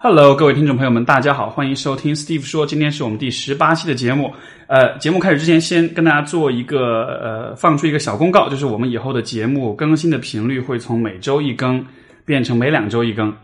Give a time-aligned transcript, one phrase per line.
[0.00, 2.64] Hello，各位听众朋友们，大家好，欢迎收听 Steve 说。
[2.64, 4.32] 今天是我们第十八期的节目。
[4.68, 11.84] 呃，节目开始之前，先跟大家做一个呃，放出一个小公告，就是我们以后的节目更新的频率会从每周一更
[12.24, 13.34] 变成每两周一更。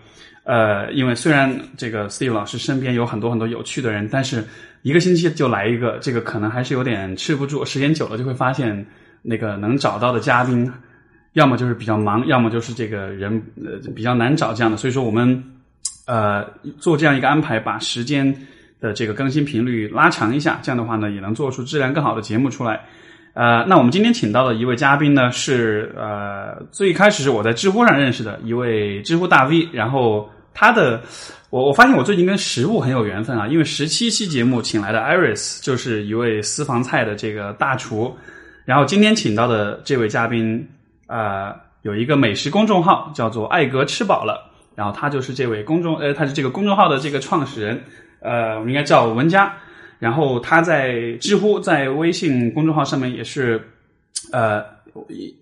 [0.45, 4.45] 呃，因为虽然这个 Steve 老师身边有很多很多有趣的人，但是
[4.83, 7.65] 一个星期就来一个，这个可能还是有点吃不住。
[7.65, 8.87] 时间久了就会发现，
[9.23, 10.73] 那个能找到的嘉宾，
[11.33, 14.77] 要么就是比较忙，要么就是这个人呃比较难找这样的。
[14.77, 15.43] 所以说我们。
[16.07, 16.45] 呃，
[16.79, 18.35] 做这样一个安排，把时间
[18.81, 22.85] 的这个更新频率拉长一下，这样的话呢，也能做出质量更好的节目出来。
[23.33, 31.03] 呃，那我们今天请到的一位嘉宾呢，是呃，最开始是我在知乎上认识的一位知乎大 V，然后他的，
[31.51, 38.15] 我我发现我最近跟食物很有缘分啊，因为十七期节目请来的 Iris 就是一位私房菜的这个大厨，
[38.65, 40.69] 然后今天请到的这位嘉宾，
[41.09, 44.54] 呃，有一个美食公众号叫做艾格吃饱了。
[44.75, 47.83] 然后他就是这位公众，呃，他是这个公众号的这个创始人，
[48.21, 49.55] 呃，我们应该叫文佳。
[50.01, 53.63] 然后他在知乎、在微信公众号上面也是，
[54.33, 54.63] 呃，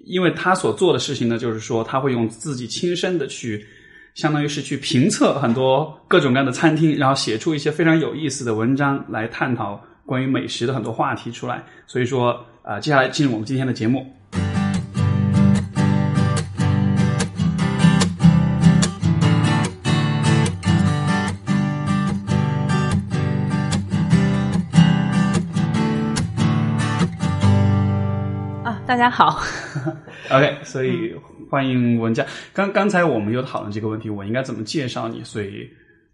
[0.05, 3.67] 因为他所做的事情呢，就是说他会用自己亲身的去，
[4.15, 11.65] 相当于是去评测很多各种各样的餐厅，然后写出一些非常有意思的文章来探讨关于美食的很多话题出来。
[11.87, 14.07] 所以说，啊，接下来进入我们今天的节目。
[29.03, 29.43] 家好，
[30.31, 31.13] OK，所以
[31.51, 32.25] 欢迎文佳。
[32.53, 35.25] 刚刚才我们有讨论这个问题，我应该怎么介绍你？
[35.25, 35.69] 所以，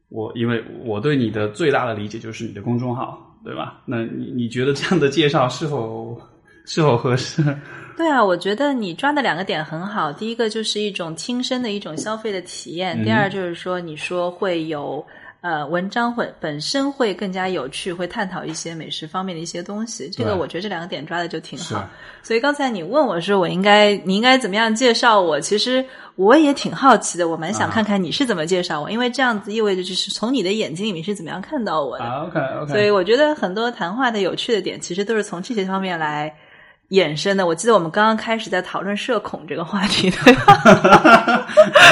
[0.08, 3.82] 我因为我对你的最大的理解就是你的公众号，对吧？
[3.84, 6.18] 那你你觉得这样的介绍是否
[6.64, 7.44] 是否合适？
[7.94, 10.10] 对啊，我觉得你抓的两个点很好。
[10.10, 15.06] 第一个就是一种亲身的一种消费的体验，第二就是说你说会有。
[15.40, 20.10] 呃，文章会本身会更加有趣，会探讨一些美食方面的一些东西。
[20.10, 21.88] 这个我觉得这两个点抓的就挺好。
[22.24, 25.40] 所以刚才你问我说，我应该你应该怎么样介绍我？
[25.40, 25.84] 其实
[26.16, 32.04] 我也挺好奇的，我蛮想看看你是怎么介绍我，因为这样子意味着就是从你的眼睛里面是怎么样看到我的。
[32.04, 32.72] OK OK。
[32.72, 36.34] 所以我觉得很多谈话的有趣的点，其实都是从这些方面来。
[36.90, 41.46] 衍生的，我记得我们刚刚开始在讨论社恐这个话题，对吧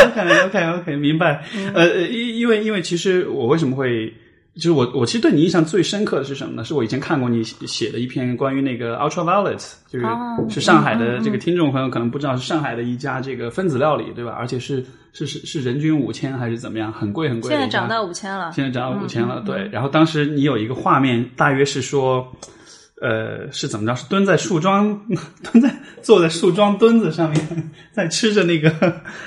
[0.06, 1.44] ？OK OK OK，明白。
[1.74, 4.08] 呃，因因为因为其实我为什么会，
[4.54, 6.64] 就是我我其实对你印象最深刻的是什么呢？
[6.64, 10.06] 是我以前看过你写的一篇关于那个 Ultraviolet，就是
[10.48, 14.34] 是上海的这个听众朋友可能不知道，是上海的一家这个分子料理，对吧？
[14.38, 16.90] 而且是是是是人均五千还是怎么样？
[16.90, 17.50] 很贵很贵。
[17.50, 18.50] 现在涨到五千了。
[18.54, 19.68] 现在涨到五千了，对。
[19.70, 22.26] 然后当时你有一个画面，大约是说。
[23.02, 23.94] 呃，是怎么着？
[23.94, 24.98] 是蹲在树桩，
[25.52, 25.70] 蹲在
[26.02, 28.70] 坐在树桩墩子上面，在吃着那个，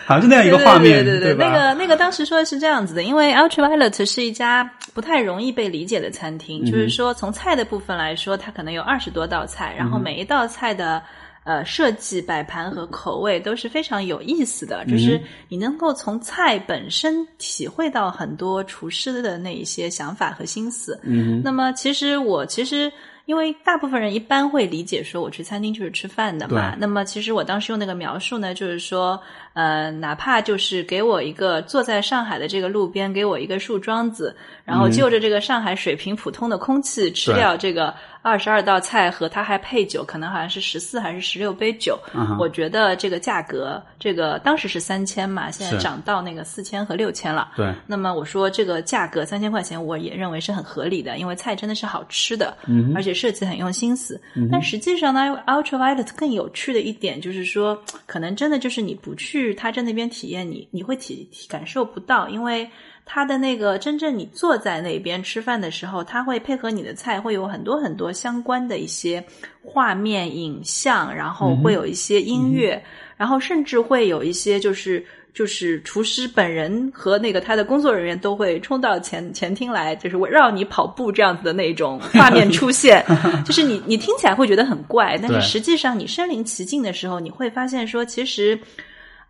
[0.07, 10.99] 好像是那样一个画面，对对对，那个那个当时说的是这样子的，因为 Ultraviolet 是一家不太容易被理解的餐厅，就是说从菜的部分来说，它可能有二十多道菜，然后每一道菜的
[11.43, 20.99] 呃设计、摆盘和口味都是非常有意思的，就是你能够从菜本身体会到很多厨师的那一些想法和心思。
[21.03, 22.91] 嗯，那么其实我其实。
[23.29, 26.75] 因为大部分人一般会理解说，我去餐厅就是吃饭的嘛。
[26.79, 29.21] 那么，其实我当时用那个描述呢，就是说，
[29.53, 37.93] 呃，哪怕就是给我一个坐在上海的这个路边，给我一个树桩子，然后就着这个上海水平普通的空气，吃掉这个。
[38.21, 41.97] 二十二道菜和它还配酒，可能好像是十四还是十六杯酒。
[42.37, 47.53] 我觉得这个价格，这个当时是三千嘛，现在涨到那个四千和六千了。
[47.55, 47.73] 对。
[47.87, 52.57] 那么我说这个价格三千块钱，我也认为是很合理的，因为菜真的是好吃的，
[52.93, 54.21] 而且设计很用心思。
[54.51, 62.69] 但实际上呢，Ultraviolet 更有趣的一点就是说，可能真的就是你不去他在那边体验，你你会体感受不到，因为。
[63.11, 69.25] 他的那个真正你坐在那边吃饭的时候，他会配合你的菜，会有很多很多相关的一些
[69.63, 72.79] 画面、影像，然后会有一些音乐，
[73.17, 83.03] 然后甚至会有一些就是就是厨师本人和那个他的工作人员都会冲到前前厅来，就是围绕你跑步这样子的那种 画面出现，
[83.43, 88.59] 就是你你听起来会觉得很怪，但是实际上你身临其境的时候，你会发现说，其实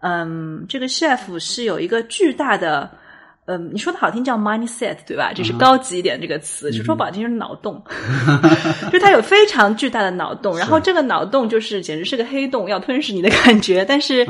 [0.01, 2.90] 嗯，这个 chef 是有一个巨大的。
[3.51, 5.34] 嗯，你说的好听叫 mindset 对吧？
[5.34, 7.84] 就是高级一点这个词，就说不好听就是脑洞，
[8.94, 13.84] 就他有非常巨大的脑洞，然后这个脑洞就是简直是个黑洞，要吞噬你的感觉。
[13.84, 14.24] 但是，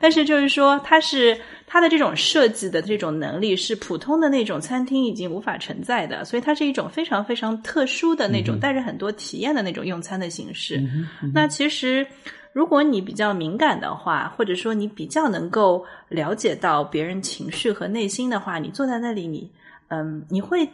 [0.00, 10.82] 但是就是说，它是它的这种设计的这种能力是普通的那种餐厅已经无法承载的，所以它是一种非常非常特殊的那种带着很多体验的那种用餐的形式。
[11.34, 12.06] 那其实。
[12.52, 19.50] 如果你比较敏感的话，或者说你比较能够了解到别人情绪和内心的话，你坐在那里，你
[19.88, 20.68] 嗯，你会。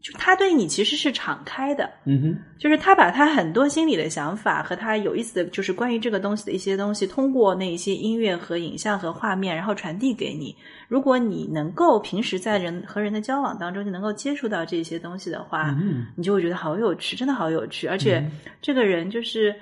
[0.00, 10.54] 就他对你其实是敞开的，嗯哼，就是他把他很多心里的想法和他有意思的就是关于这个东西的一些东西，通过那一些音乐和影像和画面，然后传递给你。
[10.88, 17.86] 如果你能够平时在人和人的交往当中，就能够接触到这些东西的话，嗯你就会觉得好有趣，真的好有趣。
[17.86, 18.22] 而且
[18.60, 19.56] 这个人就是，嗯，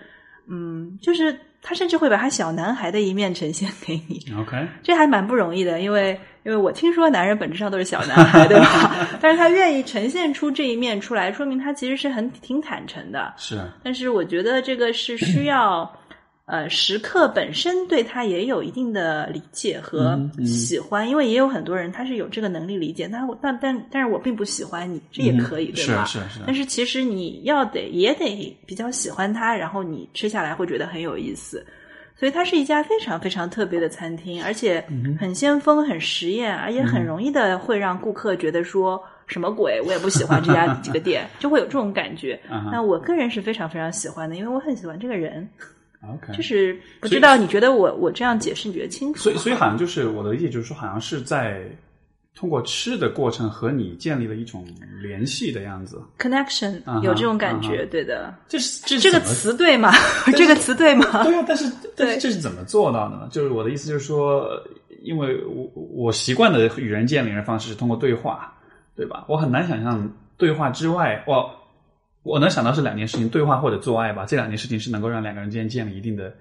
[1.01, 4.21] 就是他甚至会把他小男孩的一面呈现给你。
[4.39, 6.19] OK，这还蛮不容易的，因为。
[6.45, 8.97] 因为我听说男人本质上都是小男孩，对吧？
[9.23, 13.33] 但是他愿意呈现出这一面出来，说明他其实是很挺坦诚的。
[13.37, 13.63] 是。
[13.85, 15.89] 但是我觉得这个是需要，
[16.45, 26.05] 呃，食客本身对他也有一定的理解和喜欢，因为也有很多人他是有这个能力理解，但但但但是我并不喜欢你，这也可以，对吧？
[26.05, 26.41] 是是是。
[26.45, 31.65] 但是其实你要得也得比较喜欢他，然后你吃下来会觉得很有意思。
[32.15, 34.85] 所以它是一家非常非常特别的餐厅，而且
[35.19, 42.39] 很先锋、很实验，而且很容易的会让顾客觉得说什么鬼，我也不喜欢这家 这个店，就会有这种感觉。
[42.71, 45.49] 那我个人是非常非常喜欢的，因为我很喜欢这个人。
[46.03, 49.21] OK，就是不知道你觉得我我这样解释你觉得清楚？
[49.21, 51.63] 所以所以好像就是我的理解就是说，好像是在。
[52.35, 54.67] 通过吃的过程和你建立了一种
[55.03, 58.35] 联系的样子，connection 有这种感觉，对的。
[58.49, 59.93] 这是这这个词对吗？
[60.35, 61.23] 这个词对吗？
[61.25, 63.29] 对啊，但是但是这是怎么做到的呢？
[63.31, 64.49] 就是我的意思就是说，
[65.03, 68.53] 因为我我习惯的与人建立的方式是通过对话，
[68.97, 69.27] 对吧？
[69.29, 71.49] 我很难想象对话之外，我
[72.23, 74.25] 我能想到是两件事情：对话或者做爱吧。
[74.25, 76.33] 这两件事情是能够让两个人之间建立一定的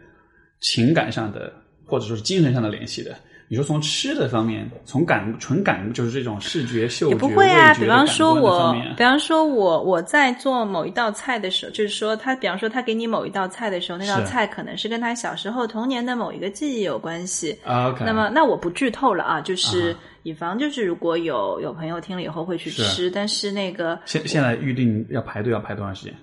[0.60, 1.52] 情感上的
[1.86, 3.16] 或者说是精神上的联系的。
[3.52, 7.74] 你说从吃的方面，从感纯感就是这种视觉、嗅觉、也不会啊。
[7.74, 17.60] 比方说，我比方说我我在做某一道菜的时候，就是说他，比方说他给你某一道菜的时候，那道菜可能是跟他小时候童年的某一个记忆有关系。
[17.66, 18.06] OK。
[18.06, 19.94] 那么，那我不剧透了啊，就是
[20.24, 26.16] 以防就是如果有有朋友听了以后会去吃，但是那个现现在预定要排队要排多长时间？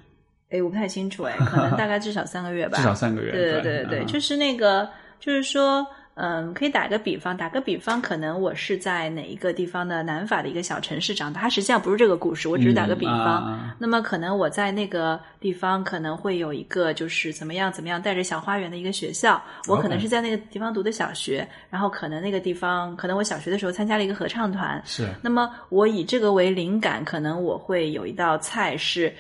[0.48, 2.78] 哎，我不太清楚哎，可能大概至少三个月吧。
[2.80, 3.32] 至少三个月。
[3.32, 4.88] 对对对对，就是那个，
[5.20, 5.86] 就是说。
[6.20, 13.72] 嗯，可以打个比方，打个比方，可能我是在哪一个地方的南法的一个小城市长大，它实际上不是这个故事，我只是打个比方。
[13.78, 25.08] 那么可能我在那个地方可能会有一个就是怎么样怎么样带着小花园的一个学校，我可能是在那个地方读的小学，然后可能那个地方可能我小学的时候参加了一个合唱团，是。
[25.22, 29.14] 那么我以这个为灵感，可能我会有一道菜是。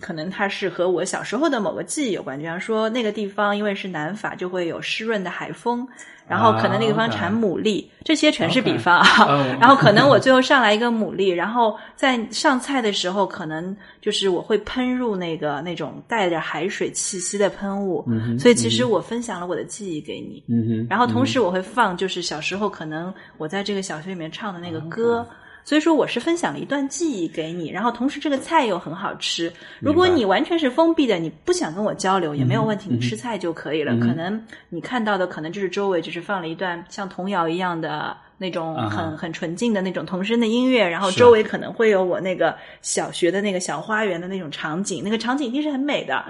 [0.00, 5.86] 可能它是和我小时候的某个记忆有关，比方说那个地方因为是南法，就会有湿润的海风，
[6.26, 9.26] 然后可能那个地方产牡蛎，这些全是比方啊。
[9.60, 18.04] 然后可能我最后上来一个牡蛎，然后在上菜的时候，可能就是我会喷入那个那种带着海水气息的喷雾，
[18.38, 20.42] 所以其实我分享了我的记忆给你。
[20.88, 25.26] 然后同时我会放，就是小时候可能我在这个小学里面唱的那个歌。
[25.64, 29.52] 所以说，我是分享了一段记忆给你，然后同时这个菜又很好吃。
[29.78, 33.96] 如果你完全是封闭的，你不想跟我交流也没有问题，你吃菜就可以了。
[33.98, 46.24] 可能你看到的可能就是周围只是放了一段像童谣一样的那种很很纯净的那种童声的音乐，然后周围可能会有我那个小学的那个小花园的那种场景，那个场景一定是很美的。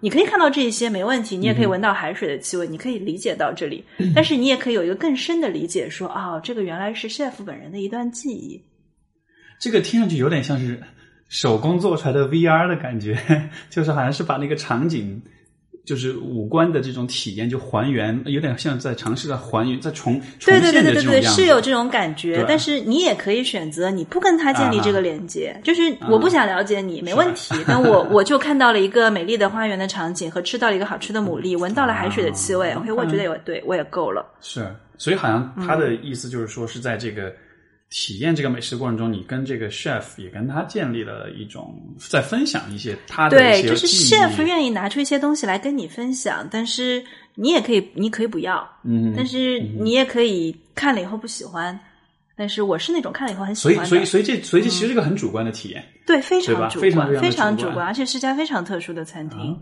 [0.00, 3.82] 你可以看到这一些没问题，你也可以闻到海水的气味，你可以理解到这里。
[4.14, 8.62] 但是你也可以有一个更深的理解，说哦，这个原来是 chef 本人的一段记忆。
[9.58, 10.78] 这个听上去有点像是
[11.28, 13.18] 手工做出来的 VR 的感觉，
[13.70, 15.20] 就是好像是把那个场景，
[15.84, 22.44] 就是五官的这种体验就还原，有点像在尝试着还原、在重对对对对对对，是有这种感觉。
[22.46, 27.54] 但是你也可以选择你不跟他建立这个连接，就是我不想了解你，没问题。
[27.66, 34.24] 但我 我就看到了一个美丽的花园的场景和吃到了一个好吃的牡蛎，闻到了海水的气味，OK，我觉得有对我也够了。
[34.40, 34.66] 是，
[34.98, 37.32] 所以好像他的意思就是说是在这个。
[37.96, 47.04] 体验这个美食过程中，你跟这个 chef 也跟他建立了一种在分享一些他的对，就是 chef 愿意拿出一些东西来跟你分享，但是
[47.36, 51.78] 你也可以，你可以不要，嗯，但是你也可以看了以后不喜欢，
[52.34, 59.56] 但是我是那种看了以后很喜欢，所以所以所以这所以这其实是个很主观的体验，对，非常主观，非常主观，而且是家非常特殊的餐厅，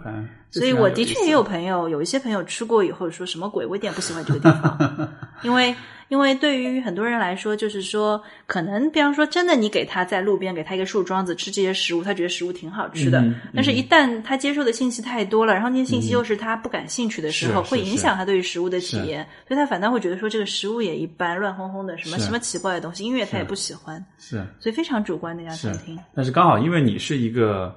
[0.51, 5.13] 所以我的确也有朋友，有一些朋友吃过以后说什么鬼，我一点不喜欢这个地方，
[5.45, 5.77] 因为。
[6.13, 13.25] 因为对于很多人来说，就是说，可能比方说，真的，你给他在路边给他一个树桩子吃这些食物，他觉得食物挺好吃的。
[13.55, 24.05] 但是，一旦他接受的信息太多了，然后那些信息又是他不感兴趣的时候，会影响他对于食物的体验，所以他反倒会觉得说这个食物也一般，乱哄哄的，什么什么奇怪的东西，音乐他也不喜欢。
[24.19, 25.99] 是，所以非常主观的一家餐厅。
[26.15, 27.75] 但是刚好因为你是一个。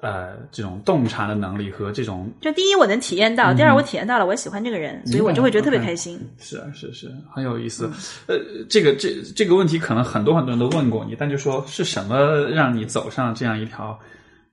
[0.00, 2.30] 呃这种洞察的能力和这种。
[2.40, 6.20] 就第一我能体验到，第二我体验到了，我喜欢这个人，所以我就会觉得特别开心。
[6.38, 7.90] 是啊，是是，很有意思。
[8.26, 8.36] 呃，
[8.68, 13.98] 这个这这个问题可能很多很多人都问过你，但就说是什么让你走上这样一条，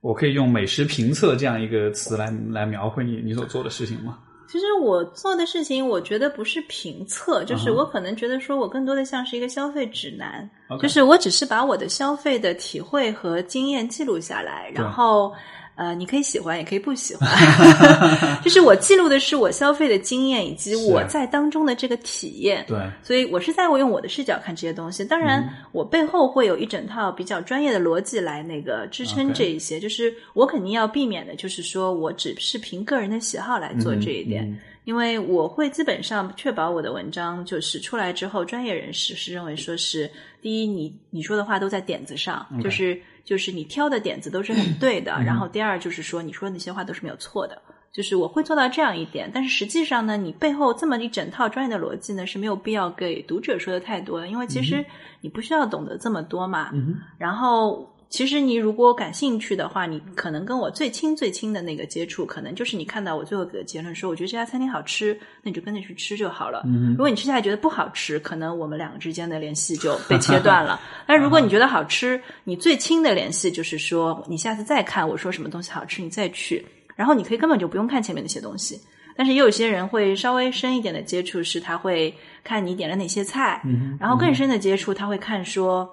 [0.02, 4.18] 我可以用美食评测这样一个词来来描绘你你所做的事情吗？
[4.48, 10.50] 其实我做的事情，我觉得不是评测，就是我可能觉得说我更多的像是一个消费指南，
[10.82, 15.34] 就是我只是把我的消费的体会和经验记录下来，然后。
[15.76, 17.30] 呃，你可以喜欢，也可以不喜欢。
[18.42, 22.64] 就是我记录的是我消费的经验，以及我在当中的这个体验。
[22.66, 25.04] 对，所以我是在我用我的视角看这些东西。
[25.04, 29.78] 当然，我背后会有一整套比较专业的逻辑来那个支撑这一些。
[29.78, 40.10] 就是我肯定要避免的，就是说我只是凭个人的喜好来做这一点，因为我会基本上确保我的文章就是出来之后，专业人士是认为说是
[40.42, 42.98] 第一，你你说的话都在点子上，就是。
[43.26, 49.30] 就是你挑的点子都是很对的，然后第二就是说你说的那些话都是没有错的，就是我会做到这样一点。
[49.34, 54.86] 但是实际上呢，你背后这么一整套专业的逻辑呢是没有必要给读者说的太多的，因为其实
[55.22, 56.72] 你不需要懂得这么多嘛。
[57.18, 57.92] 然后。
[58.10, 66.64] 其实你如果感兴趣的话，你可能跟我最亲最亲的那个接触，可能就是你看到我最后给的结论说，我觉得这家餐厅好吃，那你就跟着去吃就好了。
[66.92, 70.80] 如果你吃下来觉得不好吃，可能我们两个之间的联系就被切断了。
[71.06, 78.80] 但如果你觉得好吃，你最亲的联系就是说，你下次再看我说什么东西好吃，你再去，然后你可以根本就不用看前面那些东西。
[79.18, 83.62] 但是也有些人会稍微深一点的接触，是他会看你点了哪些菜，
[84.00, 85.90] 然后更深的接触，他会看说。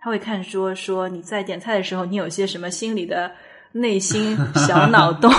[0.00, 3.30] 他会看说说你在点菜的时候，你有些什么心理的
[3.72, 5.30] 内心小脑洞，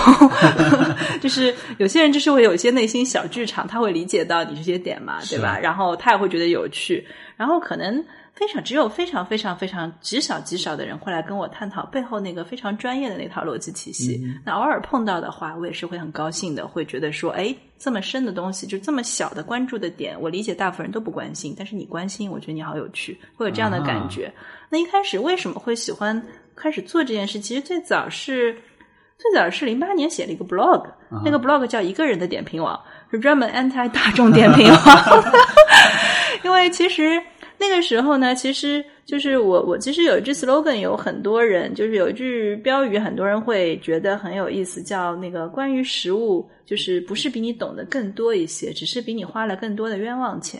[1.20, 5.58] 就是有些人就是会有一些内心小剧场，他会理解到你这些点嘛，对吧？
[5.60, 8.04] 然后他也会觉得有趣，然后可能。
[8.42, 14.20] 非常只有非常非常非常极少极少的人会来跟我探讨背后那个非常专业的那套逻辑体系。
[14.44, 24.34] 那偶尔碰到的话，我也是会很高兴的，会觉得说，哎，这么深的东西，就这么小的关注的点，我理解大部分人都不关心，但是你关心，我觉得你好有趣，会有这样的感觉。
[24.70, 26.20] 那一开始为什么会喜欢
[26.56, 27.40] 开始做这件事？
[27.40, 28.60] 其实最早是
[29.20, 30.84] 最早是零八年写了一个 blog，
[31.24, 32.82] 那个 blog 叫一个人的点评网，
[33.12, 35.24] 是专门 anti 大众点评网，
[36.44, 37.22] 因为其实。
[37.62, 50.60] 那个时候呢，其实就是我，我其实有一句 slogan，有很多人就是有一句标语，很多人会觉得很有意思，叫那个关于食物，就是不是比你懂得更多一些，只是比你花了更多的冤枉钱。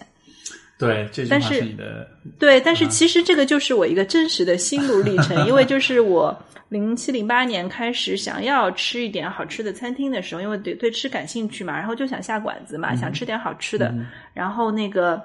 [0.78, 2.08] 对，这句话是你的。
[2.38, 6.38] 对，但是其实这个就是我一个真实的心路历程，因为就是我
[6.70, 13.92] 零七零八年开始想要吃一点好吃的餐厅的时候，因为对对吃感兴趣嘛，然后就想下馆子嘛，想吃点好吃的，
[14.36, 15.20] 然后那个。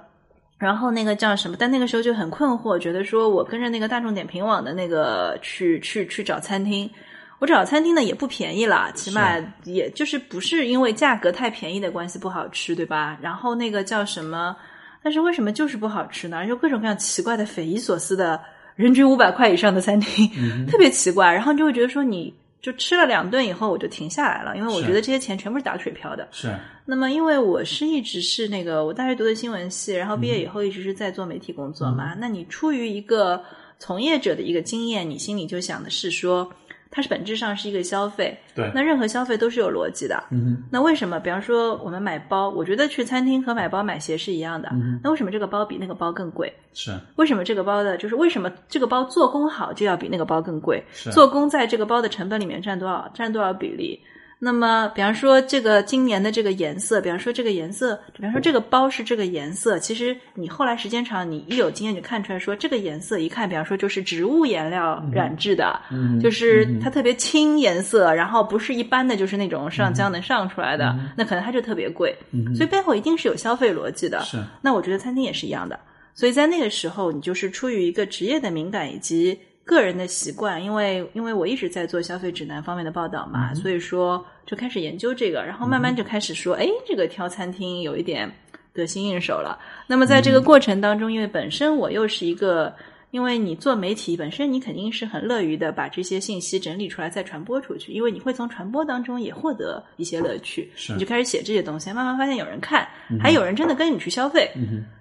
[0.58, 1.56] 然后那个叫什么？
[1.58, 6.90] 但那个时候就很困惑，觉得说我跟着那个大众点评网的那个去去去找餐厅，
[7.38, 13.18] 我找餐厅呢也不便宜啦，起码也就是不是因为价格太便宜的关系不好吃，对吧？
[13.20, 14.56] 然后那个叫什么？
[15.02, 16.46] 但是为什么就是不好吃呢？
[16.46, 18.40] 就各种各样奇怪的、匪夷所思的，
[18.74, 20.28] 人均五百块以上的餐厅，
[20.66, 21.32] 特别奇怪。
[21.32, 22.34] 然后就会觉得说你。
[22.66, 26.26] 就吃了两顿以后，我就停下来了，因为我觉得这些钱全部是打水漂的。
[26.32, 26.52] 是。
[26.84, 32.14] 那么，因为我是一直是那个我大学读的新闻系，然后毕业以后一直是在做媒体工作嘛。
[32.18, 33.40] 那你出于一个
[33.78, 36.50] 从业者的一个经验，你心里就想的是说。
[36.96, 38.72] 它是本质上是一个消费，对。
[38.74, 40.64] 那任何消费都是有逻辑的，嗯。
[40.72, 41.20] 那为什么？
[41.20, 44.98] 比方说我们买包，我觉得去餐厅和买包买鞋是一样的，嗯。
[45.04, 46.50] 那为什么这个包比那个包更贵？
[46.72, 46.98] 是。
[47.16, 50.82] 为什么这个包的，就是为什么这个包做工好就要比那个包更贵？
[50.90, 51.10] 是。
[51.10, 53.06] 做工在这个包的成本里面占多少？
[53.12, 54.00] 占多少比例？
[54.38, 65.80] 那么，比方说这个今年的这个颜色，比方说这个颜色，比方说这个包是这个颜色，其实你后来时间长，你一有经验就看出来说，这个颜色一看，比方说就是植物颜料染制的，
[66.22, 72.14] 就是它特别轻颜色，然后不是一般的就是那种上浆能上出来的，那可能它就特别贵，
[72.54, 74.20] 所以背后一定是有消费逻辑的。
[74.20, 75.80] 是，那我觉得餐厅也是一样的，
[76.14, 79.38] 所以在那个时候，你就是出于一个职业的敏感以及。
[79.66, 88.30] 个人的习惯，因为因为我一直在做消费指南方面的报道嘛，所以说就开始研究这个，然后慢慢就开始说，哎，这个挑餐厅有一点
[88.72, 89.58] 得心应手了。
[89.88, 92.72] 那么在这个过程当中，因为本身我又是一个，
[93.10, 102.86] 因为你做媒体本身，你肯定是很乐于的把这些信息整理出来再传播出去，因为你会从传播当中也获得一些乐趣，你就开始写这些东西，慢慢发现有人看，
[103.20, 104.48] 还有人真的跟你去消费，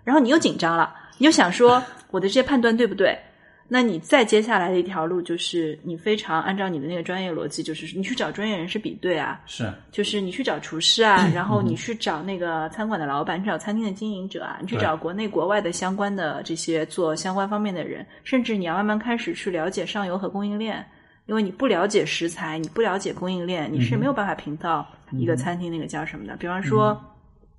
[0.03, 3.15] 然后你又紧张了，你就想说我的这些判断对不对？
[3.67, 20.85] 那你再接下来的一条路就是你非常按照你的那个专业逻辑，就是你去找专业人士比对啊，是，就是你去找厨师啊， 然后你去找那个餐馆的老板，你找餐厅的经营者啊，你去找国内国外的相关的这些做相关方面的人，甚至你要慢慢开始去了解上游和供应链，
[21.25, 26.35] 因为你不了解食材，你不了解供应链，你是没有办法评到一个餐厅那个叫什么的。
[26.37, 27.01] 比方说，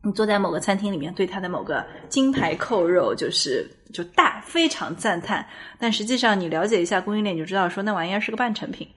[0.06, 5.44] 你坐在某个餐厅里面，对它的某个金牌扣肉就是就大非常赞叹，
[5.80, 8.88] 但实际上你了解一下供应链，你就知道说那玩意儿是个半成品。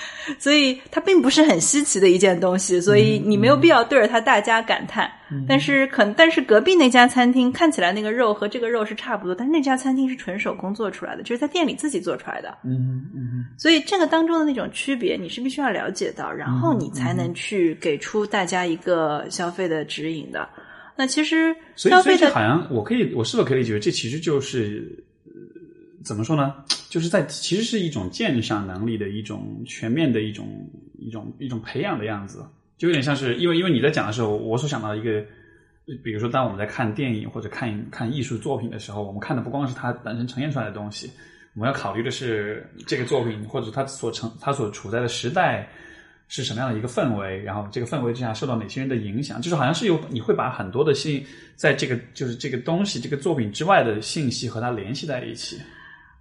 [0.38, 5.10] 所以它并不是很稀奇的一件东西，所以你没有必要对着它大加感叹。
[5.46, 12.56] 但是可，但是隔壁那家餐厅看起来那个肉和这个肉是差不多，但是那家餐厅是纯手工做出来的，就是在店里自己做出来的。
[12.64, 13.44] 嗯嗯。
[13.58, 20.48] 所以这个当中的那种区别，你是必须要了解到，然后你才能去给出大家一个消费的指引的。
[20.96, 24.90] 那其实消费的好像我可以，我是否可以理解为这其实就是
[26.08, 26.54] 怎么说呢？
[26.88, 30.46] 就是在其实是一种鉴赏能力的一种全面的一种
[30.98, 32.42] 一种一种培养的样子，
[32.78, 35.22] 就有点像是因为因为你在讲的时候，我所想到一个，
[36.02, 41.10] 比如说当我们在看电影或者看看艺术作品的时候，我们看的不光是它本身呈现出来的东西，
[41.54, 45.68] 我们要考虑的是这个作品或者它所成它所处在的时代
[46.26, 51.22] 是什么样的一个氛围，然后这个氛围之下受到哪些人的影响，就是好像是有你会把很多的信
[51.54, 55.58] 在这个就是这个东西这个作品之外的信息和它联系在一起。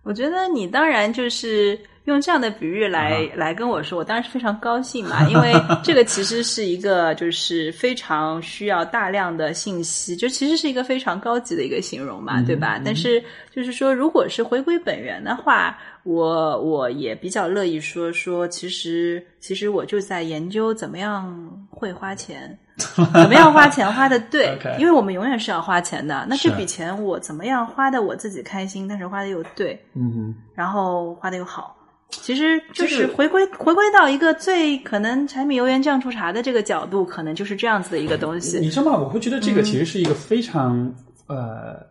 [0.07, 12.81] 我觉得你当然就是用这样的比喻来来跟我说，我当然是非常高兴嘛， 因为这个其实是一个就是非常需要大量的信息，就其实是一个非常高级的一个形容嘛，对吧？
[12.83, 13.23] 但是
[13.53, 15.77] 就是说，如果是回归本源的话。
[16.03, 22.57] 我我也比较乐意说说，其实其实我就在研究怎么样会花钱，
[23.13, 26.25] 怎么样花钱花的对， 因为我们永远是要花钱的。
[26.29, 31.75] 那这笔钱我怎么样花的我自己开心，但是花的又对，嗯，然后花的又好，
[32.09, 38.59] 其实就是回归回归到一个最可能柴米油盐酱醋茶的这个角度，可能就是这样子的一个东西。
[38.59, 38.97] 你知道吗？
[38.97, 40.93] 我会觉得这个其实是一个非常
[41.27, 41.85] 呃。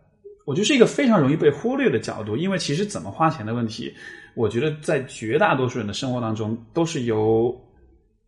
[0.46, 3.92] 我觉得是一个非常容易被忽略的角度，因为其实怎么花钱的问题，
[4.34, 7.52] 我觉得在绝大多数人的生活当中都是由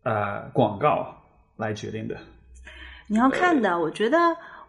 [0.03, 1.15] 呃广告
[1.55, 2.17] 来决定的。
[3.07, 4.17] 你要看的，我觉得，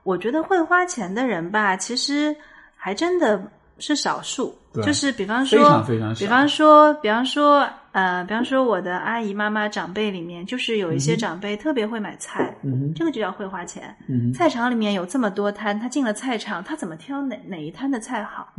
[0.04, 2.36] 我觉得会花钱的人吧，其实
[2.76, 3.42] 还真的
[3.80, 4.56] 是少数。
[4.74, 6.20] 就是比方说，非常非常少。
[6.20, 7.68] 比方说，比方说。
[7.92, 12.56] 呃，比方说我的阿姨妈妈长辈里面，就是有一些长辈特别会买菜，
[12.94, 13.92] 这个就叫会花钱。
[14.32, 18.52] 菜场里面有这么多摊，他进了菜场，他怎么挑哪哪一摊的菜好？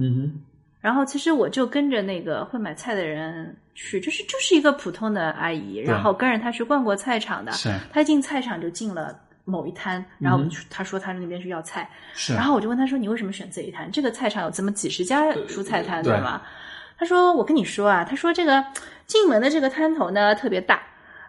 [0.82, 7.54] 然后其实我就跟着那个会买菜的人去，就是就是一个普通的阿姨，然后跟着他去逛过菜场的。
[7.90, 11.90] 他进菜场就进了某一摊，然后他说他那边是要菜，
[12.36, 13.92] 然后我就问他说：“你为什么选这一摊？
[13.92, 16.42] 这个菜场有这么几十家蔬菜摊，对吗？”
[16.98, 18.64] 他说：“我跟你说啊，他说这个。”
[19.12, 20.82] 进门的这个摊头呢特别大，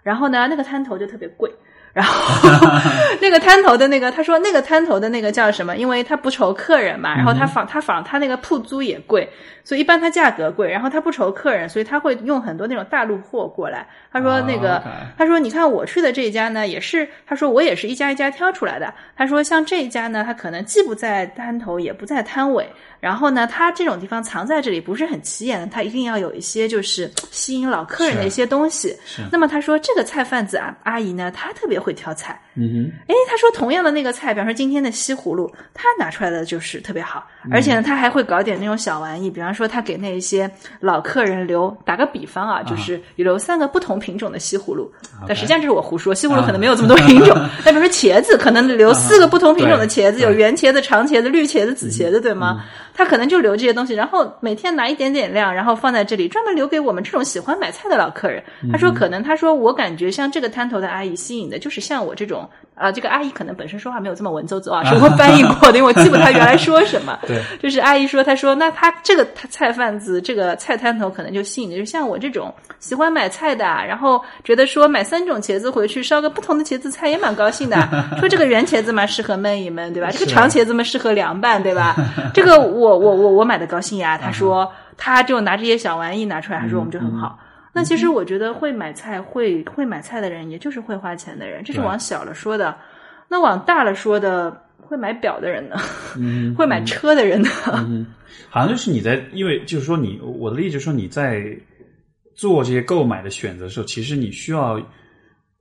[0.05, 1.53] 然后呢那个摊头就特别贵，
[1.93, 2.69] 然后
[3.21, 5.77] 那个摊头的那个他说那个摊头的那个叫什么？
[5.77, 9.29] 因为他不愁客人嘛，然后他仿他仿他那个铺租也贵，
[9.63, 13.87] 所以一般他价格贵，然后他不愁客人，所以他会用很多那种大陆货过来。
[14.11, 14.83] 他说那个
[15.19, 18.95] 他说你看我去的这一家呢也是，他说我也是一家一家挑出来的。
[19.17, 22.69] 他说像这一家呢，他可能既不在摊头也不在摊尾。
[23.03, 28.97] 然后呢，它这种地方藏在这里不是很起眼的，它一定要有一些就是吸引老客人的一些东西。
[29.33, 32.41] 那么他说这个菜贩子啊，阿姨呢，她特别会挑菜。
[32.55, 32.93] 嗯哼。
[33.09, 44.89] 哎，他说同样的那个菜，比方说今天的西葫芦，他拿出来的就是特别好，而且呢，他还会搞点那种小玩意，比方说他给那一些老客人留，打个比方啊，就是留三个不同品种的西葫芦。
[45.27, 47.37] 但实际上这是我胡说，西葫芦可能没有这么多品种。
[47.67, 52.63] 那比如说茄子，可能留四个不同品种的茄子，有圆茄子、长茄子、绿茄子、紫茄子，对吗？
[52.95, 58.43] 他可能就留这些东西，然后每天拿一点点量，然后放在这里，专门留给我们这种喜欢买菜的老客人。
[58.71, 67.19] 他说，可能他说我感觉像这个摊头的阿姨吸引的就是像我这种啊，这个阿姨可能本身说话没有这么文绉绉啊，是我翻译过的，因为我记不她原来说什么。
[67.27, 77.77] 对，就是阿姨说，她说那她这个菜贩子这个菜摊头可能就吸引的就像我这种喜欢买菜的，然后觉得说买三种茄子回去烧个不同的茄子菜也蛮高兴的。
[78.21, 80.11] 说这个圆茄子嘛适合焖一焖，对吧？
[80.11, 81.97] 这个长茄子嘛适合凉拌，对吧？
[82.35, 82.93] 这个我。
[82.93, 84.19] 我我我我买的高兴呀！
[84.19, 87.39] 她说，她就拿这些小玩意拿出来，她说我们就很好。
[87.73, 92.77] 那其实我觉得会买菜会会买菜的人，也就是会花钱的人，这是往小了说的。
[93.29, 95.77] 那往大了说的，会买表的人呢？
[96.55, 97.49] 会买车的人呢？
[98.51, 101.43] 好像就是你在，因为就是说你我的例子说你在
[102.35, 104.79] 做这些购买的选择的时候，其实你需要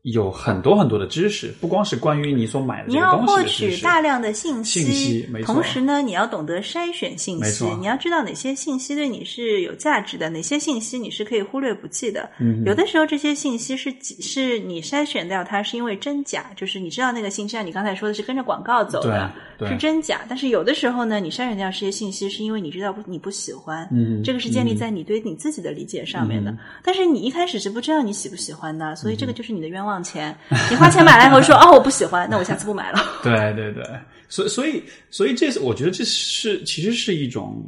[0.03, 3.41] 有很多很多的知识，不光是关于你所买的这个你要获。
[3.51, 12.29] 取大量的信息，信息没错同时呢，你要懂得筛选信息没错，你要知道哪些信息对你是有价值的，哪些信息你是可以忽略不计的。
[12.39, 20.21] 嗯有的时候这些信息是是你筛选掉它是因为真假，就是你知道那个信息，像你刚才说的是跟着广告走的，对对是真假。
[20.29, 26.55] 但是有的时候呢，你筛选掉这些信息是因为你知道不你不喜欢，嗯这个是建立在你对你自己的理解上面的。
[26.83, 30.36] 但是你一开始是不知道你喜不喜欢的，所以嗯这个就是你的冤枉钱。
[30.69, 33.04] 你花钱买来以后说哦我不喜欢，那我下次不买了。
[33.23, 33.84] 对对对，
[34.30, 37.62] 所以所以所以这是我觉得这是其实是一种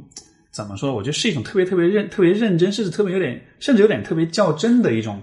[0.52, 0.94] 怎么说？
[0.94, 5.20] 我觉得是一种特别特别认特别认真，甚至特别有点甚至有点特别较真的一种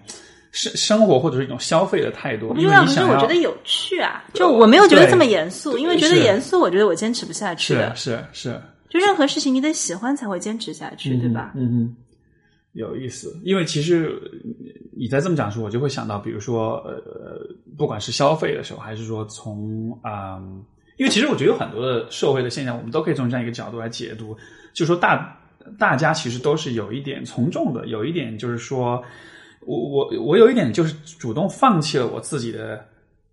[0.50, 2.52] 生生活或者是一种消费的态度。
[2.56, 2.84] 因为我
[3.20, 7.94] 觉得有趣啊，就我没有觉得这么严肃，因为觉得严肃，我觉得我坚持不下去是的。
[7.94, 11.52] 是是，就任何事情你得喜欢才会坚持下去，对吧？
[11.54, 11.96] 嗯嗯，
[12.72, 13.38] 有意思。
[13.44, 14.20] 因为其实
[14.96, 17.40] 你在这么讲的时候，我就会想到，比如说呃，
[17.76, 20.64] 不管是消费的时候，还是说从啊、嗯
[20.96, 24.36] 因为其实我觉得有很多的社会的现象，我们都可以从这样一个角度来解读，
[24.74, 25.40] 就说大
[25.78, 29.02] 大家其实都是有一点从众的，有一点就是说。
[29.66, 32.82] 我我我有一点就是主动放弃了我自己的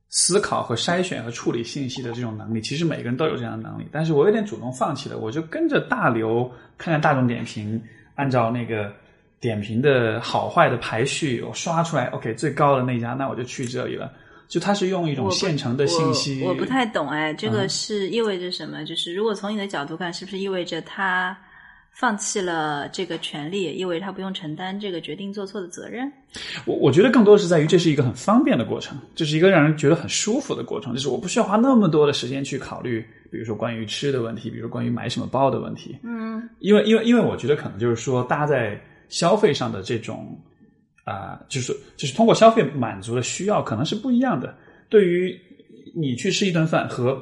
[0.09, 2.59] 思考和筛选和处理信息的这种能力。
[2.59, 7.81] 其实每个人都有这样的能力，但是我有点主动放弃了，我就跟着大流看看大众点评，
[8.15, 8.91] 按照那个
[9.39, 14.11] 点评的好坏的排序，我刷出来，OK 最高的那家，那我就去这里了。
[14.47, 18.85] 就它是用一种现成的信息，我，我不太懂哎，这嗯个是意味着什么？
[18.85, 21.37] 就是如果从你的角度看，是不是意味着他
[21.91, 26.09] 放弃了这个权利，也意味着他不用承担这个决定做错的责任？
[26.63, 35.97] 我我觉得更多的是在于这是一个很方便的过程，这是一个让人觉得很舒服的过程，就是我不需要花那么多的时间去考虑，比如说关于吃的问题，比如关于买什么包的问题。
[36.03, 40.39] 嗯，因为因为因为我觉得可能就是说，大家在消费上的这种
[41.03, 44.53] 啊、就是就是通过消费满足的需要，可能是不一样的。
[44.89, 45.33] 对于
[45.95, 47.15] 你去吃一顿饭和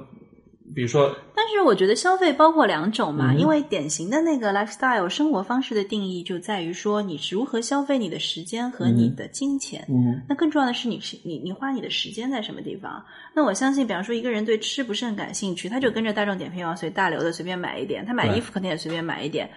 [0.73, 9.85] 比如说但是我觉得消费包括两种嘛，嗯因为典型的那个 lifestyle 生活方式的定义就在于说你是如何消费你的时间和你的金钱。
[9.87, 13.05] 嗯那更重要的是你是你你花你的时间在什么地方？
[13.35, 19.47] 那我相信，比方说一个人对吃不是很感兴趣，他就跟着大众点评网随大流的随便买一点，他买衣服肯定也随便买一点。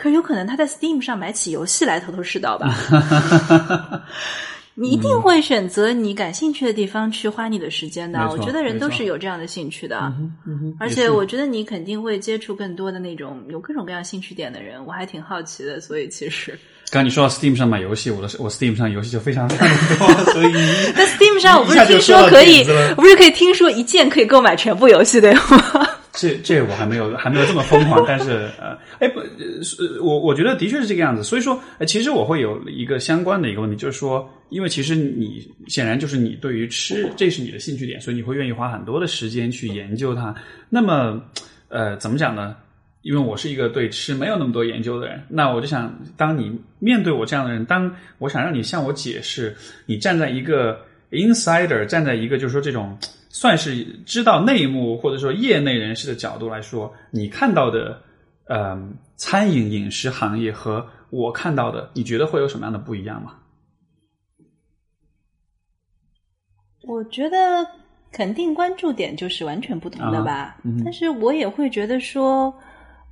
[0.00, 2.74] 可是有可能他在 Steam 上买起游戏来头头是道吧？
[4.74, 8.18] 你一定会选择你感兴趣的地方去花你的时间的。
[8.30, 10.10] 我觉得人都是有这样的兴趣的。
[10.78, 15.78] 而且我觉得你肯定会接触更多的那种有各种各样兴趣点的人，我还挺好奇的。
[15.80, 16.52] 所以其实
[16.90, 20.52] 刚刚你说到 Steam 上买游戏，我的我 Steam 上游戏就非常非常的多， 所以
[20.94, 22.64] 在 Steam 上，我不是听说可以
[22.96, 25.86] 我不是可以听说一键可以购买全部游戏对吗？
[26.12, 29.20] 这这我还没有还没有这么疯狂， 但是呃，哎不，
[30.04, 31.22] 我我觉得的确是这个样子。
[31.22, 40.34] 所以说，呃其实我会有一个相关的一个问题，就是说，因为其实你显然就是你对于吃，这是你的兴趣点，所以你会愿意花很多的时间去研究它。
[40.68, 41.22] 那么，
[41.68, 42.56] 呃，怎么讲呢？
[43.02, 50.78] 因为我是一个对吃没有那么多研究的人，那我就想，当你面对我这样的人，当我想让你向我解释，你站在一个
[51.10, 52.98] insider，站在一个就是说这种
[53.30, 58.02] 算是知道内幕或者说业内人士的角度来说，你看到的
[58.46, 58.76] 呃
[59.16, 63.36] 餐饮饮食行业和我看到的，你觉得会有什么样的不一样吗？
[66.82, 67.64] 我觉得
[68.10, 70.58] 肯定关注点就是完全不同的吧。
[70.64, 72.52] 嗯但是我也会觉得说，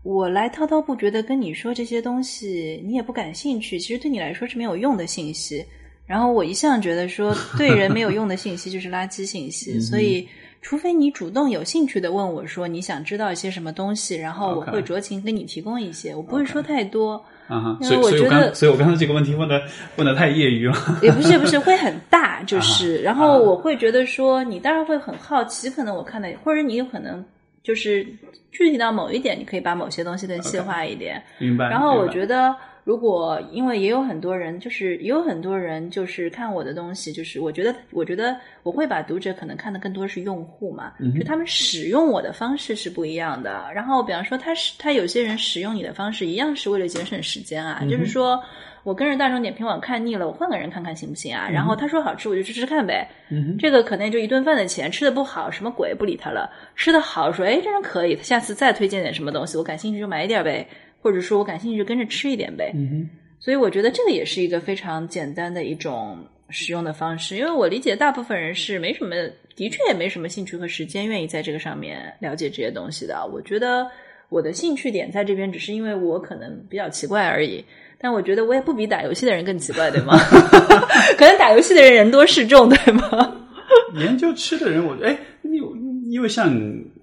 [0.03, 5.65] 我来滔滔不绝的跟你说这些东西，你也不感兴趣，其实对你来说是没有用的信息。
[6.09, 10.27] 然后我一向觉得说， 对人没有用的信息就是垃圾信息，嗯所以
[10.61, 17.23] 除非你主动有兴趣的问我说你想知道一些什么东西，然后我会酌情跟你提供一些，我不会说太多。
[17.47, 19.59] 啊所以我觉得刚所以我刚才这个问题问的
[19.97, 20.75] 问的太业余了。
[21.01, 27.25] 也不是不是会很大， 就是，啊然后我会觉得说，你当然会很好奇，可能我看的，或者你有可能
[27.63, 28.07] 就是
[28.53, 31.23] 具体到某一点，你可以把某些东西更细化一点。
[31.39, 31.71] 明白。
[31.71, 32.55] 然后我觉得，
[32.89, 43.71] 如果因为也有很多人，就是也有很多人就是看我的东西，就是我觉得，我觉得我会把读者可能看的更多是用户嘛，嗯就他们使用我的方式是不一样的。
[43.75, 48.43] 然后比方说，他是他有些人使用你的方式一样是为了节省时间啊，嗯就是说。
[48.85, 51.47] 我跟着大众点评网看腻了，我换个人看看行不行啊？
[51.51, 53.07] 然后他说好吃，我就去吃吃看呗。
[53.29, 56.51] 嗯这个可能就一顿饭的钱，吃的不好，什么鬼不理他了。
[56.75, 60.67] 吃的好，说哎这人可以，他下次再推荐点什么东西，我感兴趣就买一点呗，
[61.01, 62.73] 或者说我感兴趣就跟着吃一点呗。
[62.75, 69.15] 嗯哼所以我觉得这个也是一个非常简单的一种使用的方式，因为我理解大部分人是没什么，
[69.55, 73.25] 的确也没什么兴趣和时间愿意在这个上面了解这些东西的。
[73.33, 73.87] 我觉得
[74.29, 77.65] 我的兴趣点在这边，只是因为我可能比较奇怪而已。
[78.01, 80.19] 但我觉得我也不比打游戏的人更奇怪，对吗？
[81.17, 83.37] 可能打游戏的人人多势众，对吗？
[83.95, 85.63] 研究吃的人，我哎，因
[86.11, 86.49] 因为像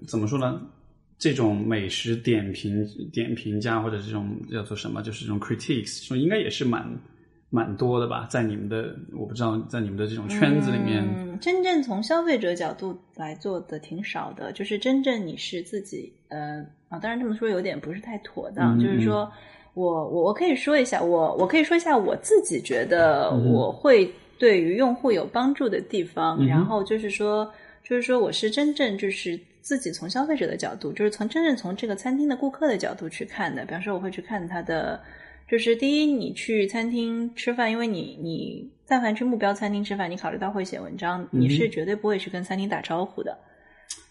[0.06, 0.60] 怎么说呢？
[1.18, 6.86] 这种美食点评点评家或者这种叫做什么，就是这种 critiques，说应该也是蛮
[7.48, 8.26] 蛮多的吧？
[8.30, 14.52] 在你们的我不知道，在你们的这种圈子里面，嗯，真正从消费者角度来做的挺少的。
[14.52, 18.78] 就是真正你是自己，呃啊，当然这么说有点不是太妥当。
[18.78, 19.32] 就是说
[19.72, 26.46] 我我我可以说一下，我我可以说一下我自己觉得我会对于用户有帮助的地方。
[26.46, 27.50] 然后就是说，
[27.82, 29.40] 就是说我是真正就是。
[29.66, 33.64] 自己从消费者的角度，就是从真正从这个餐厅的顾客的角度去看的。
[33.64, 35.00] 比方说，我会去看他的，
[35.50, 43.36] 就是第一，你去餐厅吃饭，因为你你但凡去目标餐厅吃饭，你考虑到会写文章，你是绝对不会去跟餐厅打招呼的。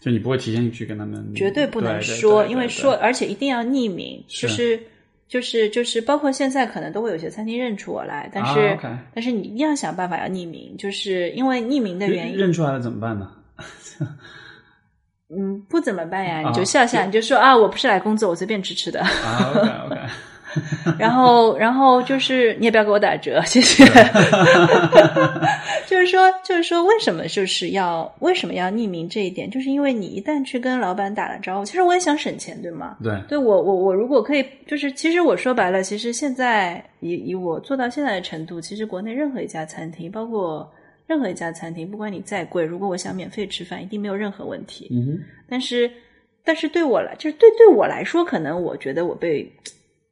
[0.02, 4.78] 就你不会提前去跟他们，绝对不能说，因为说而且一定要匿名，就是
[5.30, 8.78] 就是就是包括现在可能都会有些餐厅认出我来，但是
[9.14, 13.32] 但是你一定要想办法要匿名，就是因为匿名的原因，认出来了怎么办呢？
[15.38, 16.42] 嗯，不怎么办呀？
[16.48, 19.02] 你就笑笑，你就说啊，我不是来工作，我随便吃吃的。
[19.02, 19.98] OK OK。
[20.98, 23.84] 然后，然后就是你也不要给我打折，谢谢。
[25.86, 29.52] 就是说，就是说，为什么就是要为什么要匿名这一点？
[29.52, 32.96] 就是因为你一旦去跟老板打了招呼，其实我也想省钱，对吗？
[33.04, 40.72] 对，对我我我如果可以，就是其实我说白了，其实现在以以我做到现在的程度，其实国内任何一家餐厅，包括。
[41.08, 44.88] 任何一家餐厅，不管你再贵，如果我想免费吃饭，一定没有任何问题。
[44.92, 45.90] 嗯但是，
[46.44, 49.48] 但是对我来，就是对对我来说，可能我觉得我被，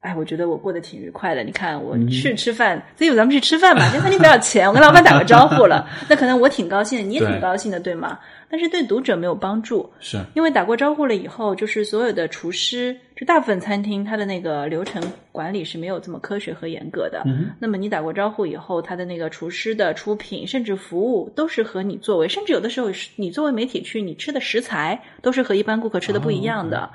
[0.01, 1.43] 哎，我觉得我过得挺愉快的。
[1.43, 8.19] 你看，我去吃饭，所以咱们去吃饭吧，这餐厅不要钱，我跟老板打个招呼了， 那可能我挺高兴的，你也挺高兴的，对吗？
[8.49, 17.23] 但是对读者没有帮助，是因为打过招呼了以后，就是所有的厨师，就大部分餐厅，它的那个流程管理是没有这么科学和严格的。
[17.57, 26.89] 那么你打过招呼以后，他的那个厨师的出品，甚至服务，都是和你作为，甚至有的时候你作为媒体去，你吃的食材都是和一般顾客吃的不一样的。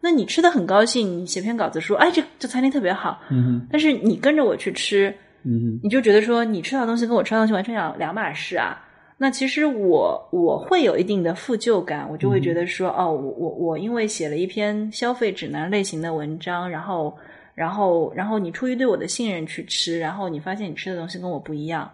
[0.00, 3.20] 那你吃的很高兴，你写篇稿子说，哎，这这餐厅特别好。
[3.30, 8.84] 嗯但是你跟着我去吃，嗯你就觉得说，你吃到东西跟我吃到东西完全两两码事啊。
[9.22, 17.16] 那其实我我会有一定的负疚感，我就会觉得说，哦，我我我因为写了一篇消费指南类型的文章，然后
[17.54, 21.88] 然后然后你出于对我的信任去吃，然后你发现你吃的东西跟我不一样，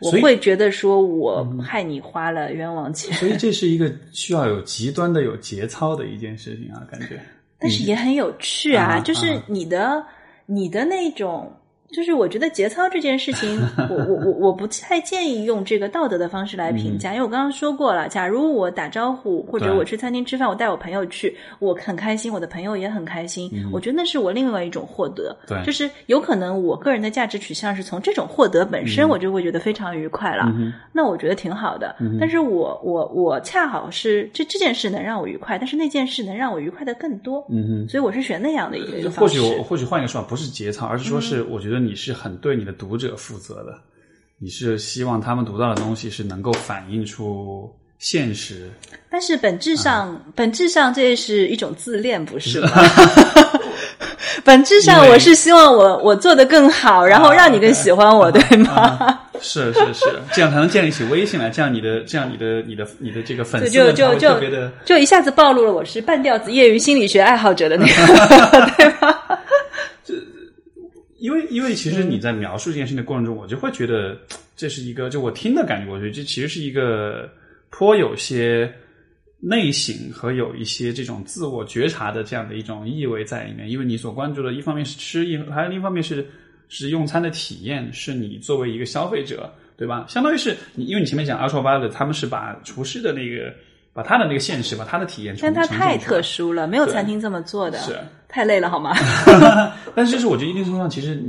[0.00, 3.12] 我会觉得说我害你花了冤枉钱。
[3.12, 7.20] 所以这 是一个需要有极端的有节操的一件事情啊，感觉。
[7.58, 10.02] 但是也很有趣啊，就是你的
[10.46, 11.52] 你的那种。
[11.92, 30.52] 就是我觉得节操这件事情，我我我我不太建议用这个道德的方式来评价，因为我刚刚说过了，假如我打招呼或者我去餐厅吃饭，我带我朋友去，我很开心，我的朋友也很开心，我觉得那是我另外一种获得，对，就是有可能我个人的价值取向是从这种获得本身，我就会觉得非常愉快了，
[30.92, 31.96] 那我觉得挺好的。
[32.20, 39.40] 但是我我我恰好是这这件事能让我愉快，但是那件事能让我愉快的更多，嗯哼，所以我是选那样的一个方式。
[39.40, 41.79] 或许我或许换一个说法，不是节操，而是说是我觉得。
[41.84, 43.78] 你是很对你的读者负责的，
[44.38, 48.70] 你是希望他们读到的东西是能够反映出现实。
[49.10, 52.70] 但是本质上，本质上这是一种自恋，不是吗？
[54.44, 59.18] 本质上，我是希望我我做的更好，然后让你更喜欢我，对吗？
[59.42, 61.48] 是是是，这样才能建立起威信来。
[61.50, 67.92] 这样你的这样你的你的你的这个粉丝就就就特别的，就一下子暴露了我是半吊子业余心理学爱好者的那个，
[68.76, 69.18] 对吧？
[71.20, 74.18] 因为，因为其实你在描述这件事情的过程中，我就会觉得
[74.56, 77.30] 这是一个，就我听的感觉，我觉得这其实是一个
[77.68, 78.72] 颇有些
[79.38, 83.70] 内省和有一些这种自我觉察的这样的一种意味在里面。
[83.70, 86.26] 因为你所关注的一方面是吃，一还有另一方面是
[86.68, 90.06] 是用餐的体验，是你作为一个消费者，对吧？
[90.08, 93.54] 相当于是你，因为你前面讲 Ultra Violet，他们是把厨师的那个。
[93.92, 97.98] 把他的那个现实，把他的体验，但他太特殊了，没有餐厅这么做的，是
[98.28, 98.94] 太累了，好吗？
[99.96, 101.20] 但是，就是我觉得一定程度上，其实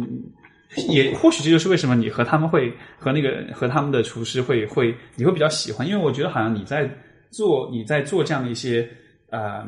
[0.87, 6.87] 也或许这就是为什么你和他们会和那个和他们的厨师会会你会比较喜欢，因为我觉得好像你在
[7.31, 8.87] 做你在做这样的一些
[9.31, 9.65] 呃，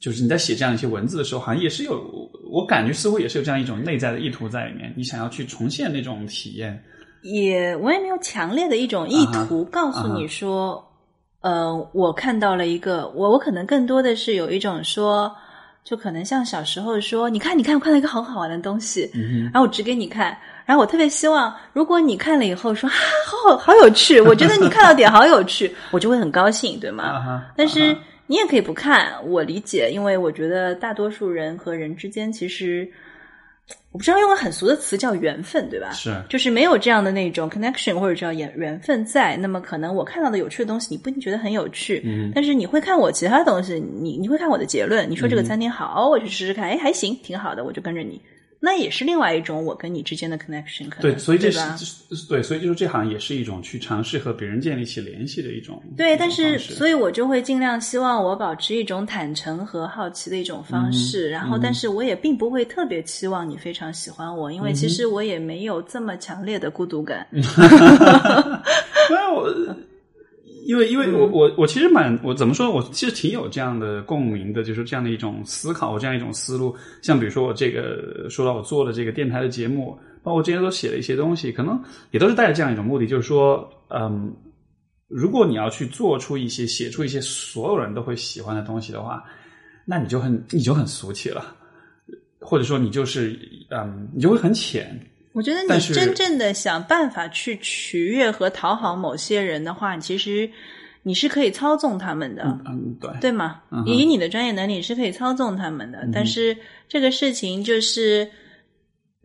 [0.00, 2.02] 就是你在写这样一些文字的时候，好像也是有
[2.50, 6.82] 我感觉似乎也是有这样一种内在的意图在里面，你想要去重现那种体验，
[7.22, 10.82] 也我也没有强烈的一种意图告诉你说。
[11.44, 15.30] 呃，我看到了一个，我我可能更多的是有一种说，
[15.84, 19.10] 就可能像小时候说，你看，你看，我看到一个很好玩的东西，
[19.52, 22.94] 然后我指给你看，然后我特别希望，如果你看了以后说，啊，
[23.26, 27.44] 好好好有趣，我觉得你看到点好有趣，我就会很高兴，对吗？
[27.54, 27.94] 但是
[28.26, 32.90] 你也可以不看，我理解，因为我觉得大多数人和人之间其实。
[33.92, 35.92] 我不知道用个很俗的词叫缘分，对吧？
[35.92, 48.20] 是，就是没有这样的那种 connection 或者叫缘缘分在，那么可能我看到的有趣的东西，你不一定觉得很有趣，嗯，但是你会看我其他的东西，你你会看我的结论，你说这个餐厅好，我去试试看，哎，还行，挺好的，我就跟着你。
[48.64, 51.60] 那也是另外一种我跟你之间的 connection，对，所以这是
[52.30, 55.82] 对，所以就是这好像也是一种去尝试和别人建立起联系的一种。
[55.98, 61.28] 对，但是所以，我就会尽量希望我保持一种坦诚和好奇的一种方式。
[61.28, 67.26] 然后，但是我也并不会特别期望你非常喜欢我，因为其实我也没有这么强烈的孤独感。
[67.30, 67.42] 没
[69.28, 69.76] 有。
[70.64, 72.70] 因为，因为我我我其实蛮我怎么说？
[72.70, 76.74] 我其实挺有这样的共鸣的，就是这样的一种思考，这样一种思路。
[77.02, 81.78] 像比如说我这个说到我做的这个电台的节目，包括之前都写的一些东西，可能
[82.10, 84.34] 也都是带着这样一种目的，就是说，嗯，
[85.08, 89.22] 如果你要去做出一些写出一些所有人都会喜欢的东西的话，
[89.84, 91.54] 那你就很你就很俗气了，
[92.40, 93.38] 或者说你就是
[93.70, 94.98] 嗯，你就会很浅。
[95.34, 100.48] 我觉得你真正的想办法去取悦和讨好某些人的话，其实
[101.02, 103.60] 你是可以操纵他们的，嗯，对，对吗？
[103.84, 106.56] 以你的专业能力是可以操纵他们的，但是
[106.88, 108.30] 这个事情就是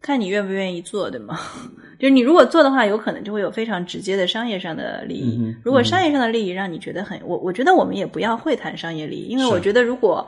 [0.01, 1.39] 看你愿不愿意做，对吗？
[1.99, 5.55] 就是你如果做的话，有可能就会有非常直接的商业上的利益。
[5.63, 10.27] 如果商业上的利益让你觉得很，我我觉得我们也不要会谈商业利益，因为我觉得如果。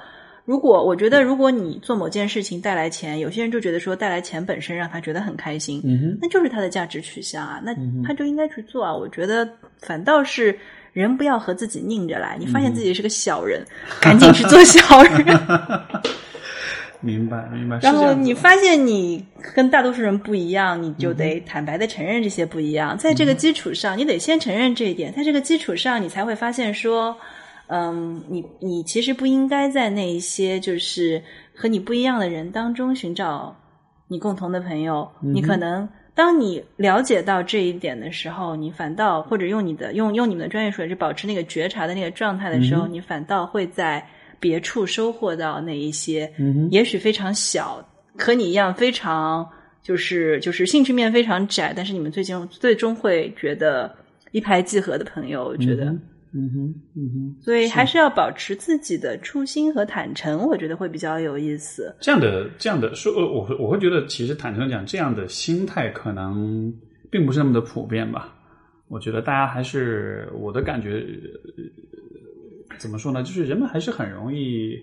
[0.52, 5.82] 如果我觉得，如果你做某件事情带来钱，有些人就觉得说带来钱本身让他觉得很开心，
[6.22, 7.74] 那就是他的价值取向啊，那
[8.06, 8.94] 他就应该去做啊。
[8.94, 9.48] 我觉得
[9.80, 10.60] 反倒是
[10.92, 13.66] 人不要和自己拧着来，你发现自己是个小人，
[14.02, 15.40] 赶紧去做小人。
[17.00, 17.80] 明白，明白。
[17.82, 22.98] 然后你发现你跟大多数人不一样，你就得坦白的承认这些不一样。
[22.98, 27.16] 在这个基础上，你得先承认这一点，在这个基础上，你才会发现说。
[27.74, 31.24] 嗯，你你其实不应该在那一些就是
[31.56, 33.56] 和你不一样的人当中寻找
[34.10, 35.10] 你共同的朋友。
[35.22, 44.06] 你可能当你了解到这一点的时候，你反倒或者用你的用用你们的专业术语是保持那个觉察的那个状态的时候，你反倒会在
[44.38, 46.30] 别处收获到那一些，
[46.72, 47.82] 也许非常小，
[48.18, 49.50] 和你一样非常
[49.82, 53.96] 就是就是兴趣面非常窄，但是你们最近最终会觉得
[54.34, 55.96] 一拍即合的朋友，我觉得。
[56.34, 61.94] 嗯哼，嗯哼，所以还是要保持自己的初心和坦诚，我觉得会比较有意思。
[62.00, 66.74] 这样的，这样的说，我我会觉得，其实坦诚讲，这样的心态可能
[67.10, 68.34] 并不是那么的普遍吧。
[68.88, 71.06] 我觉得大家还是我的感觉，
[72.78, 73.24] 怎么说呢？
[73.24, 74.78] 就是人们还是很容易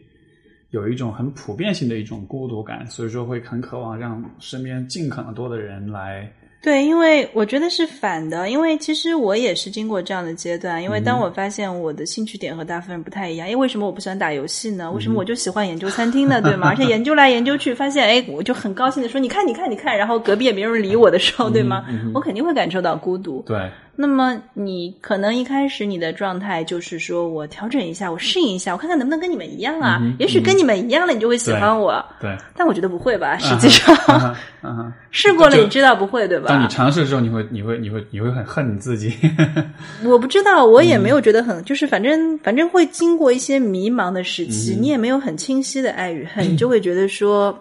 [0.70, 6.30] 有一种很普遍性的一种孤独感，所以说会很渴望让身边尽可能多的人来。
[6.60, 10.82] 对，因为我觉得是反的，因为其实我也是经过这样的阶段。
[10.82, 14.90] 因为当我发现我的兴趣点和大部分人不太一样，因为为什么我不喜欢打游戏呢？
[14.90, 16.42] 为什么我就喜欢研究餐厅呢？
[16.42, 16.68] 对吗？
[16.68, 21.84] 而且研究来研究去，发现哎，我就很高兴的说：“你看，你看，你看。”然后隔壁也没人理我的时候，对吗？
[22.12, 23.42] 我肯定会感受到孤独。
[23.46, 23.70] 对。
[24.00, 30.00] 那么你可能一开始你的状态就是说我调整一下，我适应一下，我看看能不能跟你们一样啊？
[30.20, 32.00] 也许跟你们一样了，你就会喜欢我。
[32.20, 33.36] 对，但我觉得不会吧？
[33.38, 34.36] 实际上，
[35.10, 36.46] 试过了，你知道不会对吧？
[36.48, 39.12] 当你尝试之后，你会，你会，你会，你会很恨你自己。
[40.06, 47.58] 我不知道，我也没有觉得很，就是反正反正会经过一些迷茫的时期，你也没有很清晰的爱与恨，你就会觉得说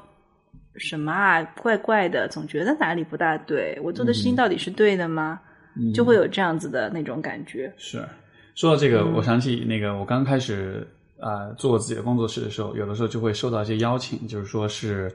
[0.76, 5.40] 什么啊，怪怪的，总觉得哪里不大对，我做的事情到底是对的吗？
[5.94, 7.72] 就会有这样子的那种感觉。
[7.78, 8.04] 是
[8.56, 10.88] 说到这个，我想起那个我刚开始
[11.20, 15.12] 啊做自己的工作室的时候，有的时候就会收到一些邀请，就是说是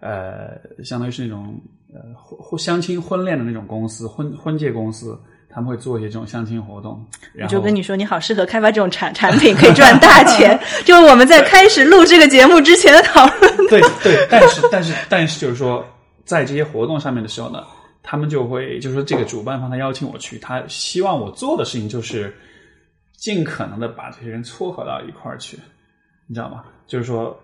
[0.00, 1.58] 呃，相当于是那种
[1.94, 7.02] 呃婚相亲婚恋的那种公司，婚婚介公司，他们会做一些这种相亲活动。
[7.40, 10.60] 我就跟你说，你好适合开发这种产产品，可以赚大 钱。
[10.84, 13.56] 就是我们在开始录这个节目之前的讨论。
[13.70, 15.82] 对对，但是但是但是，就是说
[16.26, 17.64] 在这些活动上面的时候呢。
[18.08, 22.32] 他们就会，就是说，这个主办方他邀请我去，他希望我做的事情就是
[23.16, 25.58] 尽可能的把这些人撮合到一块儿去，
[26.28, 26.62] 你知道吗？
[26.86, 27.36] 就是说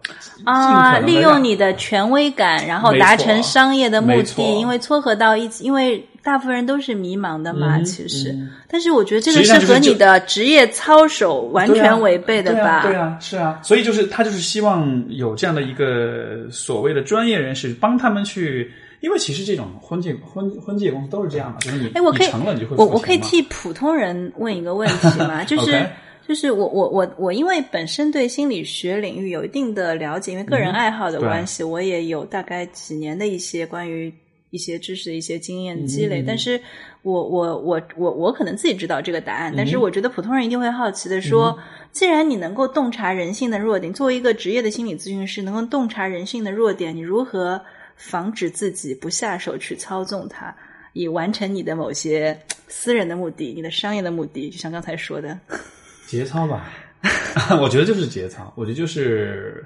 [0.45, 4.61] 啊，利用你的权威感，然后达成商业的目的。
[4.61, 8.33] 因为撮合到一起，因为大部分人都是迷茫的嘛，其实。
[8.69, 12.83] 但是我觉得这个是和你的职业操守完全违背的吧？
[12.83, 13.59] 对啊，是啊。
[13.65, 18.71] 所以就是他就是希望有这样的一个所谓的专业人士帮他们去。
[19.03, 25.43] 因为其实这种婚介婚婚介公司都是这样的，就是你你成了你就会我我可以替普通人问一个问题吗？
[25.45, 25.85] 就是
[26.27, 34.15] 就是我我我我因为本身对心理学领域有一定的了解，因为个人爱好的关系，我也有大概几年的一些关于
[34.51, 36.23] 一些知识的一些经验积累。
[36.25, 36.61] 但是
[37.03, 41.59] 我我我我我可能自己知道这个答案，但是我觉得普通人一定会好奇的说，
[41.91, 47.61] 既然你能够洞察人性的弱点，作为一个职业的心理咨询师，能够洞察人性的弱点，你如何
[47.97, 50.55] 防止自己不下手去操纵它，
[50.93, 52.39] 以完成你的某些
[52.69, 54.51] 私人的目的、你的商业的目的？
[54.51, 55.39] 就像刚才说的，
[56.07, 56.73] 节操吧。
[57.61, 59.65] 我觉得就是节操，我觉得就是，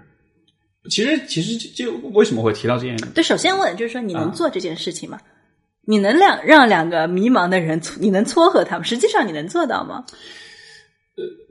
[0.89, 3.05] 其实其实就为什么会提到这件事？
[3.07, 5.21] 对，首先问就是说，你能做这件事情吗？
[5.89, 8.85] 你能两让两个迷茫的人，你能撮合他们？
[8.85, 10.05] 实际上你能做到吗？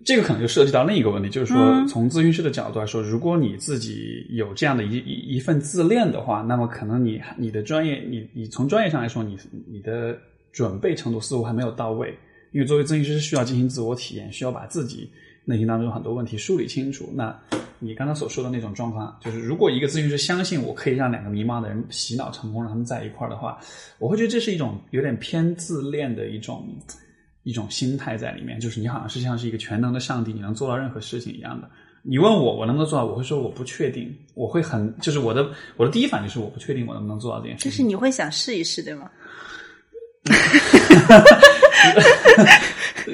[0.05, 9.37] 呃，这个可能就涉及到另一个问题，就是说，从咨询师的角度来说，如果你自己有这样的一一一份自恋的话，那么可能你你的专业，你你从专业上来说，你
[9.67, 10.17] 你的
[10.51, 12.17] 准备程度似乎还没有到位，
[12.51, 15.09] 因为作为咨询师需要进行自我体验，需要把自己。
[15.47, 17.07] 内心当中很多问题梳理清楚。
[17.13, 17.39] 那
[17.77, 23.59] 你刚刚所说的那种状况，就是如果一个咨询师相信我可以让两个迷茫的人洗脑成功，让他们在一块儿的话，
[23.99, 26.67] 我会觉得这是一种有点偏自恋的一种
[27.45, 28.59] 一种心态在里面。
[28.59, 31.69] 就是你好像是像是一个全能的上帝，你能做到任何事情一样的。
[32.03, 34.13] 你问我我能不能做到，我会说我不确定。
[34.33, 37.63] 我会很就是我的我的第一反应是我不确定我能不能做到这件事。
[37.63, 39.09] 就是你会想试一试，对吗？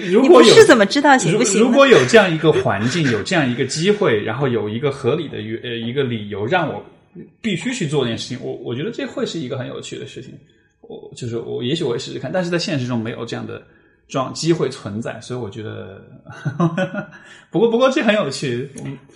[0.09, 1.59] 如果有是怎么知道行不行？
[1.61, 6.81] 如果有这样一个环境，有这样一个机会，然后有一个合理的呃一个理由让我
[7.41, 10.33] 必须去做这件事情，我我觉得这会是一个很有趣的事情。
[10.81, 13.61] 我就是我，也许我会试试看，但是在现实中没有这样的
[14.11, 16.01] 状机会存在，所以我觉得，
[17.49, 18.69] 不过不过这很有趣。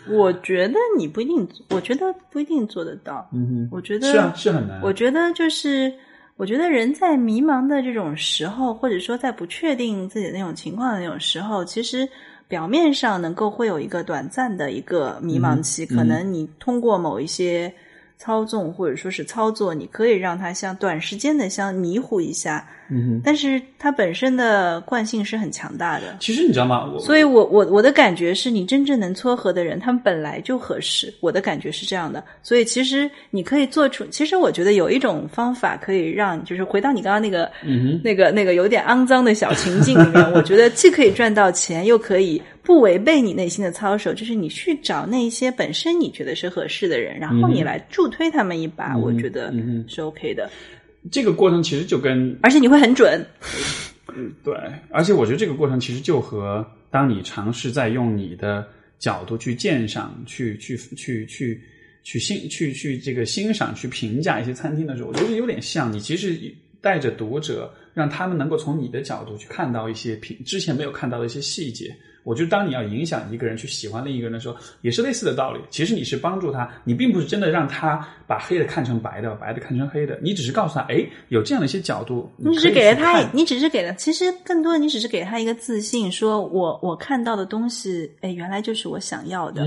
[0.09, 3.29] 我觉得你不一定，我觉得不一定做得到。
[3.33, 4.81] 嗯哼，我觉得是啊，是很难。
[4.81, 5.93] 我觉得就是。
[6.37, 12.05] 我觉得人在迷茫的这种时候，或者说在不确定自己的那种情况的那种时候，其实
[12.49, 17.73] 表面上能够会有一个短暂的一个迷茫期，可能你通过某一些。
[18.17, 26.17] 操纵或者说是操作，你可以让它像短时间的像迷糊一下，嗯，但是它本身的惯性是很强大的。
[26.19, 26.89] 其实你知道吗？
[26.93, 31.13] 我所以我我我的感觉是你真正能撮合的人，他们本来就合适。
[31.19, 32.23] 我的感觉是这样的。
[32.41, 42.41] 所以其实你可以做出，其实我觉得有一种方法可以让，就是回到你刚刚那个，嗯那个那个有点肮脏的小情境里面， 我觉得既可以赚到钱，又可以。
[42.65, 49.53] 不违背你内心的操守，就是你去找那些本身你觉得是合适的人，然后你来助推他们一把，我觉得
[49.87, 50.49] 是 OK 的。
[51.11, 53.23] 这个过程其实就跟，而且你会很准。
[54.17, 54.55] 嗯，对，
[54.89, 58.65] 而且我觉得这个过程其实就和当你尝试在用你的
[58.97, 61.61] 角度去鉴赏、去去去去
[62.03, 65.93] 去欣、去去这个欣赏、去评价一些餐厅的时候，我觉得有点像。
[65.93, 66.39] 你其实
[66.81, 71.95] 带着读者，让他们能够从你的角度去看到一些平之前没有看到的一些细节。
[72.25, 75.59] 我觉得，当你要影响一个人去喜欢另一个人的时候，也是类似的道理。
[75.69, 80.19] 其实你是帮助他，你并不是真的让他把黑的看成白的，白的看成黑的。
[80.21, 82.29] 你只是告诉他，哎，有这样的一些角度。
[82.37, 89.63] 你只是给了他，你只是给了，其实更多的你只是给他一个自信，说我我看到的东西，哎，原来就是我想要的。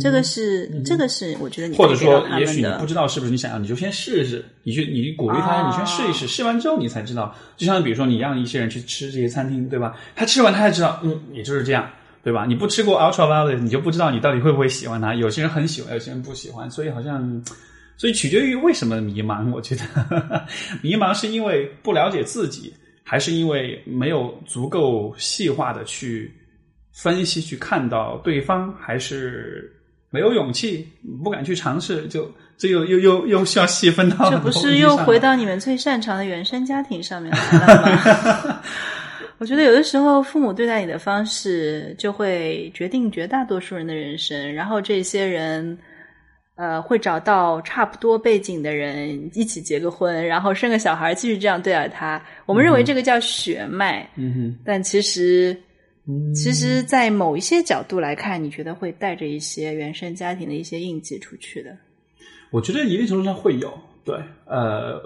[0.00, 4.44] 这个是这个是我觉得你或者说，也许你不知道是不是你想要，你就先试试。
[4.62, 7.34] 你去你鼓励他，你先试一试，试完之后你才知道。
[7.56, 9.96] 就像比如说，你让一些人去吃这些餐厅，对吧？
[10.14, 11.90] 他吃完他才知道，嗯，也就是这样。
[12.22, 12.44] 对吧？
[12.46, 15.14] 你不吃过 Ultra Violet，你就不知道你到底会不会喜欢它。
[15.14, 17.42] 有些人很喜欢，有些人不喜欢，所以好像，
[17.96, 19.50] 所以取决于为什么迷茫。
[19.50, 19.82] 我觉得
[20.82, 26.34] 迷茫是因为不了解自己，还是因为没有足够细化的去
[26.92, 29.72] 分析、去看到对方，还是
[30.10, 30.86] 没有勇气、
[31.22, 32.06] 不敢去尝试？
[32.08, 38.60] 就这又又又又需要细分到这不是又回到你们最擅长的原生家庭上面来了吗？
[39.38, 44.52] 我觉得有的时候，父母对待你的方式就会决定绝大多数人的人生。
[44.52, 45.78] 然后这些人，
[46.56, 52.20] 呃，会找到差不多背景的人一起结个婚，然后生个小孩，继续这样对待他。
[52.46, 54.58] 我们认为这个叫血脉，嗯哼。
[54.64, 55.56] 但其实，
[56.34, 61.76] 其实，在某一些角度来看，你觉得会带着一些原生家庭的一些印记出去的。
[62.50, 63.72] 我觉得一定程度上会有，
[64.04, 64.16] 对，
[64.46, 65.00] 呃。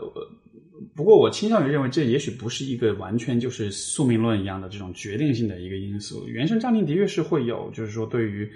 [0.95, 6.29] 不过，我倾向于认为，这也许不是一个完全就是宿命论一样的这种决定性的一个因素。
[6.29, 8.47] 原生家庭的确是会有，就是说，对于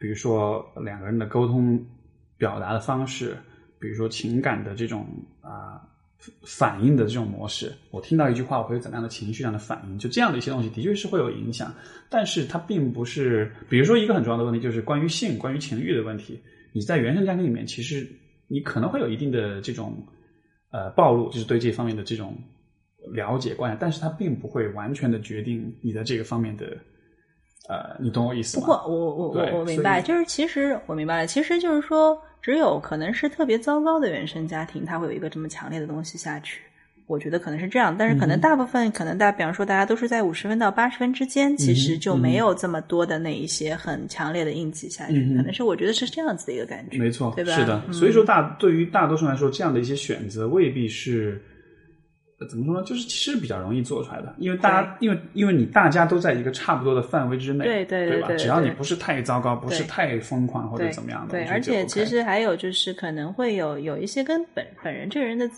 [0.00, 1.80] 比如说两个人的沟通
[2.36, 3.36] 表达的方式，
[3.78, 5.06] 比如说情感的这种
[5.40, 5.80] 啊
[6.42, 11.72] 反应的这种模式，我听到一句话，我会有怎样的情绪上的反应，就这样的一些东西，的确是会有影响。
[12.10, 16.40] 但是它并不是，比如说一个很重要的问题，就是关于性、关于情欲的问题。
[16.72, 18.04] 你在原生家庭里面，其实
[18.48, 20.04] 你可能会有一定的这种。
[20.72, 22.36] 呃，暴露就是对这方面的这种
[23.14, 26.66] 了解观，但是它并不会完全的决定你的这个方面的，
[27.68, 28.60] 呃，你懂我意思吗？
[28.60, 36.62] 不过我我我我明白，就是其实我明白了，其实就是说，只有可能是特别糟糕的原生家庭，他会有一个这么强烈的东西下去。
[37.06, 45.14] 我觉得可能是这样，但是可能大部分可能大，比方说大家都是在五十分到八十分之间，其实就没有这么多的那一些很强烈的印记下去。
[45.36, 47.52] 可能是我觉得是这样子的一个感觉，没错，对吧？
[47.52, 51.40] 是的，所以说大对于大多数人来说，这样的一些选择未必是。
[52.50, 52.82] 怎么说呢？
[52.86, 58.28] 就是其实比较容易做出来的，因为大家，因为因为你大家都在一个差不多的范围之内，对对对吧？
[58.28, 61.44] 对，只要你不是太糟糕，不是太疯狂或者怎么样的，对。
[61.46, 65.48] 而且其实还有就是可能会有有一些跟本本人这个人的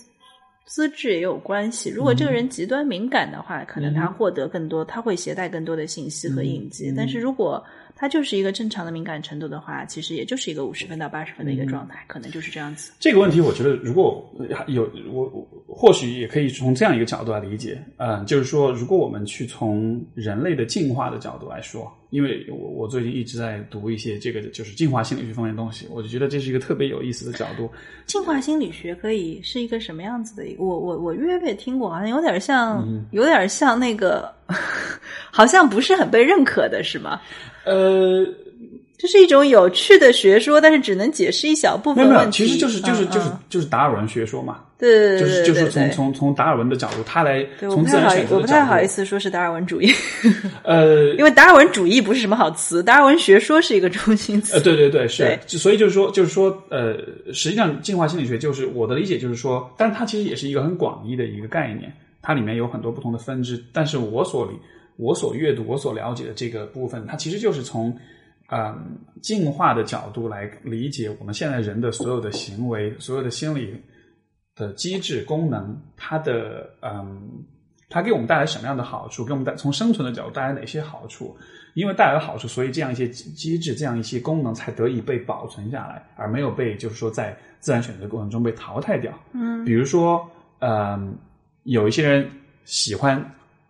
[0.68, 1.88] 资质也有关系。
[1.88, 6.92] 如果这个人极端敏感的话，可能他获得更多，他会携带更多的信息和印记。
[6.94, 7.64] 但是如果
[8.00, 12.92] 它就是一个正常的敏感程度的话，其实也就是一个五十分到八十分的一个状态，可能就是这样子。
[13.00, 14.24] 这个问题，我觉得如果
[14.68, 27.68] 有我，或许也可以从这样一个角度来理解，嗯，就是说，如果我们去从人类的进化的角度来说，因为我我最近一直在读一些这个就是进化心理学方面的东西，我就觉得这是一个特别有意思的角度。
[28.06, 30.46] 进化心理学可以是一个什么样子的？
[30.46, 30.62] 一个？
[30.62, 34.32] 我我我略略听过，好像有点像，有点像那个，
[35.32, 37.20] 好像不是很被认可的，是吗？
[37.68, 38.26] 呃，
[38.96, 42.46] 这是一种有趣的学说，但是只能解释一小部分问题。
[42.46, 44.60] 其实就是就是就是就是达尔文学说嘛。
[44.78, 49.92] 对对对，就是就是从从从达尔文的角度，他来从自然选择我不太好意思说是达尔文主义。
[50.62, 54.54] 呃，因为达尔文主义不是什么好词，达尔文学说是一个中心词。
[54.54, 55.36] 呃，对对对，是。
[55.48, 56.96] 所以就是说，就是说，呃，
[57.32, 61.92] 实际上进化心理学就是我的理解，就是说，但是它其实也是一个很广义的一个概念，
[62.22, 63.60] 它里面有很多不同的分支。
[63.72, 64.52] 但是我所理。
[64.98, 67.96] 我所阅读、我所了解的这个部分，它其实就是从，
[68.50, 73.80] 嗯，进化的角度来理解我们现在人的所有的行为、所有的心理
[74.56, 77.22] 的机制、功能，它的，嗯，
[77.88, 79.24] 它给我们带来什么样的好处？
[79.24, 81.36] 给我们带从生存的角度带来哪些好处？
[81.74, 89.16] 因为带来了好处，所以这样一些机制、这样一些功能才得以被保存下来，而没有被就是说在自然选择过程中被淘汰掉。
[89.32, 90.28] 嗯，比如说，
[90.58, 91.16] 嗯，
[91.62, 92.28] 有一些人
[92.64, 93.24] 喜欢。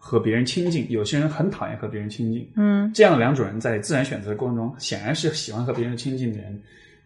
[0.09, 2.51] 和别人亲近，有些人很讨厌和别人亲近。
[2.57, 6.59] 嗯，这样的两种人在自然选择的过程中，显然是喜欢和别人亲近的人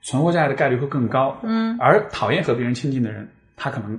[0.02, 1.36] 存活下来的概率会更高。
[1.42, 3.98] 嗯，而讨厌和别人亲近的人，他可能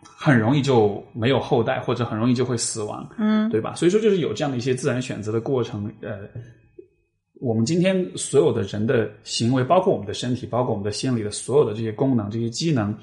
[0.00, 3.04] 很容易就没有后代，或者很容易就会死亡。
[3.18, 3.74] 嗯，对吧？
[3.74, 5.92] 所以说，就是有这样的一些自然选择的过程。
[6.00, 6.20] 呃，
[7.40, 12.96] 我们今天所有的人的行为，包括我们的身体，包括我们的心理的所有的这些功能、这些机能。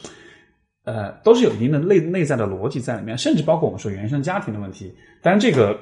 [0.84, 4.92] 呃，都是有一定的内内在的逻辑在里面，甚至包括我们说原生家庭的问题。
[5.22, 5.80] 当然，这个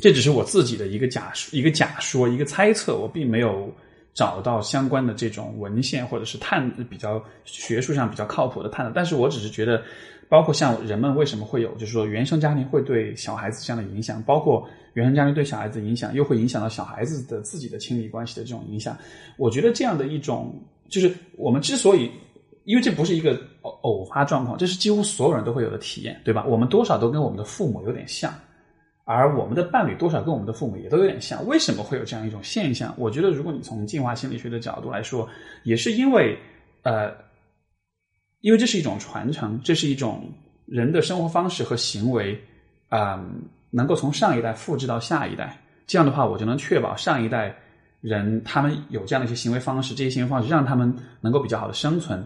[0.00, 3.72] 这只是我自己的一个假，一个假说，一个猜测，我并没有
[4.12, 8.92] 找到相关的这种文献或者是探比较学术上比较靠谱的探讨。
[8.94, 9.82] 但是我只是觉得，
[10.28, 18.94] 包括像人们为什么会有，就是说原生家庭会对小孩子这样的影响，包括原生家庭对小孩子的影响，又会影响到小孩子的自己的亲密关系的这种影响。
[19.38, 20.54] 我觉得这样的一种，
[20.90, 22.10] 就是我们之所以。
[22.64, 26.44] 因为这不是一个偶偶发状况，这是几乎所有人都会有的体验，对吧？
[26.44, 28.32] 我们多少都跟我们的父母有点像，
[29.04, 31.44] 而我们的伴侣多少跟我们的父母也都有点像。
[31.46, 32.94] 为什么会有这样一种现象？
[32.96, 35.28] 我觉得，如果你从进化心理学的角度来说，
[35.64, 36.38] 也是因为，
[36.82, 37.12] 呃，
[38.40, 40.30] 因为这是一种传承，这是一种
[40.66, 42.40] 人的生活方式和行为，
[42.88, 43.20] 啊，
[43.70, 45.58] 能够从上一代复制到下一代。
[45.86, 47.54] 这样的话，我就能确保上一代
[48.00, 52.24] 人他们有这样的一些行为方式，这些行为方式让他们能够比较好的生存。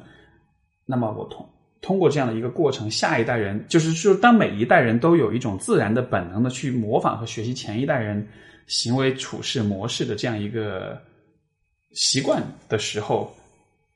[0.87, 1.45] 那么我通
[1.83, 8.27] 通过这样的一个过程，下一代人就是说，当每一代人都有一种自然的本能的去模仿和学习前一代人
[8.67, 11.01] 行为处事模式的这样一个
[11.93, 13.33] 习惯的时候，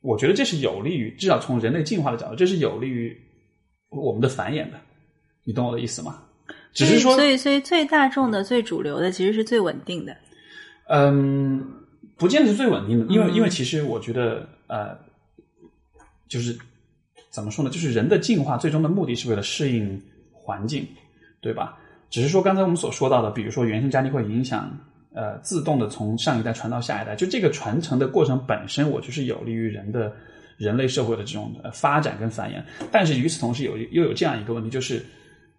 [0.03, 3.17] 我觉得这是有利于至少从人类进化的角度，这是有利于
[3.89, 4.79] 我们的繁衍的。
[5.43, 6.23] 你懂我的意思吗？
[6.73, 10.17] 只是说，所以所以最大众的、最主流的其实是最稳定的。
[10.89, 11.65] 嗯，
[12.17, 14.97] 不见得是最稳定的，因为因为其实我觉得呃，
[16.29, 16.57] 就是。
[17.31, 17.71] 怎么说呢？
[17.71, 20.01] 就是人的进化最终的目的是为了适应
[20.33, 20.87] 环境，
[21.41, 21.79] 对吧？
[22.11, 24.69] 只是说刚才我们所说到的，比如说原生家庭会影响，
[25.15, 30.13] 呃，自动的从上一代传到下一代，就这个传承的过程本身，我就是有利于人的
[30.57, 32.61] 人类社会的这种发展跟繁衍。
[32.91, 35.07] 但是与此同时，有又有这样一个问题，就是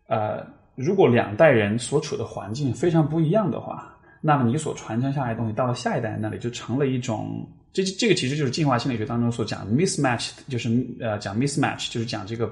[0.08, 0.46] 呃，
[0.76, 3.91] 如果两代人所处的环境非常不一样的话，
[4.22, 7.46] 那么你所传承下来的东西到了下一代那里，就成了一种。
[7.74, 10.70] 这这个其实就是进化心理学当中所讲 mismatch，就是
[11.00, 12.46] 呃讲 mismatch，就是讲这个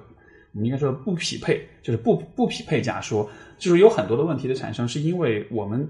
[0.53, 5.85] 我们应该说不匹配，就是不不匹配假说，就是有很多的问题的产生，是因为我们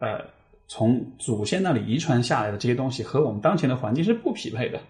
[0.00, 0.20] 呃
[0.66, 4.80] 从祖先那里遗传下来的这些东西和我们当前的环境是不匹配的。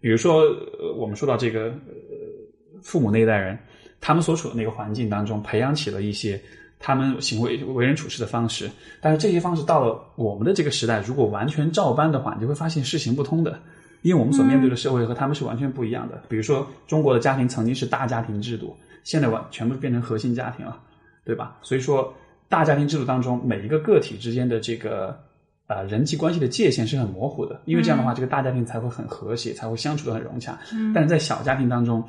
[0.00, 3.58] 比如说，呃我们说到这个呃父母那一代人，
[4.00, 6.40] 他们所处的那个环境当中，培养起了一些。
[6.78, 8.70] 他们行为为人处事的方式，
[9.00, 13.58] 但是这些方式到了我们的这个时代，如果完全照搬的话，你就会发现是行不通的，
[14.02, 16.22] 因为我们所面对的社会和他们是完全不一样的。
[16.28, 20.78] 比如说，中国的家庭曾经是大家庭制度，现在完全部变成核心家庭了，
[21.24, 21.56] 对吧？
[21.62, 22.14] 所以说，
[22.48, 25.18] 大家庭制度当中每一个个体之间的这个
[25.66, 30.58] 呃人际关系的界限是很模糊的，因为这样的话，这个大家庭才会很和谐，才会相处的很融洽。
[30.94, 32.02] 但是在小家庭当中，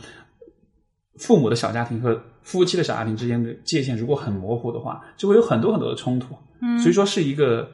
[1.18, 6.36] 父母的小家庭和夫妻的小家庭之间的界限如果很模糊的话，就会有很多很多的冲突。
[6.62, 7.70] 嗯所以说是一个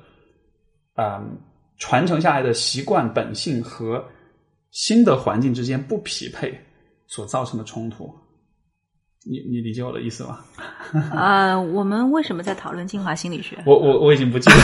[0.94, 1.24] 啊。
[1.78, 4.02] 传承下来的习惯、本性和
[4.72, 6.58] 新的环境之间不匹配
[7.06, 8.10] 所造成的冲突，
[9.30, 10.40] 你你理解我的意思吗？
[11.14, 13.58] 啊， 我们为什么在讨论进化心理学？
[13.66, 14.56] 我我我已经不记得。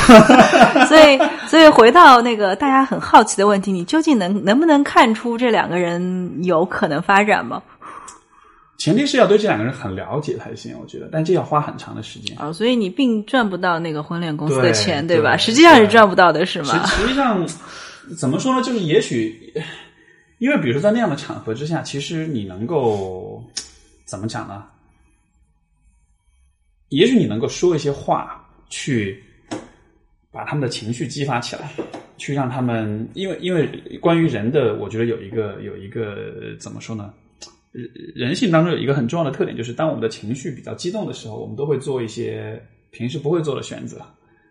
[0.87, 7.61] 所以所以回到那个大家很好奇的问题，你究竟能能不能看出这两个人有可能发展吗？
[8.81, 12.51] 前提是要对这两个人很了解才行，我觉得，但这要花很长的时间啊。
[12.51, 15.37] 所以你并赚不到那个婚恋公司的钱，对吧？
[15.37, 16.83] 实际上是赚不到的，是吗？
[16.87, 17.47] 实际上
[18.17, 18.63] 怎么说呢？
[18.63, 19.53] 就是也许，
[20.39, 23.47] 因为比如说在那样的场合之下，其实你能够
[24.03, 24.65] 怎么讲呢？
[26.89, 29.23] 也许你能够说一些话，去
[30.31, 31.71] 把他们的情绪激发起来，
[32.17, 33.67] 去让他们，因为因为
[34.01, 37.13] 关于人的，我觉得有一个有一个怎么说呢？
[37.71, 42.61] 人人性当中有一个很重要的特点，就是当我们的情绪比较激动的时候，我们都会做一些
[42.91, 44.01] 平时不会做的选择，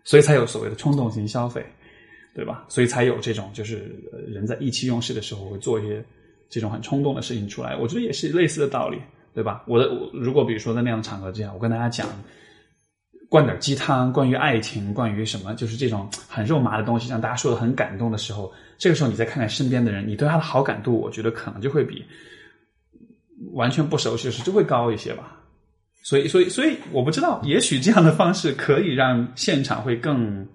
[0.03, 1.63] 所以才有所谓的冲动型消费，
[2.33, 2.65] 对吧？
[2.67, 3.95] 所以才有这种就是
[4.27, 6.03] 人在意气用事的时候会做一些
[6.49, 7.77] 这种很冲动的事情出来。
[7.77, 8.97] 我觉得也是类似的道理，
[9.35, 9.63] 对吧？
[9.67, 12.07] 我的如果比如说在那样的场合之下，我跟大家讲
[13.29, 22.03] 灌点鸡汤，关于爱情，关于什么，就是这种很肉麻的东西，让大家说的很感动的时候，这个时候你再看看身边的人，你对他的好感度，我觉得可能就会比。
[23.53, 25.37] 完全不熟悉的时就会高一些吧，
[26.03, 30.47] 所以，所以，所以，我不知道，也许这样的方式可以让现场会更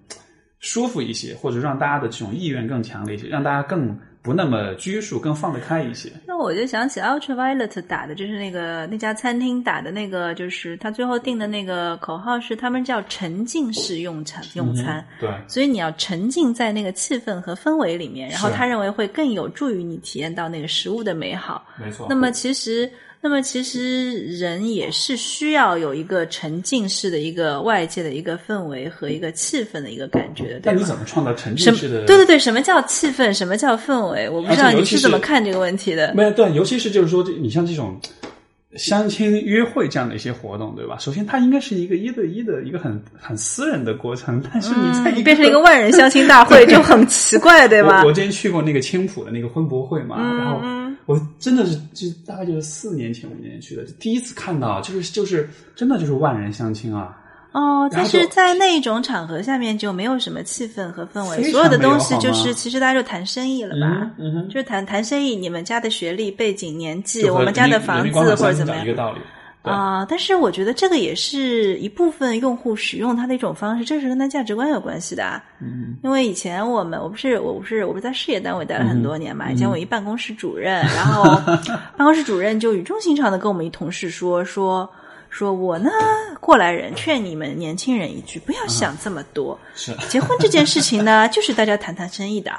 [0.59, 6.11] 舒服一些，或者让大家的这种意愿更强烈一些，让大家更不那么拘束，更放得开一些。
[6.37, 21.65] 那我就想起 Ultraviolet 打的就是那个那家餐厅打的那个，就是他最后定的那个口号是他们叫沉浸式用餐用餐，对，所以你要沉浸在那个气氛和氛围里面，然后他认为会更有助于你体验到那个食物的美好。
[21.75, 22.05] 没错。
[22.07, 22.87] 那么其实。
[23.19, 30.59] 那么其实人也是需要有一个沉浸式的一个外界的一个氛围和一个气氛的一个感觉的。
[30.63, 32.05] 但你怎么创造沉浸式的？
[32.05, 33.33] 对对对，什么叫气氛？
[33.33, 34.29] 什么叫氛围？
[34.29, 36.13] 我不知道你是怎么看这个问题的。
[36.13, 37.99] 没有对，尤其是就是说，你像这种
[38.75, 40.95] 相亲约会这样的一些活动，对吧？
[40.99, 48.03] 首先，它应该是一个一对一的一个很很私人的过程，但是你在变成一个万人相亲大会就很奇怪，对吧？
[48.05, 50.86] 我之前去过那个青浦的那个婚博会嘛，然后。
[51.07, 57.17] 我真的是就大概就是四年前五年前去的，第一次看到，就是就是真的就是万人相亲啊！
[57.53, 64.11] 哦，但是在那种场合下面就没有什么气氛和氛围，所有的东西就是其实大家就谈生意了吧？
[64.19, 68.85] 嗯哼，就是谈谈生意，你们家的学历、背景、年纪，我们家的房子或者怎么样？
[68.85, 69.19] 一个道理。
[69.67, 75.41] 啊，但是我觉得这个也是一部分用户使用它的一种方式，这是跟他价值观有关系的。
[75.59, 81.23] 嗯，因为以前我们我不是我不是我不是在事业单位待了很多年嘛，以前我一办公室主任， 然后
[81.95, 84.89] 办公室主任就语重心长的跟我们一同事说说
[85.29, 85.89] 说我呢
[86.39, 89.93] 过来人，劝你们年轻人一句，不要想这么多，是。
[90.09, 92.51] 结婚这件事情呢， 就是大家谈谈生意的。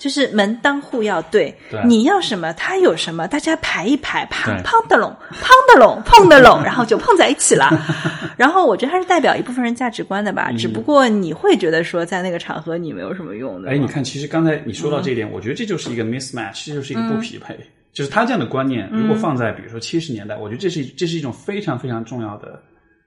[0.00, 7.68] 就是门当户要对，你要什么他有什么，大家排一排，啪碰得拢，碰得拢，碰得拢， 然后就碰在一起了。
[8.38, 13.70] 然后我觉得它是代表一部分人价值观的吧，只不过你会觉得说在那个场合你没有什么用的。
[13.70, 17.54] 哎，你看，其实刚才你说到这一点，我觉得这就是一个 mismatch，这就是一个不匹配。
[17.92, 22.58] 就是他这样的观念，如果放在比如说七十年代，我觉得这是这是一种非常非常重要的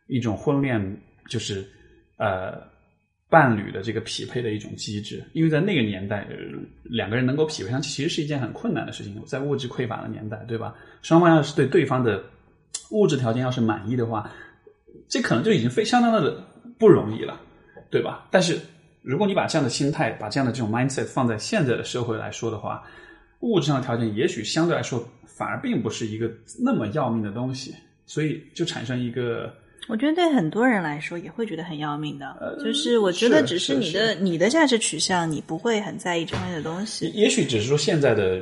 [0.06, 0.80] 一种婚恋，
[1.28, 1.68] 就是
[2.20, 2.72] 呃。
[3.34, 6.28] 伴侣的这个匹配的一种机制，因为在那个年代，
[6.84, 9.20] 两个人能够匹配上，其实是一件很困难的事情。
[9.26, 10.76] 在物质匮乏的年代，对吧？
[11.02, 12.24] 双方要是对对方的
[12.92, 14.30] 物质条件要是满意的话，
[15.08, 16.46] 这可能就已经非相当的
[16.78, 17.42] 不容易了，
[17.90, 18.28] 对吧？
[18.30, 18.56] 但是
[19.02, 22.84] 如果你把这样的心态，把这样的这种 mindset 放在现在的社会来说的话，
[23.40, 26.32] 物质上的条件也许相对来说反而并不是一个
[26.64, 27.74] 那么要命的东西，
[28.06, 29.52] 所以就产生一个。
[29.88, 37.08] 我觉得对很多人来说也会觉得很要命的，就是我觉得只是你的你的价值取向，你不会很在意这方面的东西。
[37.14, 38.42] 也许只是说现在的。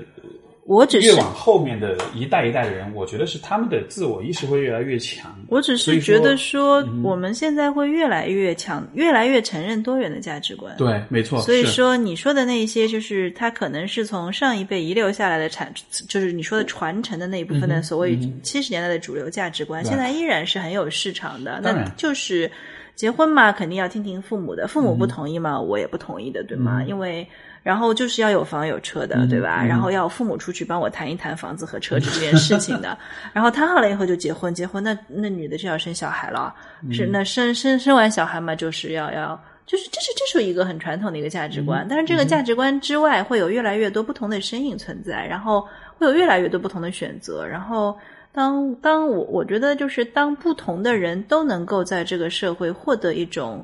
[0.66, 5.36] 我只是越往后面的一代一代的人，我觉得是他们的自我意识会越来越强。
[5.50, 10.76] 我只是觉得说，我们现在会越来越强，越来越承认多元的价值观。
[10.78, 11.42] 对，没错。
[11.42, 15.74] 所以说，你说的那些，就是他可能是从上一辈遗留下来的产，
[16.08, 21.60] 就是你说的传承的那一部分的所谓七十年代的主流价值观，现在依然是很有市场的。
[21.62, 22.50] 那就是。
[22.94, 26.84] 结婚嘛，肯定要听听父母的，父母不同意嘛，我也不同意的，对吗？
[26.84, 27.28] 因为
[27.64, 29.64] 然后就是要有房有车的，对吧？
[29.64, 32.98] 然后要父母出去帮我谈一谈房子和车子这件事情的，
[33.34, 36.54] 然后谈好了以后就结婚，结婚那那女的就要生小孩了，
[36.92, 39.40] 是那生生生完小孩嘛，就是要要。
[39.64, 45.66] 就是这是这是一个很传统的一个价值观，但是这个价值观之外会有越来越多不同的身影存在，然后
[45.98, 47.98] 会有越来越多不同的选择，然后
[48.34, 53.64] 当当我我觉得就是当不同的人都能够在这个社会获得一种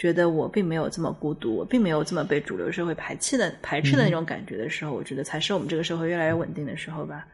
[0.00, 7.26] 觉得我并没有这么孤独，我并没有这么被主流社会排斥的排斥的那种感觉的时候，我觉得才是我们这个社会越来越稳定的时候吧。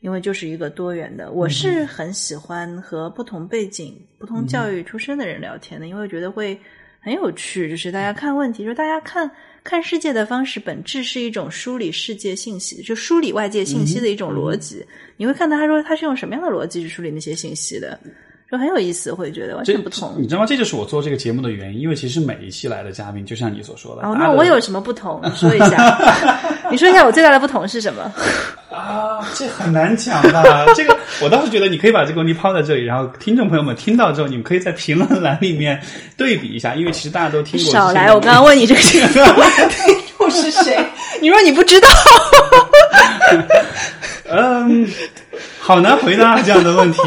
[0.00, 6.60] 因为就是一个多元的，我是很喜欢和不同背景、不同教育出身的人聊天的，因为觉得会。
[7.00, 9.30] 很有趣，就是大家看问题，就是大家看
[9.62, 14.84] 看世界的方式，本质是一种梳理世界信息，就梳理外界信息的一种逻辑。
[15.16, 17.98] 你会看到他说他是用什么样的逻辑去梳理那些信息的，
[18.50, 20.14] 就很有意思，会觉得完全不同。
[20.16, 20.46] 你知道吗？
[20.46, 25.20] 这就是我做这个节目的原因，因为其实每一期来的嘉宾，就像你所说的，哦，那我有什么不同？
[25.22, 25.98] 你 说一下，
[26.70, 28.10] 你说一下我最大的不同是什么？
[28.74, 30.66] 啊，这很难讲的。
[30.74, 35.78] 这个我倒是觉得你可以把这个问题抛在这里，然后听众朋友们听到之后，你们可以在评论栏里面
[36.16, 37.72] 对比一下，因为其实大家都听过。
[37.72, 40.78] 少来，我刚刚问你这个 听众是谁？
[41.20, 41.88] 你说你不知道？
[44.30, 44.88] 嗯，
[45.60, 47.00] 好难回答这样的问题。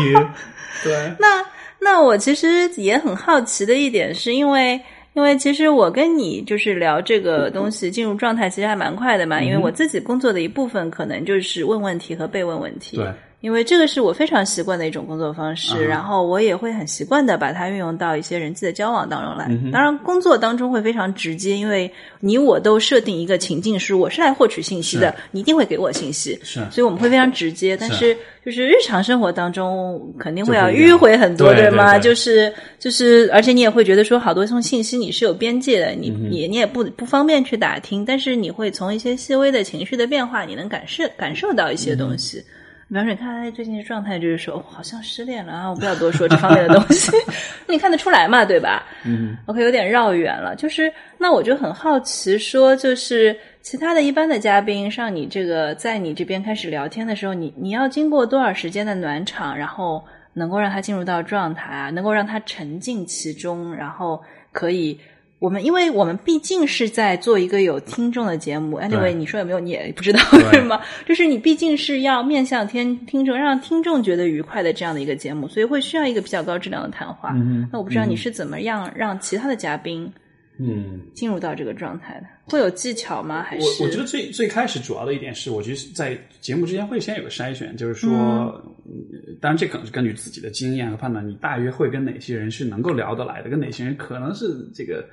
[0.83, 1.45] 对，那
[1.79, 4.79] 那我其实也很好奇的一点，是因为。
[5.13, 9.41] 因为其实我跟你就是聊这个东西，进入状态其实还蛮快的嘛。
[9.41, 12.95] 因为我自己工作的一部分可能就是问问题和被问问题。
[12.95, 13.11] 对。
[13.41, 19.47] 因为这个是我非常习惯的一种工作方式，然后我也会很习惯的把它运用到一些人际的交往当中来。
[19.71, 27.75] 当然，工作当中会非常直接，因为你我都设定一个情境是我是来获取信息的，你一定会给我信息，是，所以我们会非常直接。
[27.75, 28.15] 但是，
[28.45, 31.97] 就是日常生活当中肯定会要迂回很多，对吗？
[31.97, 42.43] 就是就是，而且你也会觉得说，好多种信息你是有边界的，你你你也不不方便去打听，但是你会从一些细微的情绪的变化，你能感受感受到一些东西。
[42.91, 45.69] 比方说，你看他最近的状态，就是说，好像失恋了啊！
[45.69, 47.09] 我不要多说这方面的东西，
[47.65, 48.83] 你看得出来嘛，对吧？
[49.05, 50.53] 嗯，OK，有点绕远了。
[50.57, 64.21] 就是那我就很好奇，说就是其他的一般的嘉宾上你这个，在你这边开始聊天的时候，你你要经过多少时间的暖场，然后能够让他进入到状态啊，能够让他沉浸其中，然后
[64.51, 64.99] 可以。
[65.41, 70.19] 我们，因为我们毕竟是在做一个有听众的节目，anyway，你说有没有你也不知道
[70.53, 70.79] 是吗？
[71.03, 77.31] 就是你毕竟是要面向天听众，让听众觉得愉快的这样的一个节目，所以会需要一个比较高质量的谈话。
[77.33, 80.13] 嗯那我不知道你是怎么样让其他的嘉宾，
[80.59, 82.27] 嗯，进入到这个状态的？
[82.45, 83.41] 会有技巧吗？
[83.41, 88.63] 还是我我觉得最最开始主要的一点是，我觉得在节目之前会先有个筛选，就是说，
[89.39, 95.03] 当然这可能是根据自己的经验和判断，你大约会跟哪些人是能够聊得来的，跟哪些人可能是这个。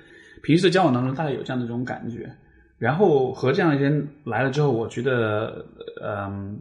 [0.43, 2.31] 平时的交往当中，大概有这样的一种感觉，
[2.79, 5.65] 然后和这样一些人来了之后，我觉得，
[6.03, 6.59] 嗯，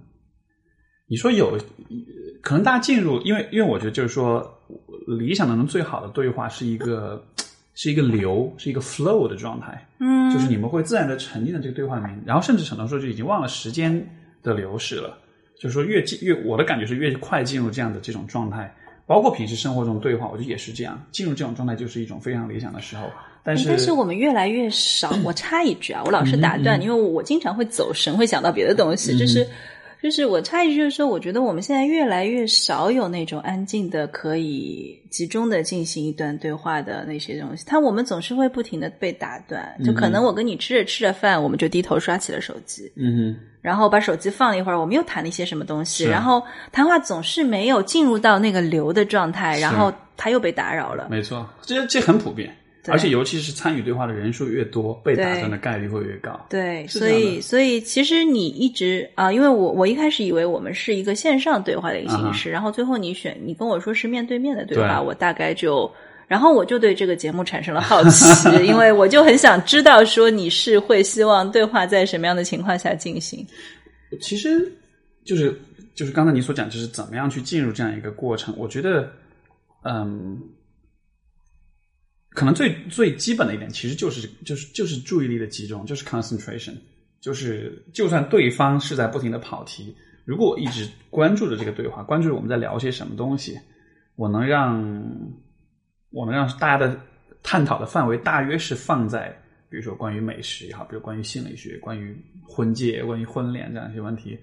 [1.08, 1.58] 你说有
[2.42, 4.50] 可能大家进入，因为因为我觉得就是说，
[5.20, 7.24] 理想当中最好的对话是一个
[7.76, 13.94] 是一个流，是一个 flow 的状态，嗯，就是你们会自然的沉浸在这个对话里面，然后甚至可能说就已经忘了时间
[14.42, 15.18] 的流逝了，
[15.60, 18.74] 就是说越进越我的感觉是越快进入这样的这种状态，
[19.06, 23.10] 包括平时生活中对话，我觉得也是这样，进入这种状态就是一种非常理想的时候。
[23.56, 25.16] 但是我们越来越少。
[25.24, 29.18] 我插一句啊，我老是打断，因为我经常会走神，会想到别的东西。
[29.18, 29.48] 就是，
[30.04, 37.64] 就是我插一句，就是说，我觉得我们现在越来越少有那种安静的、可以集中的进行一段对话的那些东西。
[37.66, 51.08] 他我们总是会不停的被打断，就可能我跟你吃着吃着饭，我们就低头刷起了手机，嗯哼，然后把手机放了一会儿，我们又谈了一些什么东西，然后谈话总是没有进入到那个流的状态，然后他又被打扰了。
[51.10, 52.54] 没错，这这很普遍。
[52.92, 56.40] 而且，尤其是参与对话的人数越多，被打断的概率会越高。
[56.50, 65.92] 对，所以，所以其实你一直啊，因为我我一开始以为我们是一个线上对话的一个形式，然后最后你选你跟我说是面对面的对话，我大概就，
[66.28, 68.26] 然后我就对这个节目产生了好奇，
[68.66, 73.46] 因为我就很想知道说你是会希望对话在什么样的情况下进行。
[74.22, 74.72] 其实
[75.26, 75.60] 就是
[75.94, 78.54] 就是刚才你所讲，就是怎么样去进入这样一个过程。
[78.58, 79.12] 我觉得，
[79.84, 80.40] 嗯。
[82.38, 86.76] 可能最最基本的一点，其实就是就是就是注意力的集中，就是 concentration，
[87.20, 93.58] 就是就算对方是在不停的跑题，如果我一直关注着这个对话，关注我们在聊些什么东西，
[94.18, 94.80] 我能让
[96.12, 96.96] 我能让大家的
[97.42, 99.36] 探讨的范围大约是放在，
[99.68, 102.16] 比如说关于美食也好，比如关于心理学、关于
[102.48, 104.38] 婚介、关于婚恋这样一些问题，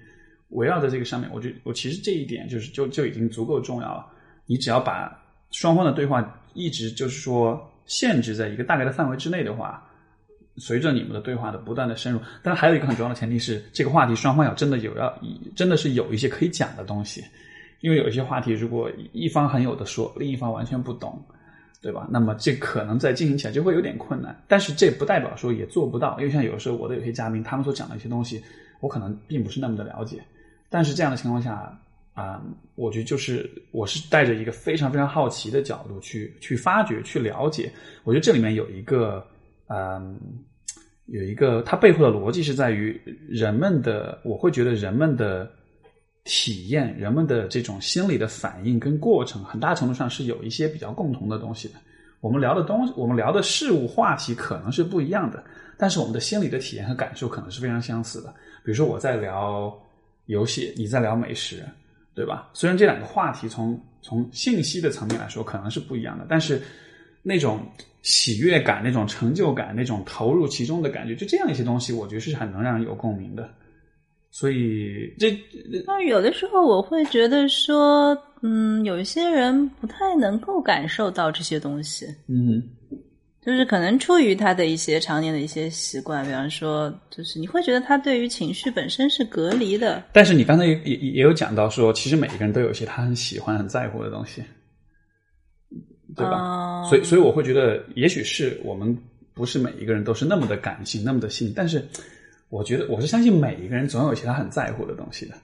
[0.49, 4.05] 围绕在这个上面，我觉我其实这一点就是就就已经足够重要了。
[4.47, 5.17] 你只要把
[5.53, 9.87] 双方的对话一直就是说限制在一个大概的范围之内的话，
[10.57, 15.13] 随着你们的对话的不断的深入，当然还有一个很重要的前提是，这个话题双方要真的有要
[15.55, 17.25] 真的是有一些可以讲的东西，
[17.81, 21.25] 因为有一些话题如果一方很有的说，另一方完全不懂。
[21.83, 22.09] 对吧？
[22.11, 28.43] 那么这可能在进行起来就会有点困难，但是这不代表说也做不到，因为像有时候我的有些嘉宾，他们所讲的一些东西，
[28.81, 30.25] 我可能并不是那么的了解。
[30.71, 31.79] 但是这样的情况下，
[32.15, 32.43] 啊，
[32.75, 37.71] 我觉得就是我是带着一个非常非常好奇的角度去去发掘、去了解。
[38.05, 39.23] 我觉得这里面有一个，
[39.69, 40.19] 嗯，
[41.07, 42.99] 有一个它背后的逻辑是在于
[43.29, 45.51] 人们的，我会觉得人们的。
[46.27, 51.75] 体验人们的这种心理的反应跟过程，很大程度上是有一些比较共同的东西的。
[52.23, 55.45] 我们聊的东西，我们聊的事物话题可能是不一样的，
[55.77, 58.31] 但是我们的心理的体验和感受可能是非常相似的。
[58.65, 59.71] 比如说我在聊
[60.25, 61.63] 游戏，你在聊美食，
[62.15, 62.49] 对吧？
[62.53, 66.63] 虽然这两个话题从从信息的层面来说可能是不一样的，但是
[67.23, 67.61] 那种
[68.03, 73.49] 喜悦感、那种成就感、那种投入其中的感觉，就这样一些东西，我觉得是很能让人有共鸣的。
[74.31, 75.31] 所以这
[75.87, 82.63] 那有的时候我会觉得说，嗯，有一些人不太能够感受到这些东西，嗯，
[83.45, 90.03] 就是可能出于他的一些常年的一些习惯，比方说，就是你会觉得他对于情绪本身是隔离的。
[90.13, 94.43] 但是你刚才也也也有讲到说，其实每一个人都有一些他很喜欢、很在乎的东西，
[96.17, 96.85] 对吧？
[96.89, 98.97] 所以，所以我会觉得，也许是我们
[99.35, 101.87] 不是每一个人都是那么的感性、那么的细腻，但是。
[102.51, 105.35] 我觉得我是相信每一个人总有一些他很在乎的东西的，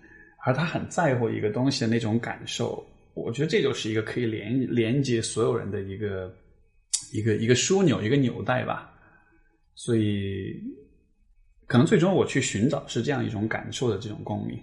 [0.44, 6.32] 而他很在乎一个东西的那种感受，我觉得这就是一个可以连连接所有人的一个
[7.12, 8.92] 一个一个枢纽，一个纽带吧。
[9.74, 10.60] 所以，
[11.66, 14.58] 可能最终我去寻找是这样一种感受的这种共鸣。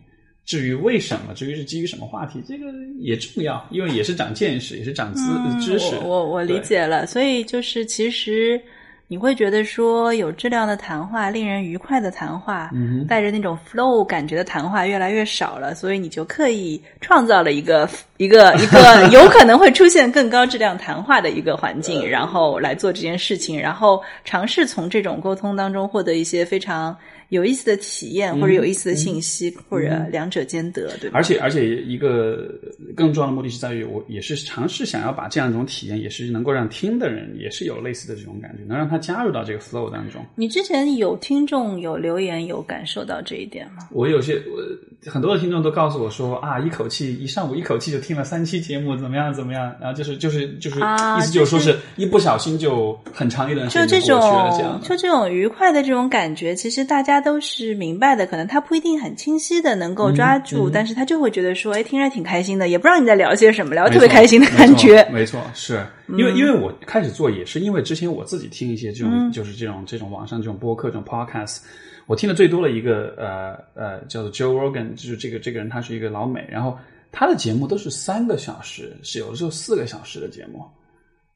[0.45, 2.65] 至于为什么，至于是基于什么话题，这个
[2.99, 5.21] 也重要，因为也是长见识，也是长知
[5.59, 5.95] 知识。
[5.97, 8.61] 我我理解了，所以就是其实。
[9.09, 12.69] 你会觉得说有质量的谈话、令人愉快的谈话，
[13.07, 26.95] 带着那种 flow 感觉的谈话越来越少了，所以你就刻意创造了一个一个一个 有可能会出现更高质量谈话的一个环境，然后来做这件事情，然后尝试从这种沟通当中获得一些非常。
[27.29, 31.17] 有意思的体验或者有意思的信息，或者两者兼得，对吧？
[31.17, 32.49] 而且而且一个
[32.95, 40.25] 更重要的目的是在于，我也是尝试想要把这样一种体验，也是能够让听的人也是有类似的这种感觉，能让他加入到这个 flow 当中。
[40.35, 43.89] 你之前有听众有留言有感受到这一点吗？
[43.91, 49.75] 我有些我很多的听众都告诉我说啊，一口气一上午一口气就听了三期节目，怎么样怎么样？
[49.81, 57.16] 然后就是就是就是意思就是说是一不小心就很长一段时间就这种就这种愉快的这种感觉，其实大家。
[57.19, 65.07] 都是明白的，可能他不一定很清晰的能够抓住，但是他就会觉得说，哎，听着挺开心的，也不知道你在聊些什么，聊特别开心的感觉。
[65.11, 65.85] 没错，是。
[66.15, 71.59] 因为因为我开始做也是因为之前我自己听一些这种就是这种这种网上这种播客这种 podcast，
[72.05, 76.77] 我听的最多的一个呃呃叫做 Joe Rogan，就是这个这个人他是一个老美，然后
[77.11, 80.63] 他的节目都是三个小时，是有的时候四个小时的节目，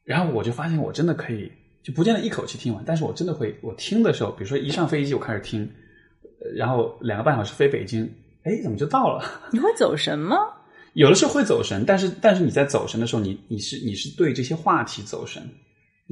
[0.04, 1.52] 然后我就发现我真的可以
[1.82, 5.68] 就不见得一口气听完，但是我真的会我听的时候，比如说一上飞机我开始听。
[6.56, 8.02] 然后两个半小时飞北京，
[8.42, 9.24] 哎，怎么就到了？
[9.52, 10.36] 你会走神吗？
[10.94, 15.40] 有的时候会走神，但是但是你在走神的时候，你你是你是对这些话题走神，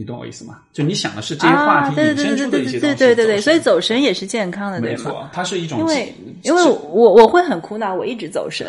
[0.01, 0.61] 你懂我意思吗？
[0.72, 2.96] 就你想的是这些话题引申出的一些东西。
[2.96, 5.78] 对对对对，所以走神也是健康的，没错，它是一种。
[5.78, 8.66] 因为因为我我会很苦恼，我一直走神，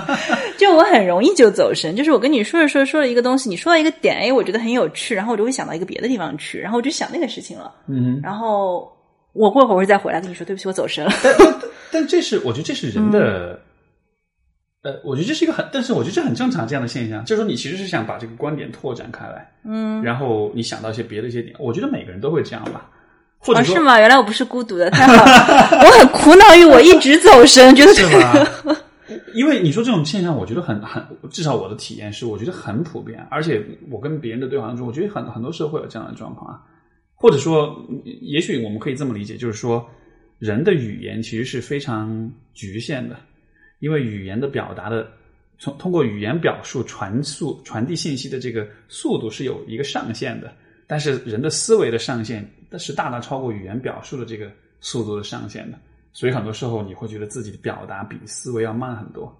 [0.56, 1.94] 就我很容易就走神。
[1.94, 7.70] 就是我跟你说着说着说了一个东西，你说到一个点，哎，我觉得很有趣，然后我就会想到一个别的地方去，然后我就想那个事情了。
[7.86, 8.90] 嗯，然后。
[9.34, 11.10] 我过会儿会再回来跟你说，对不起，我走神了。
[11.22, 11.54] 但
[11.90, 13.58] 但这是我觉得这是人的，
[14.82, 22.90] 呃，我觉得这是一个很，但是我觉得这很正常这样的现象，就是说你其实是想把这个观点拓展开来，嗯，然后你想到一些别的一些点，我觉得每个人都会这样吧。
[23.38, 23.98] 或者是吗？
[23.98, 25.82] 原来我不是孤独的，太好了。
[25.84, 28.76] 我很苦恼于我一直走神，觉得是吗？
[29.34, 33.60] 因为你说这种现象，我觉得很很，至少我的体验是，我觉得很普遍，而且
[33.90, 36.60] 我跟别人的对话当中，我觉得很很多时候会有这样的状况啊。
[37.14, 37.76] 或者说，
[38.20, 39.84] 也许我们可以这么理解，就是说，
[40.38, 43.16] 人的语言其实是非常局限的，
[43.82, 45.10] 因为语言的表达的，
[45.58, 50.52] 从通过语言表述传速传递信息的这个速度是有一个上限的，
[50.86, 54.48] 但是人的思维的上限，是大大超过语言表述的这个
[54.80, 55.76] 速度的上限的，
[56.12, 59.36] 所以很多时候你会觉得自己的表达比思维要慢很多。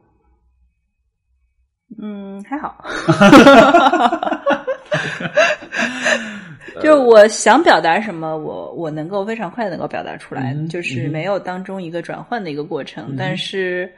[2.00, 2.84] 嗯，还好。
[6.80, 13.14] 就我想表达什么，我我能够非常快的能够表达出来，就是没有当中一个转换的一个过程。
[13.16, 13.92] 但是，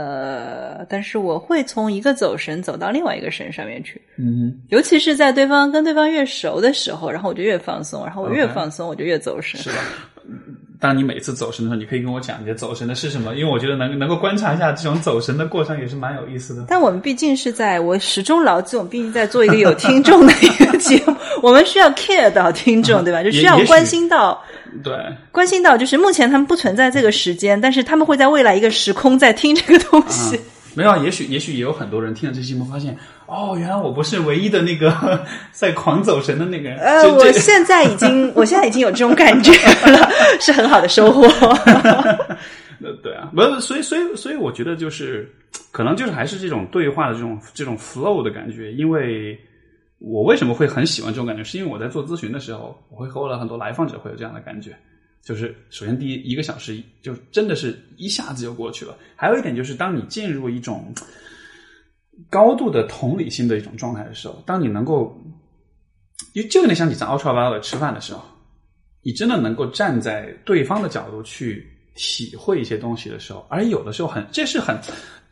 [0.00, 9.60] 呃，但是我会从一个走神走到另外一个神上面去，嗯尤其是在对方跟对方越熟的时候，然后我就越放松，然后我越放松我就越走神。
[9.60, 9.76] 是吧？
[10.80, 16.64] 当你每次走神的时候，你可以跟我讲你的走神的是什么，因为我觉得能能够观察一下这种走神的过程也是蛮有意思的。
[16.68, 23.22] 但我们毕竟是在我始终牢记，我们毕竟在做一个有听众的一个节目， 我们需要 care 到听众，对吧？
[23.22, 24.42] 就需要关心到
[24.82, 24.94] 对，
[25.32, 30.36] 关心到，就是目前他们不存在这个时间，但是他们会在未来一个时空在听这个东西。
[30.36, 30.40] 嗯，
[30.74, 32.96] 没有啊，也许也许也有很多人听了这期节目发现，
[33.26, 36.78] 哦，原来我不是唯一的那个在狂走神的那个人。
[36.78, 39.52] 呃，我现在已经，我现在已经有这种感觉
[39.90, 40.08] 了，
[40.40, 41.26] 是很好的收获。
[42.82, 45.30] 呃，对啊，不，所以所以所以我觉得就是
[45.70, 49.38] 可能就是还是这种对话的这种这种 flow 的感觉，因为
[50.00, 54.74] 我为什么会很喜欢这种感觉，是因为我在做咨询的时候，我会和我的很多来访者会有这样的感觉，
[55.22, 60.92] 就是首先第一一个小时就真的是一下子就过去了，还有一点就是当你进入一种
[62.30, 65.14] 高度的同理心的一种状态的时候，当你能够，
[66.34, 68.22] 就就有点像你在 Ultra Violet 吃饭的时候，
[69.02, 74.78] 你真的能够站在对方的角度去体会一些东西的时候，而有的时候很，这是很，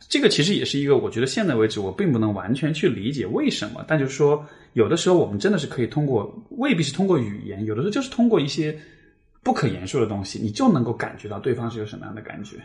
[0.09, 4.43] 这个其实也是一个，我觉得现在为止我并不能完全去理解为什么，但就是说，
[4.73, 8.75] 有的时候我们真的是可以通过，未必是通过语言，有的时候就是通过一些
[9.43, 12.57] 不可言说的东西，你就能够感觉到对方是有什么样的感觉。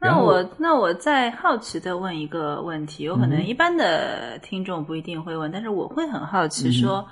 [0.00, 7.06] 那我那我再好奇的问一个问题，有可嗯能一般的听众不一定会问，但是我会很好嗯奇说，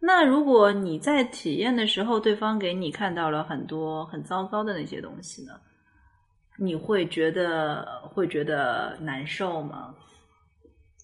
[0.00, 5.52] 那如果你在体验的时候，对方给你看到了很多很糟糕的那些东西呢，
[6.58, 9.94] 你会觉得会觉得难受吗？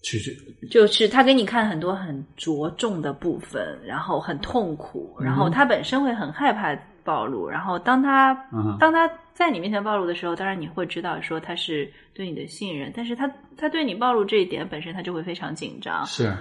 [0.01, 0.35] 其实
[0.69, 16.05] 就是他给你看很多很着重的部分，然后很痛苦，然后他本身会很害怕暴露，然后当他嗯当他在你面前暴露的时候，当然你会知道说他是对你的信任，但是他他对你暴露这一点本身他就会非常紧张。
[16.05, 16.35] 是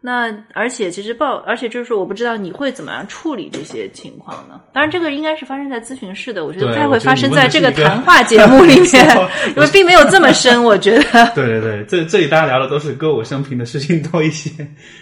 [0.00, 4.60] 那而且其实报，而且就是说，我不知道你会怎么样处理这些情况呢？
[4.72, 9.18] 当然，这个应该是发生在咨询室的，我觉得不太会发生在这个谈话节目里面，
[9.56, 11.02] 因为并没有这么深，我觉得。
[11.34, 14.50] 对对对，这这里大家聊的都是歌舞升平的事情多一些，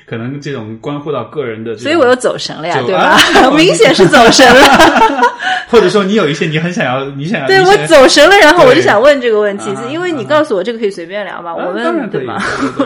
[0.06, 3.18] 可能这种关乎到个人的，所以我又走神了呀，对吧？
[3.44, 5.20] 啊明显是走神了。
[5.68, 11.50] 或者说你有一些你很想要，你想要，对我走神了，然后我就想问这个问题，啊是因为你告诉我这个可以随便聊吧？
[11.50, 12.40] 啊我们对吧？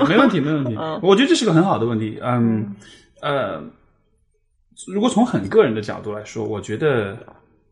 [0.09, 0.99] 没问题，没问题嗯。
[1.03, 1.98] 我觉得这是个很好的问题。
[2.23, 2.75] 嗯，
[3.21, 3.63] 呃，
[4.87, 7.19] 如果从很个人的角度来说，我觉得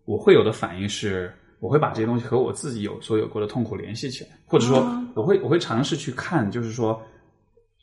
[0.04, 7.00] 我会有的反应是，我会把这些东西和我自己有所有过的痛苦联系起来，或者说，我会我会尝试去看，就是说。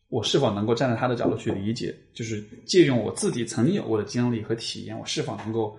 [0.09, 5.75] 我是否能够站在他的角度去理解，就是借用我自己曾经有过的经历和体验，我是否能够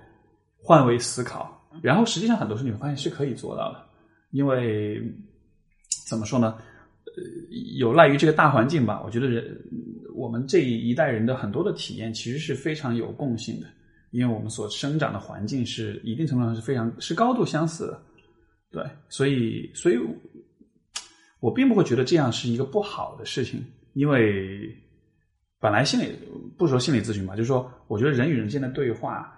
[0.61, 1.57] 换位思考？
[1.81, 3.81] 然后实际上很多时候你会发现是可以做到的，
[4.33, 5.01] 因为
[6.09, 6.57] 怎么说呢？
[7.05, 7.23] 呃，
[7.79, 9.57] 有赖于这个大环境吧，我觉得人
[10.15, 13.67] 我们这一代人的很多的体验其实是非常有共性的，
[14.11, 18.03] 因为我们所生长的环境是一定程度上是非常是高度相似的，
[18.71, 19.99] 对，所以所以
[21.41, 23.63] 我并不会觉得这样是一个不好的事情，
[23.93, 24.75] 因为
[25.61, 26.13] 本来心理
[26.57, 29.37] 不说心理咨询吧，就是说，我觉得人与人间的对话，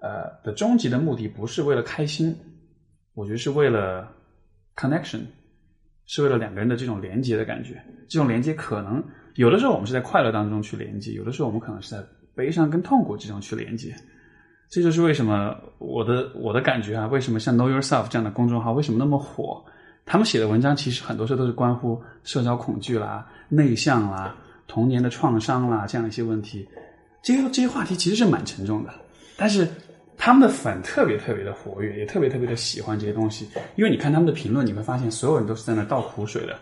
[0.00, 2.36] 呃的终极的目的不是为了开心，
[3.14, 4.14] 我觉得是为了
[4.76, 5.22] connection，
[6.06, 7.82] 是为了两个人的这种连接的感觉。
[8.08, 9.02] 这种连接可能
[9.34, 12.02] 有的时候我们是在快乐当中去连接，有的时候我们可能是在
[12.34, 13.94] 悲伤跟痛苦之中去连接。
[14.70, 19.64] 这就是为什么我的我的感觉啊，为什么像 Know Yourself 这样的公众号为什么那么火？
[20.06, 24.34] 他们写的文章其实很多时候都是关乎社交恐惧啦、内向啦、
[24.66, 26.66] 童年的创伤啦这样一些问题。
[27.22, 28.92] 这些这些话题其实是蛮沉重的，
[29.36, 29.66] 但是
[30.16, 33.48] 他们的粉特别特别的活跃，也特别特别的喜欢这些东西。
[33.76, 36.58] 因为你看他们的评论，你会发现所有人都是在那倒苦水的，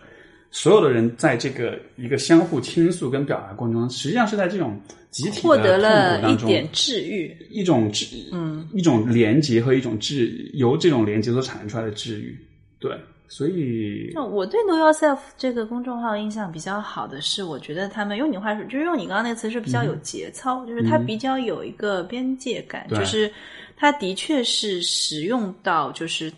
[0.55, 4.79] 所有的人在这个一个相互倾诉跟表达过程中，实际上是在这种
[5.09, 7.35] 集体的获得了一点治愈。
[7.49, 12.37] 一种治，嗯，一种连接和一种治，由这种连接所产生出来的治愈，
[12.77, 12.95] 对，
[13.27, 23.31] 所以那我对 Know Yourself 这个公众号印象比较好的是，我觉得他们用你话说，就是用你刚刚那个词是比较有节操，就是它比较有一个边界感，对就是
[23.75, 26.31] 它的确是使用到就是。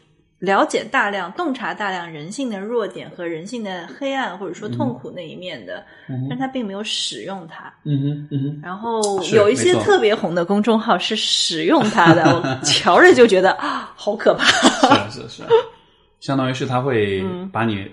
[0.45, 5.83] 了解大量、洞察大量人性的弱点和人性的黑暗，或者说痛苦那一面的，
[6.29, 7.73] 但他并没有使用它。
[7.83, 9.01] 嗯哼嗯哼，然后
[9.33, 14.45] 有一些特别红的公众号是使用它的，我 瞧着就觉得啊，好可怕。
[15.09, 15.43] 是是是，
[16.21, 17.85] 相当于是他会把你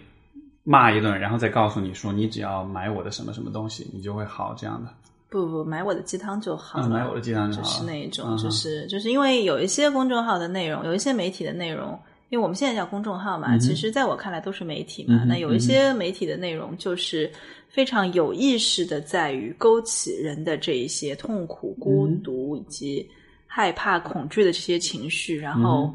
[0.64, 4.90] 骂一顿，然后再告诉你说，你只要买我的什么什么东西，你就会好这样的。
[5.28, 6.86] 不不，买我的鸡汤就好了。
[6.86, 7.74] 嗯，买我的鸡汤就就好了。
[7.78, 11.98] 是那一种，嗯就是就是因为有一些公众号的内容，有一些媒体的内容，
[12.32, 15.22] 因为我们现在叫公众号嘛，其实在我看来都是媒体嘛。
[15.28, 17.30] 那有一些媒体的内容就是
[17.68, 23.06] 非常有意识的，在于勾起人的这一些痛苦、孤独以及
[23.46, 25.94] 害怕、恐惧的这些情绪，然后。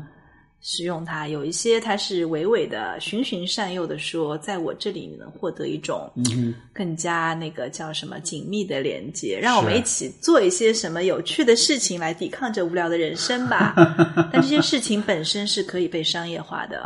[0.69, 6.11] 使用它，有一些它是娓娓的、循循善诱的说，在我这里你能获得一种
[6.73, 13.73] 更加那个叫什么紧密的连接，让我们一起做一些什么有趣的事情来抵抗这无聊的人生吧。
[14.33, 16.83] 但这些事情本身是可以被商业化的。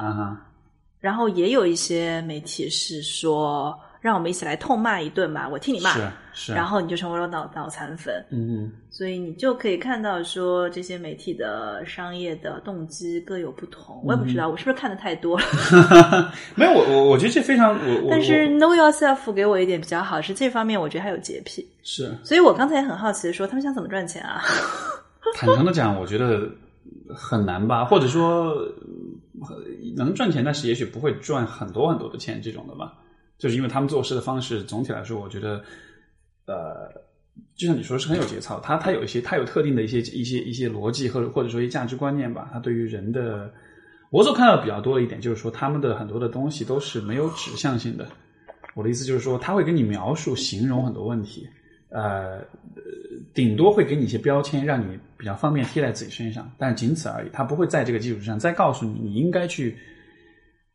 [0.99, 3.75] 然后也有一些媒体是说。
[4.01, 14.01] 让我们一起来痛骂一顿吧，我替你骂，是是，然后你就成为了脑脑残粉，嗯嗯，所以你就可以看到说这些媒体的商业的动机各有不同。
[14.03, 15.45] 我也不知道我是不是看的太多了，
[16.55, 24.41] 没有我我我觉得这非常我但是 Know Yourself 给我一点比较好是这方面，我觉得还有洁癖，是，所以我刚才也很好奇的说他们想怎么赚钱啊？
[25.37, 26.49] 坦诚的讲，我觉得
[27.15, 28.55] 很难吧，或者说
[29.95, 32.93] 能赚钱，但是也许不会赚很多很多的钱这种的吧。
[33.41, 35.63] 就是因为他们做事的方式，总体来说，我觉得，
[36.45, 36.87] 呃，
[37.55, 38.59] 就像你说，是很有节操。
[38.59, 42.51] 他他有一些，他有特定的一些一些一些逻辑，或者或者说一些价值观念吧。
[42.53, 43.51] 他对于人的，
[44.11, 48.07] 我所看到比较多的一点，就是说他们的很多的东西都是没有指向性的。
[48.75, 51.49] 我的意思就是说，他会给你描述、形容很多问题，
[51.89, 52.41] 呃，
[53.33, 57.29] 顶多会给你一些标签，让你比较方便贴在自己身上，但仅此而已。
[57.33, 59.75] 他不会在这个基础之上再告诉你，你应该去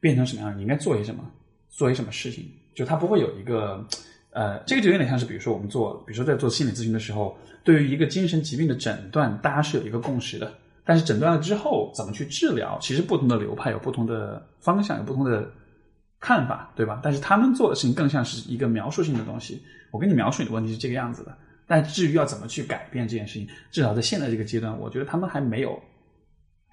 [0.00, 1.24] 变成什么样，你应该做些什么。
[1.68, 3.84] 做一什么事情，就他不会有一个，
[4.30, 10.52] 呃，这个就有点像是，比如说我们做，比如说在做心理咨询的时候，对于一个精神疾病的诊断，大家是有一个共识的。
[10.84, 15.50] 但是诊断了之后，怎么去治疗，其实不同的流派有不同的方向，有不同的
[16.20, 17.00] 看法，对吧？
[17.02, 19.60] 但是他们做的事情更像是一个描述性的东西。
[19.90, 21.36] 我跟你描述你的问题是这个样子的，
[21.66, 25.78] 但至于要怎么去改变这件事情，至少在现在这个阶段，我觉得他们还没有。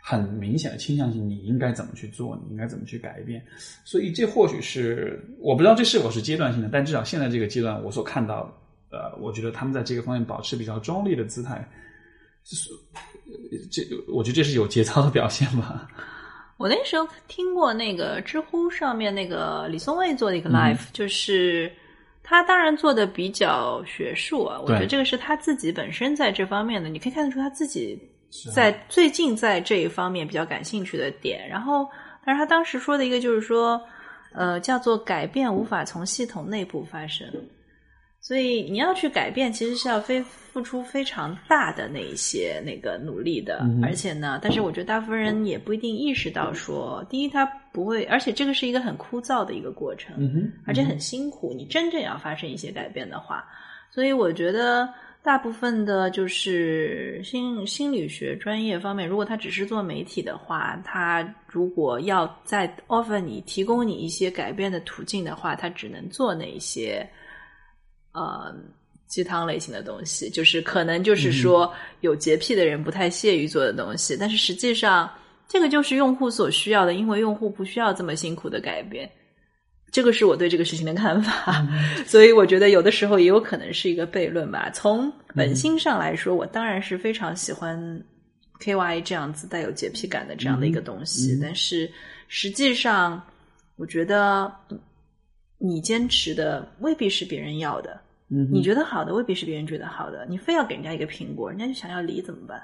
[0.05, 2.37] 很明显的倾向性，你应该怎么去做？
[2.43, 3.41] 你应该怎么去改变？
[3.85, 8.53] 所以这或许是我不知道这是否是阶段性的，但至少现在这个阶段，我所看到，
[8.89, 11.65] 呃，我觉得他们在这个方面保持比较中立的姿态，
[12.43, 12.69] 是
[13.71, 13.81] 这
[14.11, 15.87] 我觉得这是有节操的表现吧。
[16.59, 21.71] 我那时候听过那个知乎上面那个李松蔚做的一个 live，就是
[22.21, 27.97] 他当然做的比较学术啊，我觉得这个是他自己本身在这方面的，你可以看得出他自己。
[28.53, 31.87] 在最近在这一方面比较感兴趣的点，然后，
[32.25, 33.79] 但是他当时说的一个就是说，
[34.33, 37.27] 呃，叫做改变无法从系统内部发生，
[38.19, 50.15] 所以你要去改变，其实是要非付出非常大的那一些那个努力的，而且呢，但是我觉得大部分人也不一定意识到说，第一他不会，而且这个是一个很枯燥的一个过程，
[50.65, 53.45] 而且很辛苦，你真正要发生一些改变的话，
[53.91, 54.89] 所以我觉得。
[55.23, 67.09] 大部分的，就是心心理学专业方面，如果他只是做媒体的话，他如果要在 offer 你提供你一些改变的途径的话，他只能做那些
[68.11, 68.53] 呃
[69.07, 74.17] 鸡汤类型的东西，就是可能就是说有洁癖的人不太屑于做的东西。
[74.19, 75.09] 但是实际上，
[75.47, 79.09] 这个就是用户所需要的，因为用户不需要这么辛苦的改变。
[79.93, 81.65] 这个是我对这个事情的看法，
[82.07, 84.69] 所以我觉得有的时候也有可能是一个悖论吧。
[84.73, 88.03] 从本心上来说，我当然是非常喜欢
[88.59, 91.87] K Y 这样子带有洁癖感的这样的一个东西，但是
[92.27, 93.21] 实际上，
[93.75, 94.51] 我觉得
[95.59, 98.01] 你坚持的未必是别人要的，
[98.51, 102.59] 你觉得好的未必是别人觉得好的，你非要给人家一个苹果，人家就想要梨怎么办？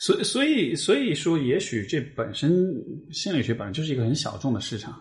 [0.00, 2.74] 所以，所以，所以说，也许这本身
[3.12, 5.00] 心理学本身就是一个很小众的市场。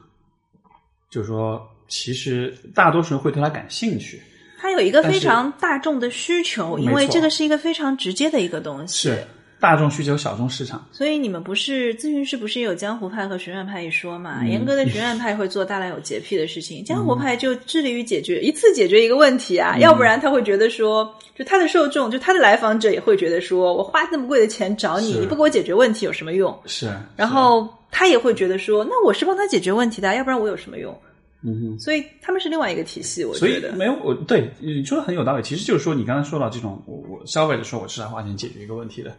[1.11, 4.19] 就是说，其实大多数人会对他感兴趣。
[4.57, 9.09] 他有一个非常大众的需求，因为这个是一个非常直接的一个东西。
[9.09, 9.27] 是
[9.59, 10.87] 大众需求，小众市场。
[10.91, 14.45] 所以你们不是咨询师，不是也有江湖派和学院派一说嘛？
[14.45, 26.57] 严格的学院派会做大量有洁癖的事情，江湖派就致力于解决一次解决一个问题啊，要不然他会觉得说，就他的受众，就他的来访者也会觉得说，我花那么贵的钱找你，你不给我解决问题有什么用？
[26.67, 27.67] 是，然后。
[27.91, 30.97] 他也会觉得说，那我是帮他解决问题的，要不然我有什么用？
[31.43, 35.43] 嗯哼，所以他们是另外一个体系，我觉得没有我对你说的很有道理。
[35.43, 39.15] 其实就是说，你刚才说到这种，我我消费者说我是来花钱解决一个问题的，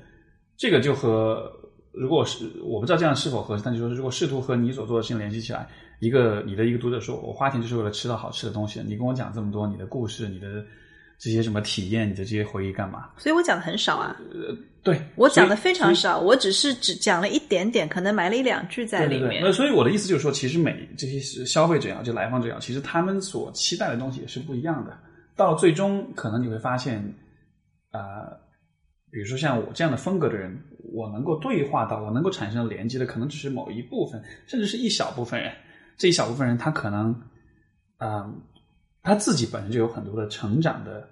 [0.57, 1.53] 这个就和
[1.93, 5.69] 如果是我不知道这样是否合适，但就说如果试图和你所做的事情联系起来，
[6.01, 10.65] 一个你的一个读者说我花钱就是为了吃到好吃的东西，你跟我讲这么多你的故事，你的。
[11.19, 12.11] 这些什么体验？
[12.11, 13.11] 你的这些回忆干嘛？
[13.17, 14.21] 所以我讲的很少啊。
[14.33, 14.53] 呃，
[14.83, 19.43] 对我讲的非常少，我只是只讲了一点点，可能埋了一两句在里面。
[19.43, 24.99] 那所以我的意思就是说，其实每这些消费者啊，就来访者啊，其实他们所期待的东西也是不一样的。
[25.37, 26.99] 到最终，可能你会发现，
[27.91, 28.01] 啊，
[29.11, 30.61] 比如说像我这样的风格的人，
[30.93, 35.53] 我能够对话到，我能够产生连接的，可能只是某一部分，甚至是一小部分人。
[35.97, 37.15] 这一小部分人，他可能，
[37.99, 38.43] 嗯，
[39.03, 41.09] 他自己本身就有很多的成长的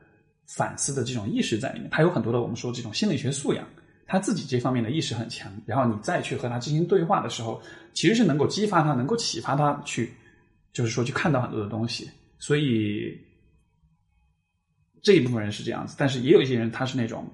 [0.57, 3.65] 反思的这种意识在里面，他有很多的我们说这种心理学素养，
[4.07, 5.53] 他自己这方面的意识很强。
[5.65, 7.63] 然后你再去和他进行对话的时候，
[7.95, 10.13] 其实是能够激发他，能够启发他去，
[10.73, 12.11] 就是说去看到很多的东西。
[12.39, 13.17] 所以
[15.03, 17.25] 这一部分人是这样子，但是也有一些人，他是那种。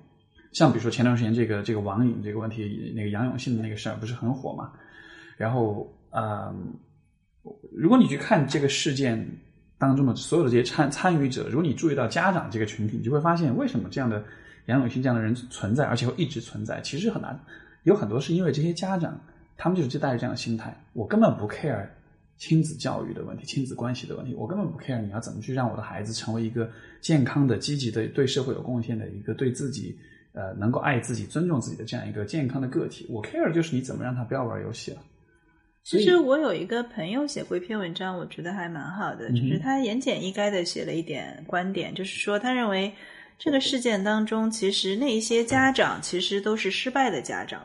[0.52, 4.72] 像比如说前段时间这个这个网瘾这个问题，那个杨永信的那个事儿不是很火嘛？
[5.36, 6.54] 然后呃，
[7.72, 9.18] 如果你去看这个事件
[9.78, 14.24] 当中的所有的这些参参与者，如果你注意到家长这个群体，你就会发现为什么这样的
[14.66, 16.80] 杨永信这样的人存在，而且会一直存在。
[16.80, 17.38] 其实很难，
[17.84, 19.20] 有很多是因为这些家长，
[19.56, 21.86] 他们就是就带着这样的心态，我根本不 care
[22.38, 26.70] 亲子教育的问题、亲子关系的问题，我根本不 care 你要怎么去让我的孩子成为一个
[27.00, 29.98] 健康的、积极的、对社会有贡献的一个对自己。
[30.32, 34.98] 呃，能够爱自己、尊重自己的这样一个健康的个体，我 care 就是你怎么让他不要玩游戏了。
[35.86, 42.92] 其实我有一个朋友写过一篇文章，我觉得还蛮好的，就是他言简意赅的写了一点观点，就是说他认为
[43.38, 47.64] 这个事件当中，其实那一些家长其实都是失败的家长，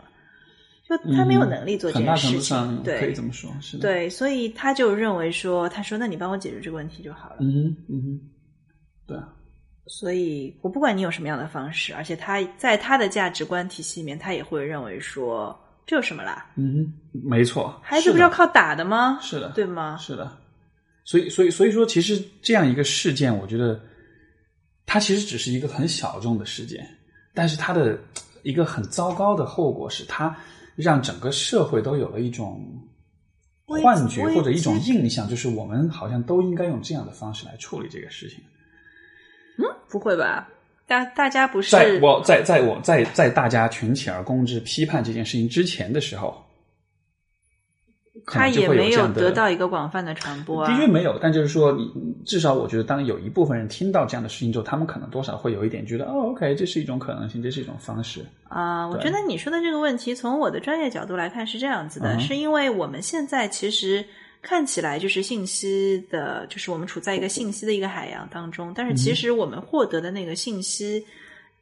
[0.87, 7.37] 就他没有能力做这件事情，对，可以这么说，是的，对，所以他就认为说，他说，那你帮我解决这个问题就好了。
[7.39, 8.21] 嗯哼，嗯哼，
[9.07, 9.33] 对啊。
[9.87, 16.45] 所以我不管你有什么样的方式，而且他在他的价值观体系里面，他也会认为说这有什么啦？
[16.55, 19.19] 嗯，没错，孩子不是要靠打的吗？
[19.21, 19.97] 是的，对吗？
[19.97, 20.37] 是的。
[21.03, 23.81] 所以，所以，所以说，其实这样一个事件，我觉得
[24.85, 26.87] 它其实只是一个很小众的事件，
[27.33, 27.99] 但是它的
[28.43, 30.33] 一个很糟糕的后果是，它
[30.75, 32.63] 让整个社会都有了一种
[33.65, 38.39] 幻觉或者一种印象，就是我们好像都应该用这样的方式来处理这个事情。
[39.57, 40.47] 嗯，不会吧？
[40.91, 46.35] 大大家不是在我在在我在在大家群起而攻之批判这件事情之前的时候，
[48.25, 50.67] 他也没有得到一个广泛的传播。
[50.67, 51.89] 的确没有，但就是说，你
[52.25, 58.85] 至少我觉得，当有一部分人听到这样的事情之后，他们可能多少会有一点觉得，哦，OK，这是一种可能性，这是一种方式啊。
[58.85, 64.03] 我觉得你说的这个问题，从我的专业角度来看是这样子的，是因为我们现在其实。
[64.41, 71.05] 看起来就是信息的，就是我们处在一个信息的一个海洋当中，但是其实我们获得的那个信息，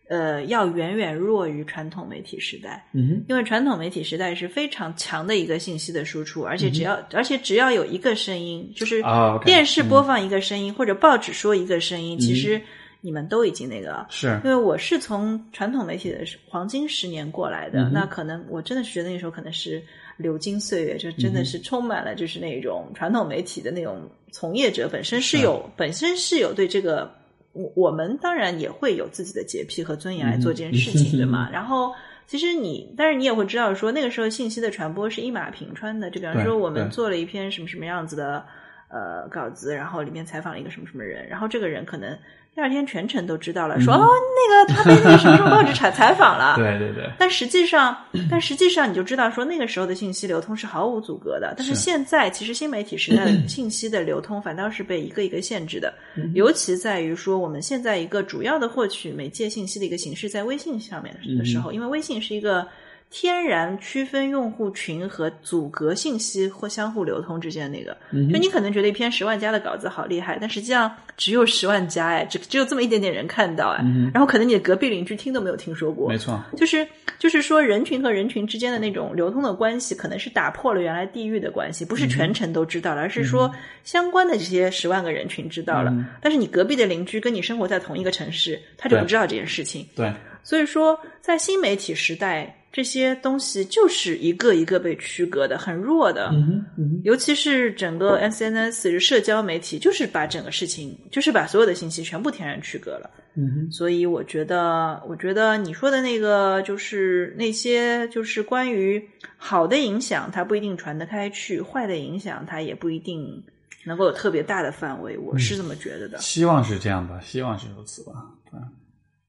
[0.08, 2.88] 呃，要远远弱于传统媒体时代。
[2.94, 9.04] 嗯，因为传统媒体时代是非常强的一个信息的输出，而且只要而且只要有一个声音，就是
[9.44, 12.62] 电视播放一个声音或者报纸说一个声音，其实
[13.02, 14.40] 你们都已经那个了是。
[14.46, 19.84] 因为我是从传统媒体的黄金十年过来的，那可能我真的是觉得那时候可能是。
[20.20, 23.98] 流金岁月，就真的是充满了，就是那种传统媒体的那种
[24.34, 27.10] 从业者本身是有，本身是有对这个，
[27.54, 31.50] 我我们当然也会有自己的洁癖和尊严来做这件事情，对吗？
[31.54, 31.94] 然后
[32.28, 38.46] 其实你，但是你也会知道，说那个时候信息的传播是一马平川的，就比方说我们做了一篇什么什么样子的
[38.90, 42.16] 呃稿子，然后里面采访了一个什么什么人，然后这个人可能。
[42.56, 46.56] 第二天全程都知道了，说哦，那个他被那个什么什么报纸采 采访了。
[46.58, 47.10] 对对对。
[47.18, 47.96] 但实际上，
[48.30, 51.54] 但实际上你就知道，说那个时候的信息流通是毫无阻隔的。
[51.56, 55.94] 但是现在，其实新媒体时代的信息的流通反倒是被一个一个限制的。
[56.34, 62.68] 尤其在于说，我们现在一个主要的获取媒介信息的一个形式在微信上面的时候，因为微信是一个。
[63.12, 67.98] 天然区分用户群和阻隔信息或相互流通之间的那个，
[68.32, 73.84] 就你可能觉得一篇十万加的稿子好厉害，但实际上只有十万加哎，只只有这么一点点人看到哎，
[74.14, 76.88] 然后可能你的隔壁邻居听都没有听说过，没错，就是
[77.18, 83.52] 就是说人群和人群之间的那种流通的关系，可能是打破了原来地域的关系，不是全程都知道了，而是说
[83.84, 85.92] 相关的这些十万个人群知道了，
[86.22, 90.14] 但是你隔壁的邻居跟你生活在同一个城市，他就不知道这件事情，对，
[90.44, 92.56] 所以说在新媒体时代。
[92.72, 96.30] 这些东西就是一个一个被区隔的，很弱的。
[96.78, 103.10] 嗯尤其是整个 S N S 社交媒体，就是把整个事情，就是把所有的信息全部天然区隔了。
[103.36, 109.02] 嗯所以我觉得，我觉得你说的那个，就是那些，就是关于
[109.38, 113.42] 好的影响，它不一定传得开去；坏的影响，它也不一定
[113.86, 115.18] 能够有特别大的范围。
[115.18, 116.18] 我是这么觉得的。
[116.20, 118.14] 希望是这样吧，希望是如此吧。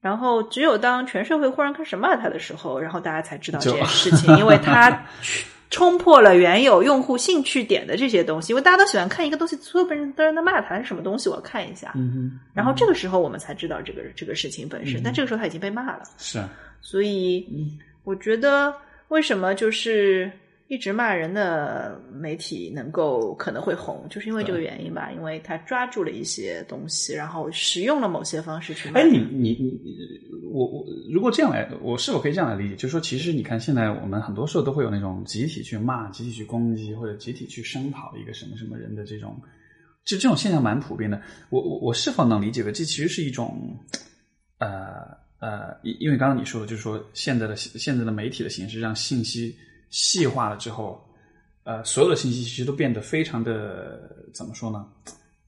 [0.01, 5.05] 然后，只有当全社会忽然开始骂他的时候，然后大家才知道这件事情，因为他
[5.69, 8.51] 冲破了原有用户兴趣点的这些东西。
[8.51, 11.91] 因为大家都喜欢看一个东西，所有人都在骂他是什么东西，我要看一下。
[11.95, 16.01] 嗯然后这个时候我们才知道这个这个事情本身，但这个时候他已经被骂了。
[16.17, 16.49] 是啊。
[16.81, 17.47] 所以，
[18.03, 18.73] 我觉得
[19.09, 20.31] 为什么就是。
[20.71, 28.87] 一直骂人的媒体能够可能会红，就是因为这个原因吧，因为他抓住了一些东西，然后使用了某些方式去。
[28.93, 29.77] 哎，你你你，
[30.49, 32.75] 我我如果这样来，我是否可以这样来理解？
[32.77, 39.37] 就是说，其实你看，现在我们很多时候都会有那种集体去骂、集体去攻击，或者集体去声讨一个什么什么人的这种，
[40.05, 41.21] 就这种现象蛮普遍的。
[41.49, 43.77] 我我我是否能理解为这其实是一种，
[44.59, 44.69] 呃
[45.41, 49.53] 呃，因因为刚刚你说的，就是说现在的现在的媒体的形式让信息
[49.91, 50.99] 细化了之后，
[51.63, 54.01] 呃，所有的信息其实都变得非常的
[54.33, 54.83] 怎么说呢？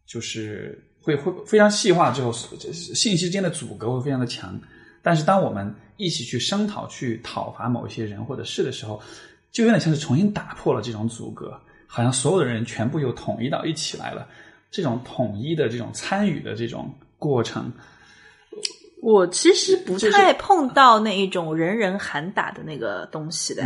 [0.06, 4.60] 就是会会非常细化之后，信息之间的阻隔会非常的强。
[5.02, 9.02] 但是，当我们一起去声讨、去讨伐某一些人或者事的时候，
[9.52, 14.28] 就有点像是重新打破了这种阻隔，好像所有的人全部又统一到一起来了。
[14.72, 17.72] 这种统一的这种参与的这种过程，
[19.02, 23.64] 我其实不太碰到那一种人人喊打的那个东西的。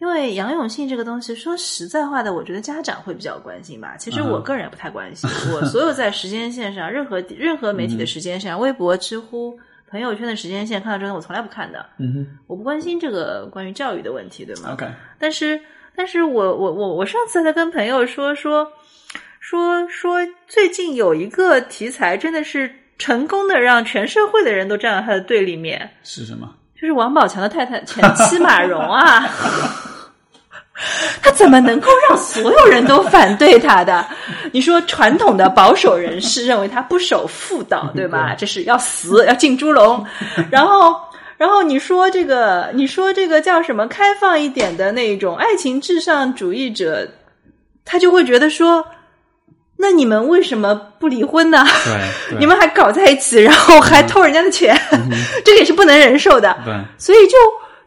[0.00, 3.96] 因为杨永信这个东西，说实在话的，我觉得家长会比较关心吧。
[3.98, 5.28] 其实我个人也不太关心。
[5.52, 9.58] 我所有在时间线上，任何任何媒体的时间线，微博、知乎。
[9.90, 11.84] 朋友圈的时间线看到这个，我从来不看的。
[11.98, 14.86] 嗯哼，我不关心这个关于教育的问题，对吗？OK。
[15.18, 15.58] 但是，
[15.96, 18.70] 但是我我我我上次在跟朋友说说
[19.40, 25.90] 说说，最近有一个题材真的是成功的让全社会的人都站在他的对立面。
[26.02, 26.54] 是什么？
[26.78, 29.26] 就是王宝强的太太前妻马蓉啊。
[31.20, 34.06] 他怎么能够让所有人都反对他的？
[34.52, 38.34] 你说传统的保守人士认为他不守妇道，对吧？
[38.38, 40.04] 这是要死，要进猪笼。
[40.50, 40.94] 然后，
[41.36, 43.86] 然后你说这个，你说这个叫什么？
[43.88, 47.08] 开放一点的那种爱情至上主义者，
[47.84, 48.84] 他就会觉得说，
[49.76, 51.66] 那你们为什么不离婚呢？
[51.84, 54.80] 对，你们还搞在一起，然后还偷人家的钱，
[55.44, 56.56] 这个也是不能忍受的。
[56.64, 57.36] 对，所以就。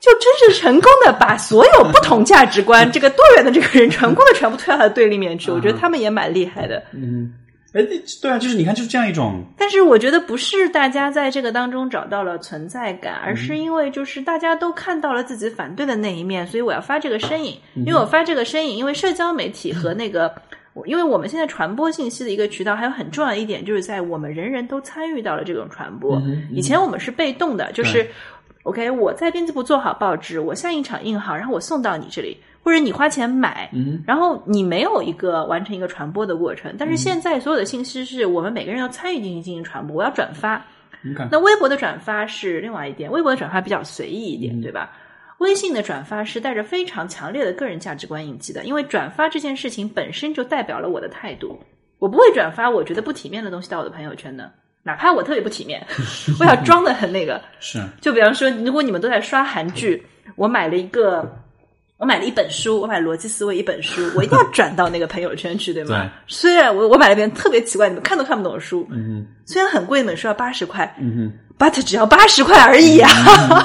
[0.01, 5.51] 就真是成功的把所有不同价值观、 这个多元的这个人，成功的全部推到他的对立面去。
[5.51, 6.81] 我觉得他们也蛮厉害的。
[6.91, 7.31] 嗯，
[7.73, 7.85] 哎，
[8.19, 9.45] 对啊，就是你看，就是这样一种。
[9.59, 17.55] 但是我觉得不是大家在这个当中找到了存在感，而是因为就是大家都看到了自己反对的那一面，所以我要发这个声音。
[17.75, 20.33] 因为我发这个声音，因为社交媒体和那个，
[20.85, 26.19] 因为我们现在传播信息的一个渠道，还有很重要的一点，就是在我们人人都参与到了这种传播。
[26.51, 28.09] 以前我们是被动的，就是。
[28.63, 36.75] OK，我在编辑部做好报纸，我下印厂印好，然后我送到你这里，或者你花钱买，嗯然后你没有一个完成一个传播的过程。
[36.77, 40.63] 但是现在所有的信息是我们每个人要参与进行进行传播，我要转发。
[41.31, 44.91] 那微博的转发是另外一点，微博的转发比较随意一点，对吧？
[45.39, 51.57] 微信的转发是带着非常强烈的个人价值观印记的，因为转发这件事情本身就代表了我的态度，
[51.97, 54.51] 我不会转发我觉得不体面的东西到我的朋友圈的。
[54.83, 55.85] 哪怕我特别不体面，
[56.39, 57.41] 我要装的很那个。
[57.59, 60.03] 是，就比方说，如果你们都在刷韩剧，
[60.35, 61.27] 我买了一个，
[61.97, 66.01] 我买了一本书，我买逻辑思维一本书， 我一定要转到那个朋友圈去，对吗？
[66.03, 66.09] 对。
[66.27, 71.33] 虽然我我买了一本特别奇怪，你们看都看不懂的书，嗯，虽然很贵，一本书要八十块，嗯哼。
[71.61, 73.07] But 只要八十块而已啊，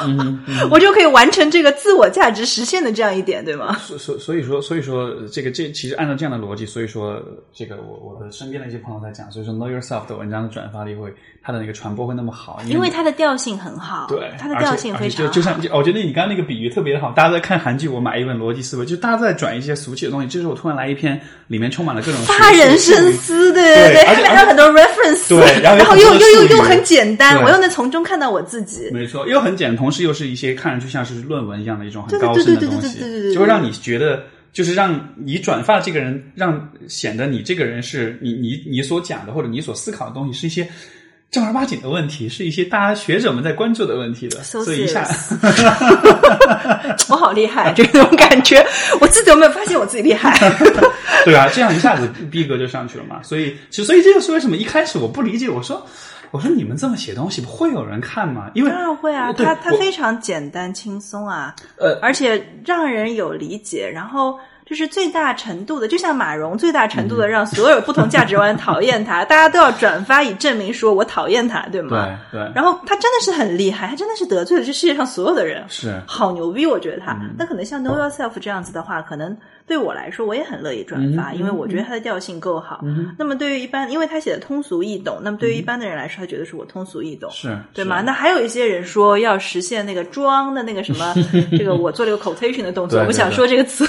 [0.70, 3.74] 我就可以完成这个自我价值实现的这样一点，对吗？
[3.81, 7.18] 所所所以说，所以说这个这其实按照这样的逻辑，所以说
[7.55, 11.10] 这个我我的身边的一些朋友在讲，所以说 Know Yourself 的文章的转发力会，
[11.43, 28.89] 它的那个传播会那么好，因为它的调性很好，对，它的调性非常就就像我觉得你刚刚那个比喻特别的好，大家在看韩剧，我买一本逻辑思维，就大家在转一些俗气的东西，这时候我突然来一篇，里面充满了各种发人深思，对对对，还 还有很多 reference，对，然后 又又又又很简单，我又能从中看到我自己。
[28.93, 40.66] 没错，又很简单，同时又是一些看上去像是论文一样的一种很高深的东西，就会让你觉得，就是让你转发这个人，让显得你这个人是你你你所讲的或者你所思考的东西是一些
[41.30, 45.06] 正儿八经的问题，是一些大家学者们在关注的问题的，所以一下，
[47.10, 48.64] 我好厉害，这种感觉，
[49.00, 50.38] 我自己有没有发现我自己厉害？
[51.24, 53.20] 对啊，这样一下子逼格就上去了嘛。
[53.22, 55.86] 所以，其实所以这就是为什么一开始我不理解，我说。
[56.32, 58.50] 我说你们这么写东西，不会有人看吗？
[58.52, 64.36] 因为当然会啊，它它非常简单轻松啊，呃，而且让人有理解，然后
[64.68, 72.18] 就是最大程度的，就像马蓉最大程度的让所有不同价值观讨厌他，大家都要转发以证明说我讨厌他，对吗？
[72.32, 72.52] 对对。
[72.52, 77.16] 然后他真的是很厉害，他真的是得罪了这世界上所有的人，是好牛逼，我觉得他。
[77.38, 79.36] 那可能像 Know Yourself 这样子的话，可能。
[79.66, 82.84] 对我来说，我也很乐意转发，因为我觉得它的调性够好。
[83.18, 88.01] 那么对于一般，因为他写的通俗易懂，那么对于一般的人来说，他觉得是我通俗易懂，是对吗？
[88.01, 91.14] 那还有一些人说要实现那个装的那个什么，
[91.59, 93.84] 这个我做了一个 quotation 的动作，我想说这个词。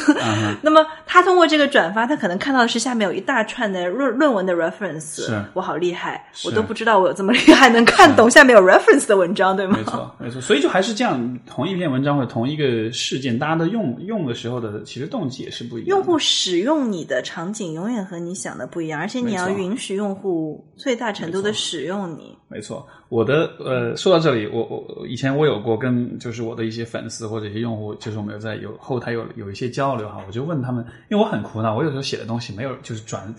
[0.62, 9.84] 那么他通过这个转发，他可能看到的是下面有一大串的论论文的 reference，是我好厉害，我都不知道我有这么厉害，能看懂下面有 reference 的文章，对吗没？
[9.84, 10.42] 错，没错。
[10.42, 15.90] 所以就还是这样，同一篇文章或者同一个事件，大家的用用的时候的其实动机也是不一样。
[15.90, 22.36] 用户使用你的场景永远和你想的不一样，而且你要允许用户最大程度的使用你。
[22.48, 33.34] 没错，我的呃，说到这里，我我以前我有过跟就是我的一些粉丝或者一些用户，就是我们有在有后台有有一些交流哈，我就问他们，因为我很苦恼，我有时候写的东西没有就是转，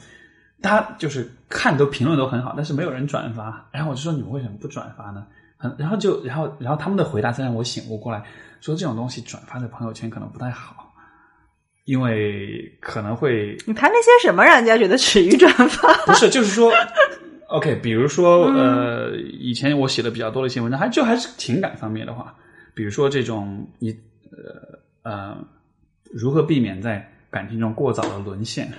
[0.61, 5.27] 大家就是看都评论都很好，但是没有人转发，然后我就说你们为什么不转发呢？
[5.57, 8.23] 很，然后就然后然后他们的回答才让我醒悟过来，
[8.61, 10.88] 说这种东西转发在朋友圈可能不太好，
[11.89, 15.91] 因为可能会你谈了些什么，让人家觉得耻于转发？
[16.05, 16.71] 不是，就是说，
[17.49, 22.35] OK，比如说，嗯呃，以前我写的比较多的一些文章，还就还是情感方面的话，
[22.75, 23.89] 比如说这种你
[25.03, 25.39] 呃呃，
[26.13, 28.71] 如何避免在感情中过早的沦陷，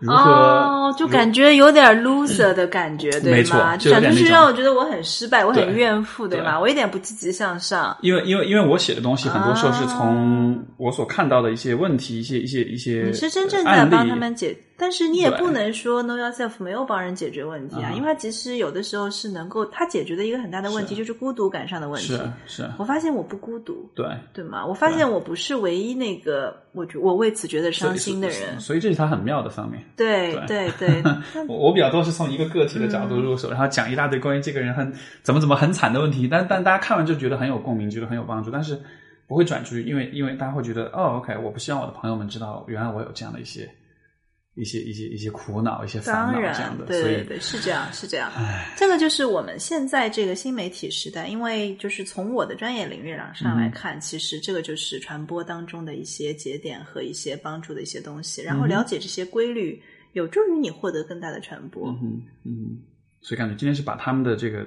[0.00, 3.76] 如何、哦，就感觉有点 loser 的感觉，对没错吗？
[3.76, 6.52] 讲就是让我觉得我很失败，我很怨妇，对吗？
[6.52, 7.96] 对我一点不积极向上。
[8.00, 22.20] 因为因为因为我写的东西很多时候是啊从我所看到的一些问题、一些一些一些你是真正在帮他们解，但是你也不能说 Know Yourself 没有帮人解决问题啊，嗯因为他其实有的时候是能够，他解决的一个很大的问题就是孤独感上的问题是。
[22.46, 24.06] 是，我发现我不孤独，对。
[24.32, 24.64] 对吗？
[24.64, 28.60] 我发现我不是唯一那个我觉我为此觉得伤心的人。
[28.60, 29.82] 所以这是他很妙的方面。
[29.96, 30.70] 对对。
[30.78, 31.02] 对，
[31.48, 34.92] 我我比较多是从一个个体的角度入手，然后讲一大堆关于这个人很
[35.22, 38.80] 怎么怎么很惨的问题，但但大家看完就觉得很有共鸣，觉得很有帮助，但是
[39.26, 43.68] 不会转出去，因为因为大家会觉得哦，OK，我不希望我的朋友们知道，原来我有这样的一些
[44.58, 48.30] 一些一些一些苦恼、一些烦当然恼这样，的，对对对，是这样，是这样。
[48.76, 59.80] 这个就是我们现在这个新媒体时代，因为就是从我的专业领域上来看，其实这个就是传播当中的一些节点和一些帮助的一些东西，然后了解这些规律，
[60.12, 61.88] 有助于你获得更大的传播。
[62.02, 62.80] 嗯嗯，
[63.20, 64.66] 所以感觉今天是把他们的这个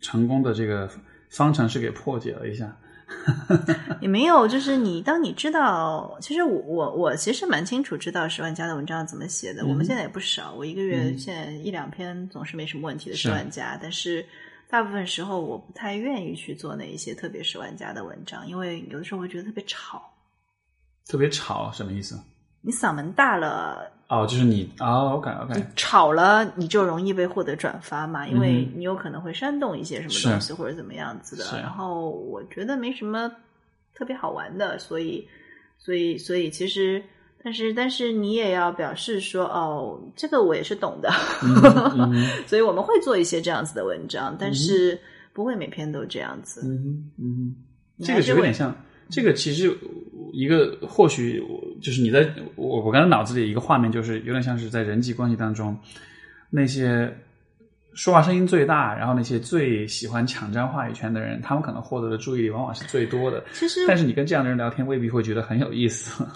[0.00, 0.90] 成功的这个
[1.30, 2.76] 方程式给破解了一下。
[4.00, 9.64] 也没有，就是你当你知道，其实我我我其实蛮清楚知道十万加的文章怎么写的。
[9.66, 14.26] 我们现在也不少，我一个月现在一两篇总是没什么问题的是十万加，但是
[14.68, 20.02] 大部分时候我不太愿意去做那一些特别十万加的文章，因为有的时候会觉得特别吵。
[21.06, 22.18] 特别吵什么意思？
[22.62, 31.46] 你嗓门大了，哦，就是你哦，OK OK，吵了，你就容易被获得转发嘛，因为嗯你有可能会煽动一些什么东西或者怎么样子的。
[31.62, 33.32] 然后我觉得没什么
[33.94, 35.26] 特别好玩的，所以，
[35.78, 37.02] 所以，所以其实，
[37.42, 41.10] 但是，但是你也要表示说，哦，这个我也是懂的，
[41.42, 45.00] 嗯嗯 所以我们会做一些这样子的文章，但是
[45.32, 46.60] 不会每篇都这样子。
[46.66, 47.56] 嗯嗯，
[48.04, 48.76] 这个有点像，
[49.08, 49.74] 这个其实
[50.32, 51.40] 一个或许
[51.80, 55.78] 就是你在我我刚才脑子里一个画面，就是有点像是在人际关系当中
[56.50, 57.14] 那些
[57.94, 63.44] 说话声音最大，然后那些最喜欢抢占话语权的人，他们可能获得的注意力往往是最多的。
[63.52, 66.26] 其实但是你跟这样的人聊天，未必会觉得很有意思。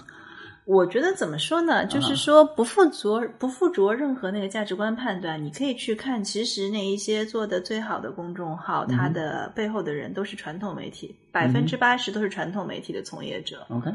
[0.67, 1.85] 我觉得怎么说呢？
[1.85, 13.65] 就是说不附着不附着任何那个价值观判断，你可以去看，其实那一些做的最好的公众号，它的背后的人都是传统媒体，百分之八十都是传统媒体的从业者。
[13.69, 13.89] OK，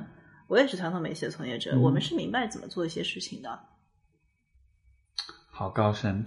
[0.48, 3.50] 我也是传统媒体的从业者，我们是明白怎么做一些事情的。
[5.50, 6.24] 好高深。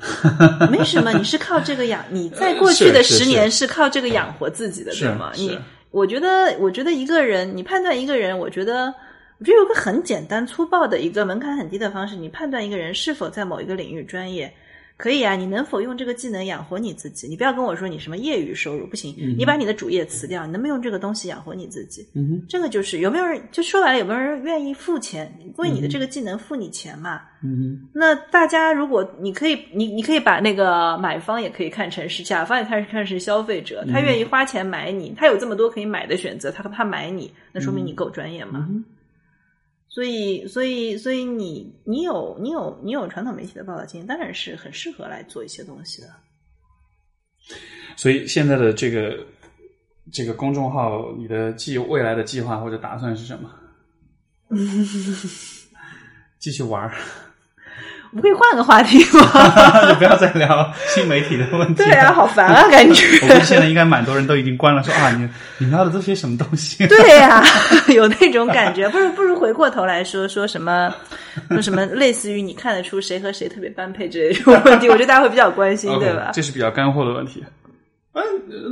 [0.70, 5.32] 没什么，你是靠这个养，你在过去的十年是靠这个养活自己的，是对吗？
[5.36, 5.58] 你，
[5.90, 8.94] 我觉得，我觉得一个人，你判断一个人，我觉得，
[9.40, 14.54] 我觉得有个很简单粗暴的一个门槛很低的方式，你判断一个人是否在某一个领域专业。
[14.98, 17.28] 可以啊，你能否用这个技能养活你自己？
[17.28, 22.08] 你不要跟我说你什么业余收入不行，你把你的主业辞掉，你能不能用这个东西养活你自己？
[22.14, 27.24] 嗯哼，这个就是有没有人，就说白了，有没有人愿意付钱为你的这个技能付你钱嘛？
[27.44, 38.66] 嗯哼，那大家如果你可以，你你可以把那个买方也可以看成是甲方，也看看是消费者，他愿意花钱买你，他有这么多可以买的选择，他他买你，那说明你够专业嘛。
[38.70, 38.82] 嗯
[39.96, 46.10] 所以，所以，所以你你有你有你有传统媒体的报道经验，当然是很适合来做一些东西的。
[47.96, 49.26] 所以现在的这个
[50.12, 53.50] 这个公众号，你的计未来的计划或者打算是什么？
[56.40, 56.94] 继续玩儿，
[58.16, 59.28] 我们可以换个话题吗？
[59.92, 61.84] 就不要再聊新媒体的问题。
[61.84, 63.06] 对啊，好烦啊，感觉。
[63.24, 65.28] 我估计现在应该蛮多人都已经关了，说啊，你
[65.58, 66.88] 你聊的都些什么东西？
[66.88, 67.44] 对呀、
[67.94, 68.88] 有那种感觉。
[68.88, 70.90] 不如不如回过头来说说什么
[71.50, 76.32] 说什么，类似于你看得出谁和谁特别般配之类的这种问题，我觉得大家会比较关心，对吧？
[76.34, 77.44] 这是比较干货的问题。
[78.14, 78.24] 嗯，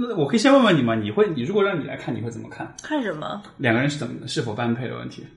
[0.10, 0.96] 呃我可以先问问你嘛？
[0.96, 3.42] 你会，你如果让你来看，你会怎么看看什么？
[3.58, 5.28] 两个人是怎么是否般配的问题？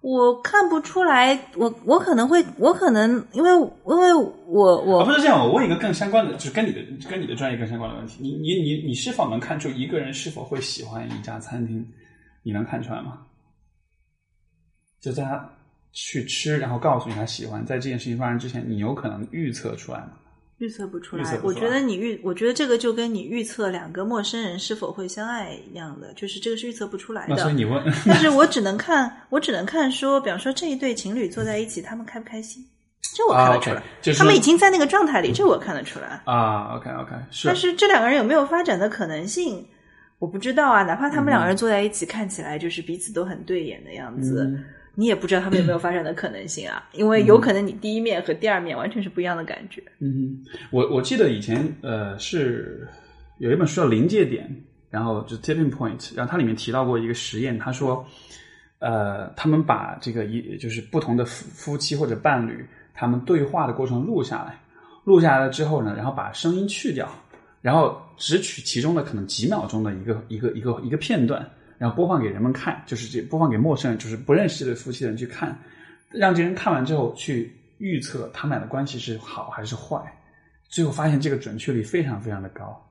[0.00, 6.80] 我看不出来，我我可能会，我可能因为因为我我不是这样，我问一个更相关的，就是跟你的
[7.10, 11.86] 跟你的专业更相关的问题，你你你你是否能看出一个人是否会喜欢一家餐厅？
[12.44, 13.26] 你能看出来吗？
[15.00, 15.50] 就在他
[15.92, 20.12] 去吃，然后告诉你他喜欢，在这件事情发生之前，你有可能预测出来吗？
[20.58, 27.36] 预测不出来，我觉得你预，我觉得这个就跟你预测两个陌生人是否会相爱一样的，就是这个是预测不出来的。
[27.36, 32.64] 所以你问，但是我只能看，我只能看说，比方说这一对情侣坐在一起，他们开不开心，
[33.14, 33.82] 这我看得出来。
[34.16, 36.20] 他们已经在那个状态里，这我看得出来。
[36.24, 37.46] 啊，OK OK，是。
[37.46, 39.64] 但是这两个人有没有发展的可能性，
[40.18, 40.82] 我不知道啊。
[40.82, 44.58] 哪怕他们两个人坐在一起，看起来就是彼此都很对眼的样子。
[44.98, 49.80] 你也不知道他们有没有发展的可能性啊，因为有可能你第一面和第二面完全是不一样的感觉。
[50.00, 52.88] 嗯，我我记得以前呃是
[53.38, 54.44] 有一本书叫《临界点》，
[54.90, 58.04] 然后就 Tipping Point，然后它里面提到过一个实验，他说
[58.80, 64.60] 呃他们把这个一就是不同的夫夫妻或者伴侣他们对话的过程录下来，
[65.04, 67.08] 录下来了之后呢，然后把声音去掉，
[67.62, 71.48] 然后只取其中的可能几秒钟的一个一个一个一个片段。
[71.78, 75.56] 然后播放给人们看，就是这播放给陌生人，就是不认识的夫妻的人去看，
[76.10, 80.02] 让这人看完之后去预测他们俩的关系是好还是坏，
[80.68, 82.84] 最后发现这个准确率非常非常的高，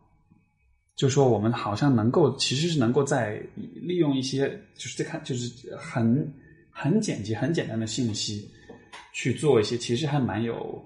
[0.95, 6.33] 就说我们好像能够其实是能够在利用一些就是在看就是很
[6.71, 8.49] 很简洁很简单的信息
[9.11, 10.81] 去做一些其实还蛮有。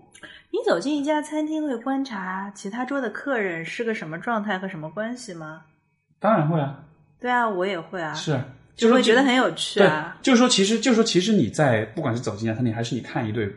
[0.49, 5.61] 你走进一家餐厅会观察其他桌的客人是个什么状态和什么关系吗？
[6.19, 6.83] 当然会啊。
[7.21, 8.37] 对啊，我也会啊，是
[8.75, 10.17] 就会觉得很有趣啊。
[10.23, 13.47] 就是说，其实就是说，其实你在不管是走进家餐厅，还是你看一对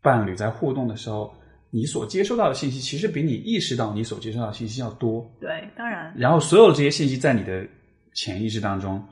[0.00, 1.32] 伴侣在互动的时候，
[1.70, 5.30] 你所接收到的信息，其实比你意识到你所接收到的信息要多。
[5.38, 6.12] 对，当然。
[6.16, 7.66] 然后，所有的这些信息在你的
[8.14, 9.04] 潜意识当中。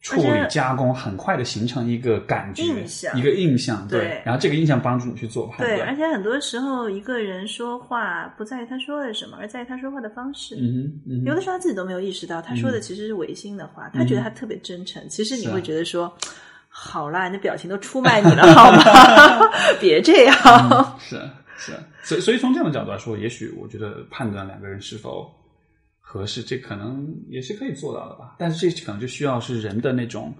[0.00, 2.62] 处理加工很快的形成一个感觉，
[3.14, 5.76] 一个印象，对，然后这个印象帮助你去做判断。
[5.76, 10.54] 对，而且很多时候一个人说话不在于他说了什么，而在于他说话的方式。
[10.54, 16.16] 嗯嗯，有的时候他自己都没有意识到，他说的其实是违心的话，他觉得他特别真诚，其实你会觉得说，
[16.68, 19.50] 好啦，你的表情都出卖你了， 好吗？
[19.80, 20.96] 别这样。
[21.00, 21.20] 是
[21.58, 21.72] 是，
[22.04, 25.34] 所以所以从这样的角度来说，也许我觉得判断两个人是否。
[26.10, 30.32] 合适，这可能也是可以做到的吧，但是这可能就需要是人的那种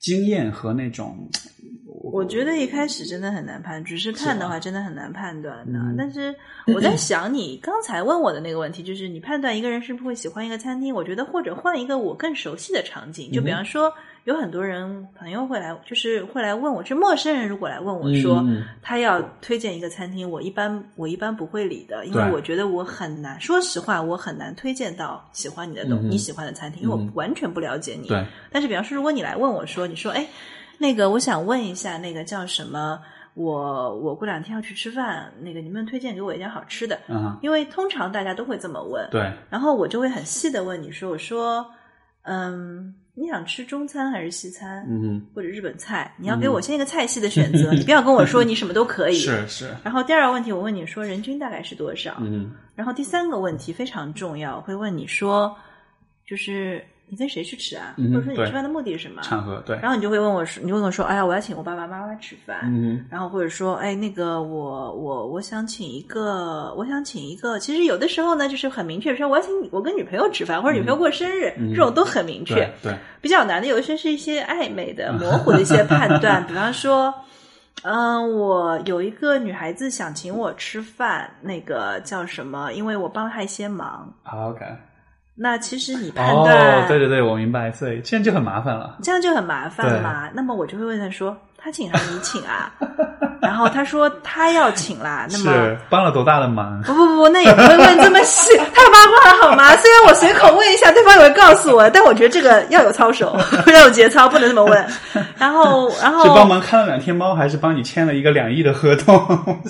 [0.00, 1.30] 经验和那种。
[2.12, 5.78] 我觉得一开始真的很难判，只是看的话真的很难判断的。
[5.96, 6.34] 但是
[6.74, 10.92] 我在想，你刚才问我的那个问题，就是你判断一个人是不是会喜欢一个餐厅？
[10.92, 13.92] 我觉得或者换一个我更熟悉的场景，就比方说。
[14.26, 18.44] 有很多人朋友会来，就是会来问我，是陌生人如果来问我说
[18.82, 28.08] 他要推荐一个餐厅，我一般我一般不会理的，因为我觉得我很难，说实话，我很难推荐到喜欢你的东你喜欢的餐厅，因为我完全不了解你。
[28.08, 28.26] 对。
[28.50, 30.26] 但是，比方说，如果你来问我说，你说，哎，
[30.76, 32.98] 那个，我想问一下，那个叫什么？
[33.34, 36.98] 我我过两天要去吃饭，那个，能不能推荐给我一点好吃的？
[37.06, 37.38] 嗯。
[37.42, 39.08] 因为通常大家都会这么问。
[39.12, 39.32] 对。
[39.48, 41.64] 然后我就会很细的问你说，我说，
[42.22, 42.92] 嗯。
[43.18, 44.86] 你想吃中餐还是西餐？
[44.88, 46.14] 嗯，或者日本菜？
[46.18, 49.14] 你要给我先一个菜系的选择， 你不要跟我说你什么都可以。
[49.24, 49.74] 是是。
[49.82, 52.14] 然后第二个问题，我问你说人均大概是多少？
[52.20, 52.52] 嗯。
[52.74, 55.56] 然后第三个问题非常重要，会问你说，
[56.26, 56.84] 就是。
[57.08, 57.94] 你跟谁去吃啊？
[57.96, 59.22] 或者说你吃饭的目的是什么？
[59.22, 59.78] 场合对。
[59.78, 63.06] 然后你就会问我说：“你问我说，哎呀，我要请我爸爸妈妈吃饭。”嗯。
[63.08, 67.58] 然后或者说，哎，那个我我我想请一个，我想请一个。
[67.60, 72.68] 其实有的时候呢，就是很明确，说我要请我跟女朋友吃饭，或者女朋友过生日，这种都很明确。
[72.82, 72.92] 对。
[73.20, 77.14] 比较难的有一些是一些暧昧的、模糊的一些判断，比方说，
[77.82, 82.72] 嗯，我有一个女孩子想请我吃饭，那个叫什么？
[82.72, 84.12] 因为我帮她一些忙。
[84.24, 84.64] OK。
[85.38, 88.96] 那其实你判断，哦，对对对，我明白，所以这样就很麻烦了。
[89.02, 90.30] 这样就很麻烦嘛。
[90.32, 92.72] 那么我就会问他说：“他请还是你请啊？”
[93.42, 96.80] 然后他说：“他要请啦。”那么帮了多大的忙？
[96.82, 99.76] 不不不，那也不会问这么细，太八卦了好吗？
[99.76, 103.38] 虽然我随口问一下，对方也会告诉我，但我觉得这个要有操守，
[103.68, 104.86] 要有节操，不能这么问。
[105.36, 109.14] 然后，然后是帮忙看了两天猫，还是帮你签了一个两亿的合同？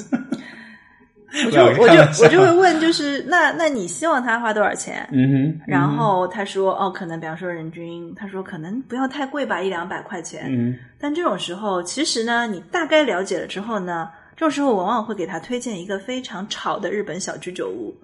[1.45, 5.07] 我就我就我就会问，就是那那你希望他花多少钱？
[5.13, 10.47] 嗯哼，然后他说哦，可能比方说人均，他说可能不要太贵吧，一两百块钱。
[10.49, 17.95] 嗯，但这种时候，其实呢，你大概了解了之后呢，这种时候往往会给他推荐一个非常吵的日本小居酒屋，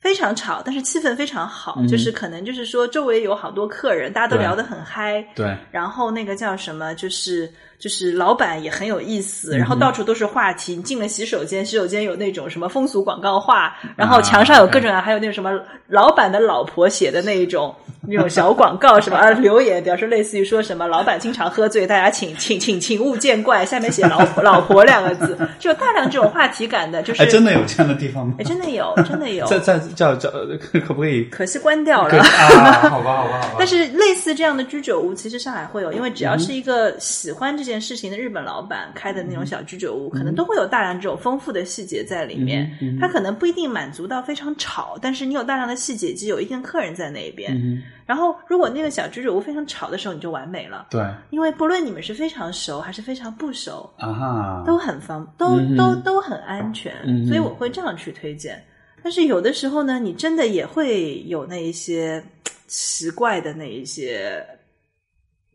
[0.00, 5.24] 非常吵，但是气氛非常好，就是可能就是说周围有好多客人，大家都聊得很嗨。
[5.34, 10.76] 对，然后那个叫什么，就是就是老板也很有意思，然后到处都是话题。
[10.76, 15.50] 你进了洗手间，洗手间有那种什么风俗广告画，然后墙上有各种啊，还有那种什么
[15.88, 17.74] 老板的老婆写的那一种
[18.08, 28.34] 那种小广告，什么啊留言，比方说类似于说什么老板经常喝醉，大家请请请请勿见怪，下面写老婆老婆两个字，就大量这种话题感的，就是哎，真的有这样的地方吗？
[28.38, 29.46] 哎，真的有，真的有。
[29.48, 30.30] 在在叫叫
[30.60, 31.24] 可不可以？
[31.24, 32.18] 可惜关掉了。
[32.18, 33.54] 啊，好吧，好吧，好吧。
[33.58, 42.70] 但是类似这样的居酒屋，其实上海会有，因为只要是一个喜欢这件事情的日本老板开的那种小居酒屋，可能都会有大量这种丰富的细节在里面。
[42.98, 47.82] 它可能不一定满足到非常吵，但是你有大量的细节，就有一定客人在那边。
[48.06, 50.86] 然后，如果那个小居酒屋非常吵的时候，你就完美了。
[50.90, 58.62] 对因为不论你们是非常熟还是非常不熟，啊，都很方，都、都都很安全，嗯所以我会这样去推荐。
[59.02, 62.22] 但是有的时候呢，你真的也会有那一些
[62.66, 64.44] 奇怪的那一些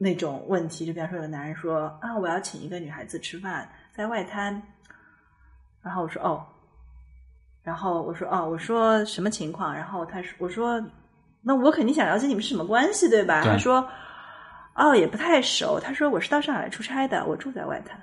[0.03, 4.59] 那种问题，就比方说有男人说啊，我要请一个女孩子吃饭，在外滩，
[5.83, 6.43] 然后我说哦，
[7.61, 9.71] 然后我说哦，我说什么情况？
[9.71, 10.83] 然后他说我说
[11.43, 13.43] 那我肯定想了解你们是什么关系，对吧？
[13.43, 13.87] 对他说
[14.73, 15.79] 哦，也不太熟。
[15.79, 17.95] 他说我是到上海来出差的，我住在外滩。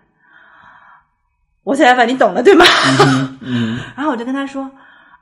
[1.65, 2.65] 我才把你懂了，对吗？
[3.43, 4.71] 嗯 然后我就跟他说：“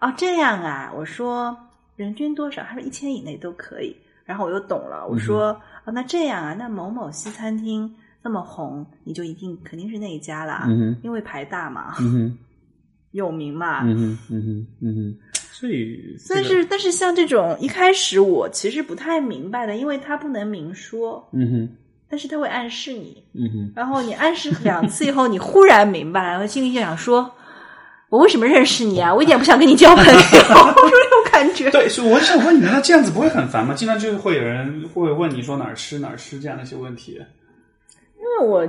[0.01, 1.57] 哦，这样啊。”我说
[1.97, 12.39] ：“人均多少？”他说：“一千以内都可以。”然后我又懂了，我说：“哦，那这样啊，那某某西餐厅那么红，你就一定肯定是那一家啦，嗯哼因为牌大嘛，嗯哼，
[13.13, 13.83] 有名嘛。
[13.85, 15.17] 嗯哼，嗯哼，嗯哼，
[15.53, 21.69] 所以这个但是，但是像这种一开始我其实不太明白的，因为他不能明说，嗯哼，
[22.11, 27.31] 但是他会暗示你，嗯哼，然后你暗示 两次以后，你忽然明白了，我心里就想说
[28.17, 29.13] ：“我为什么认识你啊？
[29.15, 30.13] 我一点不想跟你交朋友。
[30.49, 31.71] ”我说有感觉。
[31.71, 33.75] 对，所以我想问你，那这样子不会很烦吗？
[33.75, 37.21] 经常就是会有人会问你说哪儿吃哪儿吃这样的一些问题。
[38.19, 38.67] 因为我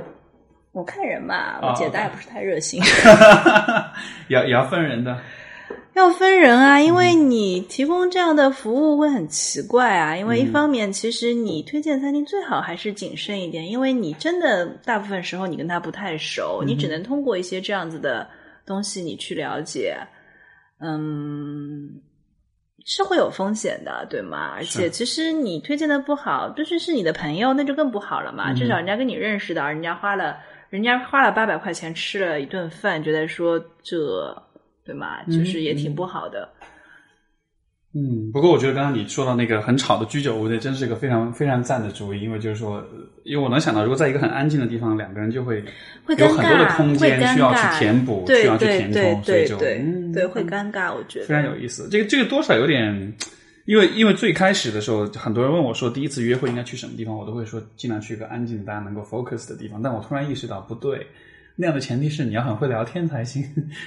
[0.72, 2.82] 我看人嘛，我哦解答也不是太热心，
[4.28, 5.18] 也要也要分人的。
[5.94, 6.80] 要分人啊。
[6.80, 10.16] 因嗯为你提供这样的服务会很奇怪啊。
[10.16, 18.28] 因为一方面，其实你推荐餐厅最好还是谨慎一点，因为你真的大部分时候你跟他不太熟，你只能通过一些这样子的
[18.68, 19.98] 东西你去了解。
[20.80, 22.02] 嗯。
[22.90, 24.52] 是会有风险的，对吗？
[24.54, 28.52] 而且其实你推荐的不好，就是是你的朋友，那就更不好了嘛。
[28.52, 30.38] 嗯至少人家跟你认识的，人家花了，
[30.70, 34.34] 人家花了八百块钱吃了一顿饭，觉得说这，
[34.86, 35.22] 对吗？
[35.24, 36.48] 就是也挺不好的。
[36.62, 36.68] 嗯，
[38.32, 42.86] 不过我觉得刚刚你说到那个很吵的居酒屋，那真是一个非常非常赞的主意，因为就是说，呃
[43.24, 45.62] 因为我能想到，如果在一个很安静的地方，两个人就会
[46.04, 50.94] 会有很多的，空间需要去填补，需要去填充，所以就对对嗯对，会尴尬。
[50.94, 51.88] 我觉得非常有意思。
[51.90, 53.12] 这个这个多少有点，
[53.66, 59.82] 因为因为最开始的时候，很多人问我说第一次约会应该去什么地方，我都会说尽量去一个安静、大家能够 focus 的地方。
[59.82, 61.06] 但我突然意识到不对，
[61.60, 63.42] 那样的前提是你要很会聊天才行。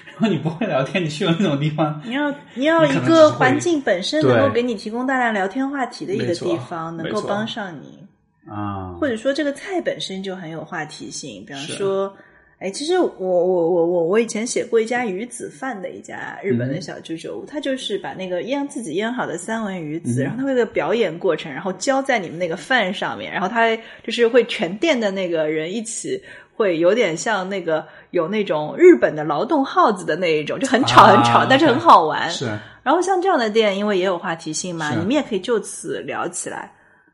[0.05, 7.97] 然后你不会聊天，你去了那种地方，你要你要一个环境本身能够给你提供大量聊天话题的一个地方，能够帮上你。
[8.45, 12.13] 啊，或者说这个菜本身就很有话题性，比方说，
[12.57, 23.73] 哎，其实我我我我我以前写过一家鱼子饭的一家日本的小居酒屋，它就是把那个腌自己腌好的三文鱼子，然后他会有个表演过程，然后浇在你们那个饭上面，然后他
[24.03, 26.21] 就是会全店的那个人一起。
[26.55, 32.29] 会有点像那个有那种日本的劳动号子的那一种，就很吵啊很吵，但是很好玩。
[32.29, 32.45] 是
[32.83, 36.73] 然后像这样的店，因为也有话题性嘛，你们也可以就此聊起来。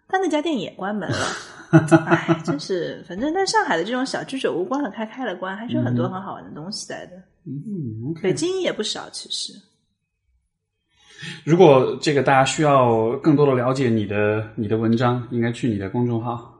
[0.10, 1.18] 但那家店也关门了，
[2.08, 7.12] 哎，真是，反正在上海的这种小居酒屋关了开，开了关，还是有很多很好玩的东西在的。
[7.46, 8.34] 嗯，OK 北。
[8.34, 9.52] 京也不少，其实。
[11.44, 16.57] 如果这个大家需要更多的了解你的你的文章，应该去你的公众号。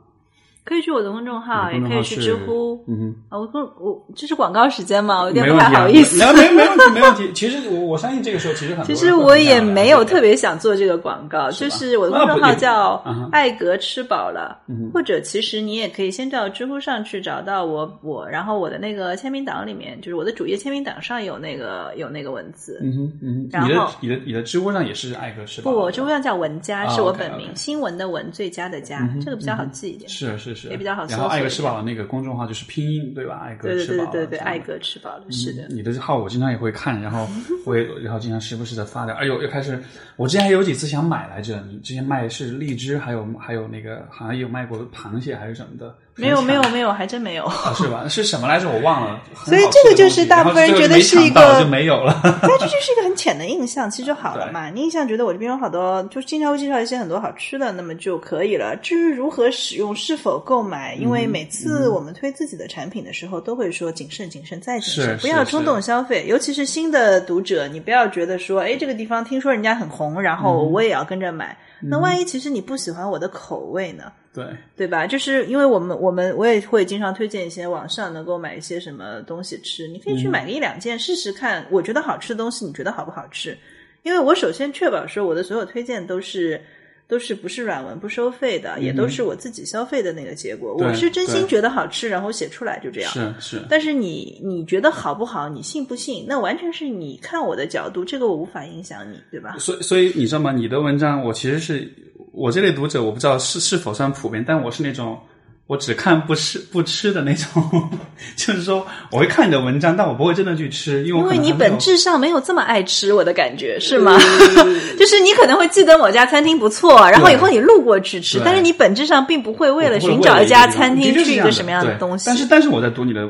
[0.68, 2.84] 可以去我的公众号，也可以去知乎。
[2.90, 5.22] 嗯啊，我公我这是广告时间嘛？
[5.22, 6.18] 我有，点不太好意思。
[6.34, 7.32] 没没没问题，没问题。
[7.34, 22.80] 其实我我相信这个时候，其实很多其实我也没有特别想做这个广告，是就是我的公众号叫嗯哼“艾格吃饱了”，嗯或者其实你也可以先到知乎上去找到我我，然后我的那个签名档里面，就是我的主页签名档上有那个有那个文字。
[22.84, 30.10] 嗯哼嗯哼，你的然后你的你的知乎上也是艾格吃饱不，我知乎上叫文佳，啊是我本名新闻的文，最佳的佳，嗯这个比较好记一点。
[30.10, 33.40] 是是是，也比较好然后爱格吃饱了那个公众号就是拼音对吧？
[33.44, 35.68] 爱格吃饱了对对对，这样艾格吃饱了，是的。
[35.70, 37.28] 你的号我经常也会看，然后
[37.66, 39.16] 我也然后经常时不时的发点。
[39.16, 39.82] 哎呦，又开始，
[40.16, 41.64] 我之前还有几次想买来着。
[41.72, 48.06] 你之前卖是荔枝，还有还有那个好像也有卖过螃蟹还是什么的，没有没有没有，还真没有，是吧？
[48.10, 48.68] 是什么来着？
[48.68, 49.22] 我忘了。
[49.46, 52.20] 所以这个就是大部分人觉得是一个就没有了。
[52.42, 54.70] 那这就是一个很浅的印象，其实就好了嘛。
[54.72, 58.76] 你印象觉得我这边有好多，就经常会介绍一些很多好吃的，那么就可以了。
[58.82, 66.26] 至于如何使用，是否购买，因为每次我们推自己的产品的时候，都会说谨慎、谨慎再谨慎，不要冲动消费。
[66.28, 71.56] 尤其是新的读者，你不要觉得说，哎，这个地方听说人家很红，然后我也要跟着买。
[71.82, 74.12] 那万一其实你不喜欢我的口味呢？
[74.34, 74.46] 对
[74.76, 75.08] 对吧？
[75.08, 81.66] 就是因为我们我们我也会经常推荐一些网上能够买一些什么东西吃，你可以去买个一两件试试看。
[81.72, 83.58] 我觉得好吃的东西，你觉得好不好吃？
[84.04, 86.62] 因为我首先确保说我的所有推荐都是
[87.08, 90.76] 都是不是软文不收费的，也都是我自己消费的那个结果。
[90.76, 93.12] 我是真心觉得好吃，然后写出来就这样。
[93.12, 93.66] 是是。
[93.70, 95.48] 但是你你觉得好不好？
[95.48, 96.26] 你信不信？
[96.28, 99.56] 那完全是你看我的角度，这个我无法影响你，对吧？
[99.58, 100.52] 所以所以你知道吗？
[100.52, 101.92] 你的文章我其实是。
[102.34, 105.20] 我这类读者，我不知道是是否算普遍，但我是那种
[105.68, 107.90] 我只看不吃不吃的那种，
[108.36, 114.18] 就是说我会看你的文章，但我不会真的去吃，因为因为你本质上没有这么爱吃，我的感觉是吗？
[114.98, 122.26] 就是你可能会记得某家餐厅不错，然后以后你路过去吃，但是你本质上并不会为了寻找一家餐厅去一个什么样的东西。
[122.28, 123.30] 但是但是我在读你的。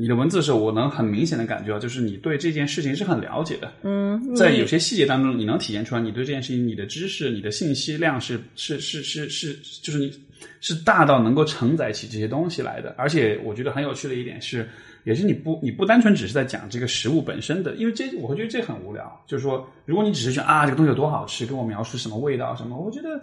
[0.00, 3.72] 你的文字的时候，我能很明显的感觉到，就是你对这件事情是很了解的。
[3.82, 10.12] 嗯，在有些细节当中，你能体现出来，你对这件事情，你的知识、你的信息量是是是是是，就是你
[10.60, 12.94] 是大到能够承载起这些东西来的。
[12.96, 14.68] 而且，我觉得很有趣的一点是，
[15.04, 19.24] 也是你不你不单纯只是在讲这个食物本身的，因为这我会觉得这很无聊。
[19.26, 23.20] 就是说，如果你只是说啊，这个东西有多好吃，跟我描述什么味道什么，我觉得。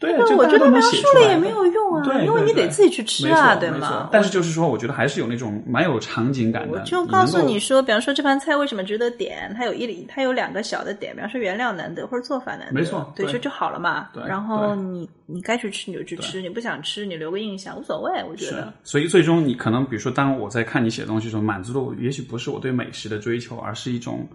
[0.00, 4.08] 对，我觉得描述了也没有用啊，因为你得自己去吃啊，对吗？
[4.10, 6.78] 但是就是说，我觉得还是有那种蛮有场景感的。
[6.78, 14.08] 我就告诉你说，比方说这盘菜为什么值得点，它有一它有两个小的点，比方说原料难得或者做法难得，没错，对，就就好了嘛。
[14.26, 18.72] 然后你你该去吃你就去吃，你不想吃你留个印象无所谓，我觉得。
[18.82, 24.26] 所以最终你可能比如说，当我在看你写东西的时候，满足的我也许不是我对美食的追求，而是一种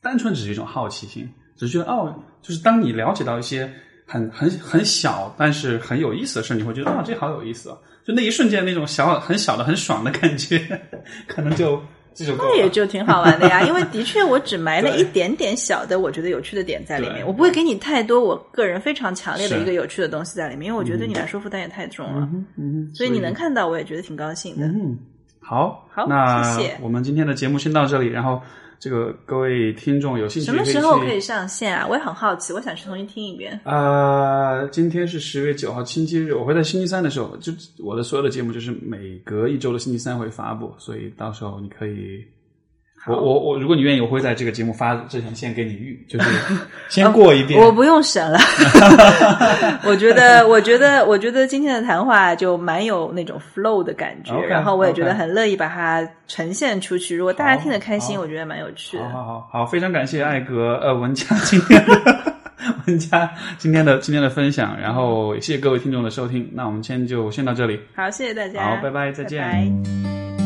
[0.00, 3.68] 单纯只是一种好奇心，只是觉得哦，就是当你了解到一些。
[4.10, 7.78] 很很很小，但是很有意思的事，你会觉得啊，这好有意思啊！
[8.04, 10.58] 就那一瞬间那种小很小的很爽的感觉，
[11.28, 11.80] 可能就
[12.36, 13.62] 那也就挺好玩的呀。
[13.62, 22.28] 因为 的确，我只埋了一点点小的我觉得有趣的点在里面，我不会给你太多我个人非常强烈的一个有趣的东西在里面，因为我觉得对你来说负担也太重了。
[22.58, 24.66] 嗯，所以你能看到，我也觉得挺高兴的。
[24.66, 24.98] 嗯，
[25.38, 26.76] 好，好，那谢谢。
[26.80, 28.42] 我们今天的节目先到这里，然后。
[28.80, 31.86] 这个各位听众有兴趣，什么时候可以上线啊？
[31.86, 33.60] 我也很好奇，我想去重新听一遍。
[33.62, 42.24] 啊，今天是十月九号星期日，我会在星期三的时候，就我的所有的节目就是每隔一周的星期三会发布，所以到时候你可以。
[43.06, 46.28] 我我我，如果你愿意，我会在这个节目发之前先给你预，就是
[46.90, 47.58] 先过一遍。
[47.58, 48.38] 我不用审了，
[49.86, 57.16] 我觉得，我觉得，我觉得今天的谈话就蛮有那种 flow 的感觉，然后我也觉得很乐意把它呈现出去。
[57.16, 59.08] 如果大家听得开心，我觉得蛮有趣的。
[59.08, 62.34] 好好好，好非常感谢艾格呃文佳今天的
[62.86, 66.50] 文佳今天的今天的分享，然后谢谢各位听众的收听。
[66.52, 67.80] 那我们今天就先到这里。
[67.96, 68.62] 好，谢谢大家。
[68.62, 70.39] 好，拜拜，再见。